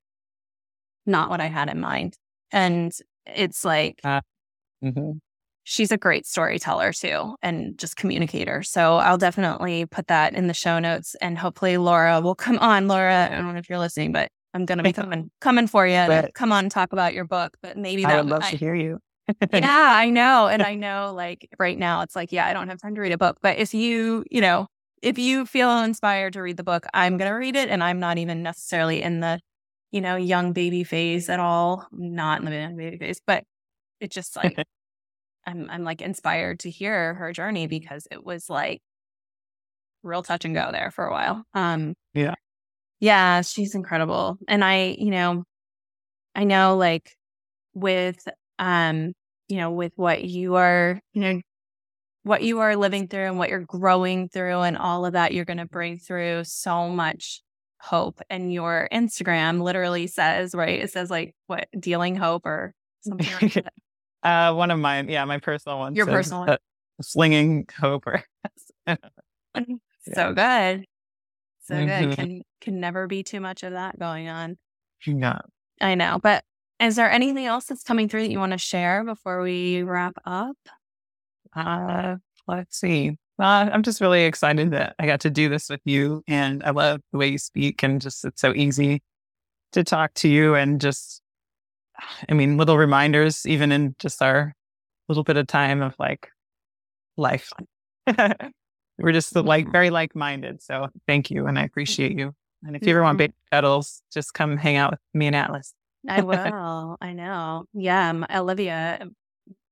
not 1.07 1.31
what 1.31 1.41
I 1.41 1.47
had 1.47 1.69
in 1.69 1.79
mind. 1.79 2.17
And 2.51 2.93
it's 3.27 3.65
like, 3.65 4.01
uh, 4.03 4.23
mm-hmm. 4.83 5.19
she's 5.63 5.93
a 5.93 5.97
great 5.97 6.27
storyteller 6.27 6.93
too, 6.93 7.37
and 7.43 7.79
just 7.79 7.97
communicator. 7.97 8.65
So 8.65 8.97
I'll 8.97 9.19
definitely 9.19 9.87
put 9.87 10.09
that 10.09 10.35
in 10.35 10.49
the 10.49 10.55
show 10.55 10.81
notes 10.81 11.15
and 11.21 11.39
hopefully 11.39 11.77
Laura 11.77 12.21
will 12.21 12.35
come 12.35 12.59
on. 12.59 12.89
Laura, 12.89 13.29
I 13.31 13.37
don't 13.37 13.53
know 13.53 13.59
if 13.61 13.71
you're 13.71 13.79
listening, 13.79 14.11
but 14.11 14.31
I'm 14.55 14.65
going 14.65 14.79
to 14.79 14.85
be 14.85 14.93
coming 14.95 15.31
coming 15.41 15.67
for 15.67 15.87
you. 15.87 16.05
But, 16.07 16.35
come 16.35 16.53
on, 16.53 16.69
talk 16.69 16.93
about 16.93 17.13
your 17.13 17.25
book. 17.25 17.57
But 17.63 17.77
maybe 17.77 18.03
that 18.03 18.13
I 18.13 18.17
would 18.23 18.31
love 18.31 18.43
I, 18.45 18.51
to 18.53 18.57
hear 18.57 18.75
you. 18.75 19.01
yeah, 19.53 19.61
I 19.97 20.11
know, 20.11 20.47
and 20.47 20.63
I 20.63 20.75
know. 20.75 21.13
Like 21.15 21.49
right 21.59 21.79
now, 21.79 22.03
it's 22.03 22.17
like, 22.17 22.33
yeah, 22.33 22.47
I 22.47 22.53
don't 22.53 22.69
have 22.69 22.81
time 22.81 22.95
to 22.95 23.01
read 23.01 23.13
a 23.13 23.19
book. 23.19 23.39
But 23.43 23.59
if 23.59 23.75
you, 23.75 24.25
you 24.31 24.41
know, 24.41 24.69
if 25.03 25.19
you 25.19 25.45
feel 25.45 25.81
inspired 25.81 26.33
to 26.35 26.43
read 26.43 26.57
the 26.57 26.65
book, 26.65 26.87
I'm 26.95 27.19
going 27.19 27.31
to 27.31 27.37
read 27.37 27.57
it, 27.57 27.69
and 27.69 27.83
I'm 27.83 28.01
not 28.01 28.19
even 28.19 28.43
necessarily 28.43 29.03
in 29.03 29.21
the, 29.21 29.41
you 29.91 30.01
know, 30.01 30.17
young 30.17 30.53
baby 30.53 30.85
phase 30.85 31.29
at 31.29 31.41
all. 31.41 31.87
not 31.93 32.41
in 32.41 32.47
the 32.47 32.57
young 32.57 32.77
baby 32.77 32.97
phase, 32.97 33.21
but 33.27 33.45
it 34.01 34.11
just 34.11 34.37
like 34.37 34.57
I'm 35.47 35.69
I'm 35.71 35.85
like 35.85 36.01
inspired 36.01 36.61
to 36.61 36.71
hear 36.71 37.15
her 37.15 37.33
journey 37.33 37.67
because 37.67 38.07
it 38.11 38.25
was 38.25 38.49
like 38.49 38.81
real 40.03 40.23
touch 40.23 40.45
and 40.45 40.55
go 40.55 40.71
there 40.71 40.91
for 40.91 41.07
a 41.07 41.11
while. 41.13 41.45
Um, 41.55 41.95
yeah. 42.13 42.35
Yeah, 43.05 43.43
she's 43.43 43.75
incredible. 43.75 44.39
And 44.49 44.65
I, 44.65 44.97
you 44.99 45.11
know, 45.11 45.45
I 46.35 46.45
know 46.45 46.79
like 46.79 47.15
with 47.75 48.27
um, 48.59 49.13
you 49.47 49.59
know, 49.59 49.73
with 49.73 49.93
what 49.97 50.25
you 50.25 50.55
are, 50.55 50.99
you 51.13 51.21
know, 51.21 51.41
what 52.23 52.43
you 52.43 52.61
are 52.61 52.77
living 52.77 53.09
through 53.09 53.27
and 53.27 53.39
what 53.39 53.51
you're 53.51 53.61
growing 53.61 54.31
through 54.31 54.61
and 54.61 54.79
all 54.79 55.05
of 55.05 55.13
that, 55.13 55.35
you're 55.35 55.45
going 55.45 55.59
to 55.59 55.67
bring 55.67 55.99
through 55.99 56.45
so 56.45 56.89
much 56.89 57.43
hope. 57.79 58.23
And 58.31 58.51
your 58.51 58.89
Instagram 58.91 59.61
literally 59.61 60.07
says, 60.07 60.55
right? 60.55 60.81
It 60.81 60.91
says 60.91 61.11
like 61.11 61.35
what 61.47 61.69
dealing 61.79 62.17
hope 62.17 62.47
or 62.47 62.73
something 63.03 63.29
like 63.43 63.53
that. 63.53 63.73
uh, 64.23 64.55
one 64.55 64.71
of 64.71 64.79
mine, 64.79 65.11
yeah, 65.11 65.27
my 65.27 65.41
personal 65.41 65.79
one. 65.79 65.95
Your 65.95 66.07
personal 66.07 66.41
one. 66.41 66.49
Uh, 66.49 66.57
slinging 67.03 67.67
hope 67.79 68.07
or 68.07 68.25
so 70.15 70.33
good. 70.33 70.87
So 71.65 71.75
mm-hmm. 71.75 72.09
good. 72.09 72.17
Can 72.17 72.43
can 72.61 72.81
never 72.81 73.07
be 73.07 73.23
too 73.23 73.41
much 73.41 73.63
of 73.63 73.73
that 73.73 73.99
going 73.99 74.29
on. 74.29 74.57
Yeah. 75.07 75.39
I 75.81 75.95
know. 75.95 76.19
But 76.23 76.45
is 76.81 76.97
there 76.97 77.11
anything 77.11 77.47
else 77.47 77.67
that's 77.67 77.83
coming 77.83 78.09
through 78.09 78.23
that 78.23 78.31
you 78.31 78.39
want 78.39 78.53
to 78.53 78.59
share 78.59 79.05
before 79.05 79.43
we 79.43 79.83
wrap 79.83 80.15
up? 80.25 80.57
Uh 81.55 82.17
let's 82.47 82.79
see. 82.79 83.17
Uh, 83.39 83.69
I'm 83.73 83.83
just 83.83 84.01
really 84.01 84.25
excited 84.25 84.71
that 84.73 84.95
I 84.99 85.07
got 85.07 85.21
to 85.21 85.31
do 85.31 85.49
this 85.49 85.69
with 85.69 85.81
you 85.85 86.23
and 86.29 86.63
I 86.63 86.71
love 86.71 87.01
the 87.11 87.19
way 87.19 87.27
you 87.29 87.39
speak 87.39 87.83
and 87.83 88.01
just 88.01 88.25
it's 88.25 88.41
so 88.41 88.53
easy 88.55 89.03
to 89.73 89.83
talk 89.83 90.15
to 90.15 90.29
you 90.29 90.55
and 90.55 90.81
just 90.81 91.21
I 92.29 92.35
mean, 92.35 92.57
little 92.57 92.77
reminders, 92.77 93.47
even 93.47 93.73
in 93.73 93.95
just 93.99 94.23
our 94.23 94.55
little 95.09 95.25
bit 95.25 95.37
of 95.37 95.47
time 95.47 95.83
of 95.83 95.95
like 95.99 96.29
life. 97.17 97.51
We're 98.99 99.13
just 99.13 99.35
like 99.35 99.65
mm-hmm. 99.65 99.73
very 99.73 99.91
like 99.91 100.15
minded. 100.15 100.63
So 100.63 100.89
thank 101.07 101.31
you. 101.31 101.47
And 101.47 101.59
I 101.59 101.65
appreciate 101.65 102.17
you. 102.17 102.35
And 102.67 102.77
if 102.77 102.87
you 102.87 102.91
ever 102.91 103.03
want 103.03 103.19
mm-hmm. 103.19 103.25
baby 103.25 103.35
cuddles, 103.53 104.03
just 104.13 104.35
come 104.35 104.57
hang 104.57 104.77
out 104.77 104.93
with 104.93 105.01
me 105.13 105.27
and 105.27 105.37
Atlas. 105.37 105.75
I 106.09 106.23
will. 106.23 106.97
I 107.01 107.13
know. 107.13 107.65
Yeah. 107.73 108.25
Olivia 108.35 109.09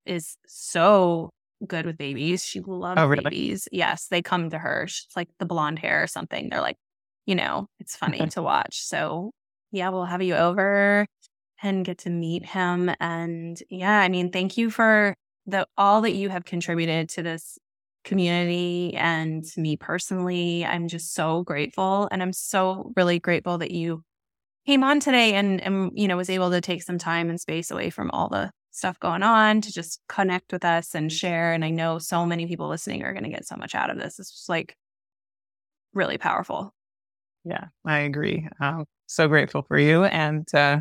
is 0.05 0.37
so 0.47 1.31
good 1.67 1.87
with 1.87 1.97
babies. 1.97 2.45
She 2.45 2.61
loves 2.61 3.01
oh, 3.01 3.07
really? 3.07 3.23
babies. 3.23 3.69
Yes. 3.71 4.09
They 4.09 4.23
come 4.23 4.51
to 4.51 4.59
her. 4.59 4.87
She's 4.89 5.07
like 5.15 5.29
the 5.39 5.47
blonde 5.47 5.79
hair 5.79 6.03
or 6.03 6.07
something. 6.07 6.49
They're 6.49 6.61
like, 6.61 6.79
you 7.27 7.35
know, 7.35 7.69
it's 7.79 7.97
funny 7.97 8.27
to 8.29 8.43
watch. 8.43 8.81
So 8.81 9.31
yeah, 9.71 9.89
we'll 9.91 10.05
have 10.05 10.23
you 10.23 10.35
over 10.35 11.07
and 11.63 11.85
get 11.85 11.99
to 11.99 12.11
meet 12.11 12.45
him. 12.45 12.91
And 13.01 13.63
yeah, 13.71 14.01
I 14.01 14.09
mean, 14.09 14.33
thank 14.33 14.57
you 14.57 14.71
for 14.71 15.15
the 15.47 15.67
all 15.77 16.03
that 16.03 16.13
you 16.13 16.29
have 16.29 16.45
contributed 16.45 17.09
to 17.11 17.23
this 17.23 17.59
community 18.05 18.95
and 18.95 19.45
me 19.57 19.77
personally. 19.77 20.65
I'm 20.65 20.89
just 20.89 21.15
so 21.15 21.43
grateful. 21.43 22.09
And 22.11 22.23
I'm 22.23 22.33
so 22.33 22.93
really 22.97 23.19
grateful 23.19 23.59
that 23.59 23.71
you 23.71 24.03
came 24.67 24.85
on 24.85 25.01
today 25.01 25.35
and, 25.35 25.61
and 25.61 25.91
you 25.95 26.09
know 26.09 26.17
was 26.17 26.31
able 26.31 26.51
to 26.51 26.61
take 26.61 26.83
some 26.83 26.99
time 26.99 27.29
and 27.29 27.41
space 27.41 27.71
away 27.71 27.91
from 27.91 28.11
all 28.11 28.29
the 28.29 28.51
stuff 28.71 28.99
going 29.01 29.23
on 29.23 29.61
to 29.61 29.73
just 29.73 30.01
connect 30.09 30.53
with 30.53 30.65
us 30.65 30.95
and 30.95 31.13
share 31.13 31.53
and 31.53 31.65
i 31.65 31.71
know 31.71 31.99
so 31.99 32.25
many 32.25 32.47
people 32.47 32.69
listening 32.69 33.03
are 33.03 33.13
going 33.13 33.25
to 33.25 33.31
get 33.31 33.47
so 33.47 33.57
much 33.57 33.75
out 33.75 33.91
of 33.91 33.99
this 33.99 34.19
it's 34.19 34.31
just 34.31 34.49
like 34.49 34.77
really 35.93 36.17
powerful 36.17 36.73
yeah 37.45 37.67
i 37.85 37.99
agree 37.99 38.49
i'm 38.61 38.85
so 39.07 39.29
grateful 39.29 39.63
for 39.63 39.79
you 39.79 40.05
and 40.05 40.47
uh, 40.55 40.79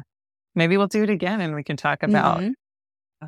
maybe 0.55 0.77
we'll 0.77 0.87
do 0.87 1.03
it 1.03 1.09
again 1.09 1.41
and 1.41 1.53
we 1.53 1.63
can 1.63 1.75
talk 1.75 2.01
about 2.01 2.39
mm-hmm. 2.39 3.27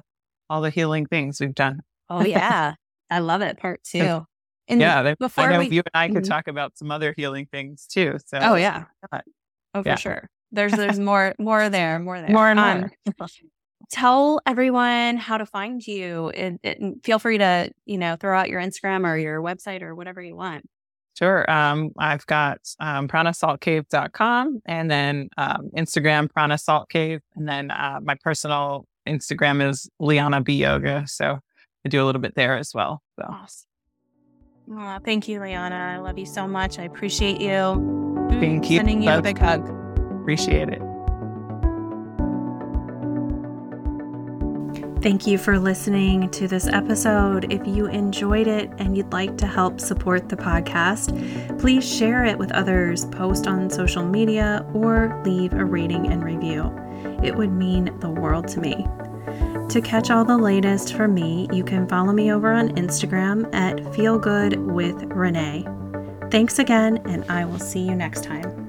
all 0.49 0.61
the 0.61 0.69
healing 0.69 1.05
things 1.05 1.41
we've 1.41 1.55
done 1.55 1.81
oh 2.09 2.23
yeah 2.23 2.75
I 3.13 3.19
love 3.19 3.41
it. 3.41 3.59
Part 3.59 3.83
two. 3.83 4.25
And 4.67 4.79
yeah, 4.79 5.13
before 5.19 5.45
I 5.45 5.53
know 5.53 5.59
we, 5.59 5.69
you 5.69 5.81
and 5.81 5.91
I 5.93 6.07
could 6.07 6.23
mm-hmm. 6.23 6.31
talk 6.31 6.47
about 6.47 6.77
some 6.77 6.89
other 6.89 7.13
healing 7.15 7.47
things 7.51 7.85
too. 7.85 8.17
So 8.25 8.39
oh 8.41 8.55
yeah, 8.55 8.85
oh 9.73 9.83
for 9.83 9.97
sure. 9.97 10.29
There's 10.51 10.71
there's 10.73 10.99
more 10.99 11.35
more 11.37 11.69
there, 11.69 11.99
more 11.99 12.19
there, 12.19 12.29
more 12.29 12.49
and 12.49 12.59
um, 12.59 12.91
more. 13.19 13.27
tell 13.91 14.41
everyone 14.45 15.17
how 15.17 15.37
to 15.37 15.45
find 15.45 15.85
you. 15.85 16.29
And, 16.29 16.59
and 16.63 16.95
feel 17.03 17.19
free 17.19 17.37
to 17.37 17.71
you 17.85 17.97
know 17.97 18.15
throw 18.15 18.37
out 18.37 18.49
your 18.49 18.61
Instagram 18.61 19.05
or 19.05 19.17
your 19.17 19.41
website 19.41 19.81
or 19.81 19.95
whatever 19.95 20.21
you 20.21 20.35
want. 20.35 20.65
Sure. 21.17 21.49
Um, 21.51 21.91
I've 21.99 22.25
got 22.25 22.57
um, 22.79 23.07
pranasaltcave.com 23.07 24.61
and 24.65 24.89
then 24.89 25.29
um, 25.37 25.69
Instagram 25.77 26.31
Prana 26.31 26.57
Salt 26.57 26.89
Cave, 26.89 27.19
and 27.35 27.47
then 27.47 27.69
uh, 27.69 27.99
my 28.01 28.15
personal 28.23 28.87
Instagram 29.07 29.67
is 29.69 29.89
Liana 29.99 30.41
B 30.41 30.53
Yoga. 30.53 31.03
So 31.07 31.39
I 31.85 31.89
do 31.89 32.03
a 32.03 32.05
little 32.05 32.21
bit 32.21 32.35
there 32.35 32.57
as 32.57 32.73
well. 32.73 33.01
So. 33.19 33.25
Awesome. 33.27 33.67
Oh, 34.71 34.99
thank 35.03 35.27
you, 35.27 35.41
Liana. 35.41 35.75
I 35.75 35.97
love 35.97 36.17
you 36.17 36.25
so 36.25 36.47
much. 36.47 36.79
I 36.79 36.83
appreciate 36.83 37.41
you. 37.41 38.27
Thank 38.39 38.69
you. 38.69 38.77
Sending 38.77 39.01
you 39.01 39.09
That's, 39.09 39.19
a 39.19 39.21
big 39.21 39.37
hug. 39.37 39.69
Appreciate 40.21 40.69
it. 40.69 40.81
Thank 45.01 45.27
you 45.27 45.37
for 45.37 45.59
listening 45.59 46.29
to 46.29 46.47
this 46.47 46.65
episode. 46.65 47.51
If 47.51 47.67
you 47.67 47.87
enjoyed 47.87 48.47
it 48.47 48.71
and 48.77 48.95
you'd 48.95 49.11
like 49.11 49.37
to 49.39 49.45
help 49.45 49.81
support 49.81 50.29
the 50.29 50.37
podcast, 50.37 51.59
please 51.59 51.85
share 51.85 52.23
it 52.23 52.37
with 52.37 52.53
others, 52.53 53.03
post 53.07 53.45
on 53.45 53.69
social 53.69 54.05
media, 54.05 54.65
or 54.73 55.21
leave 55.25 55.51
a 55.51 55.65
rating 55.65 56.09
and 56.09 56.23
review. 56.23 56.73
It 57.21 57.35
would 57.35 57.51
mean 57.51 57.93
the 57.99 58.09
world 58.09 58.47
to 58.49 58.61
me. 58.61 58.87
To 59.73 59.81
catch 59.81 60.09
all 60.11 60.23
the 60.23 60.37
latest 60.37 60.93
from 60.93 61.15
me, 61.15 61.49
you 61.51 61.63
can 61.63 61.87
follow 61.87 62.13
me 62.13 62.31
over 62.31 62.53
on 62.53 62.69
Instagram 62.75 63.51
at 63.55 63.77
feelgoodwithrenee. 63.77 66.29
Thanks 66.29 66.59
again, 66.59 67.01
and 67.05 67.25
I 67.25 67.45
will 67.45 67.57
see 67.57 67.79
you 67.79 67.95
next 67.95 68.23
time. 68.23 68.62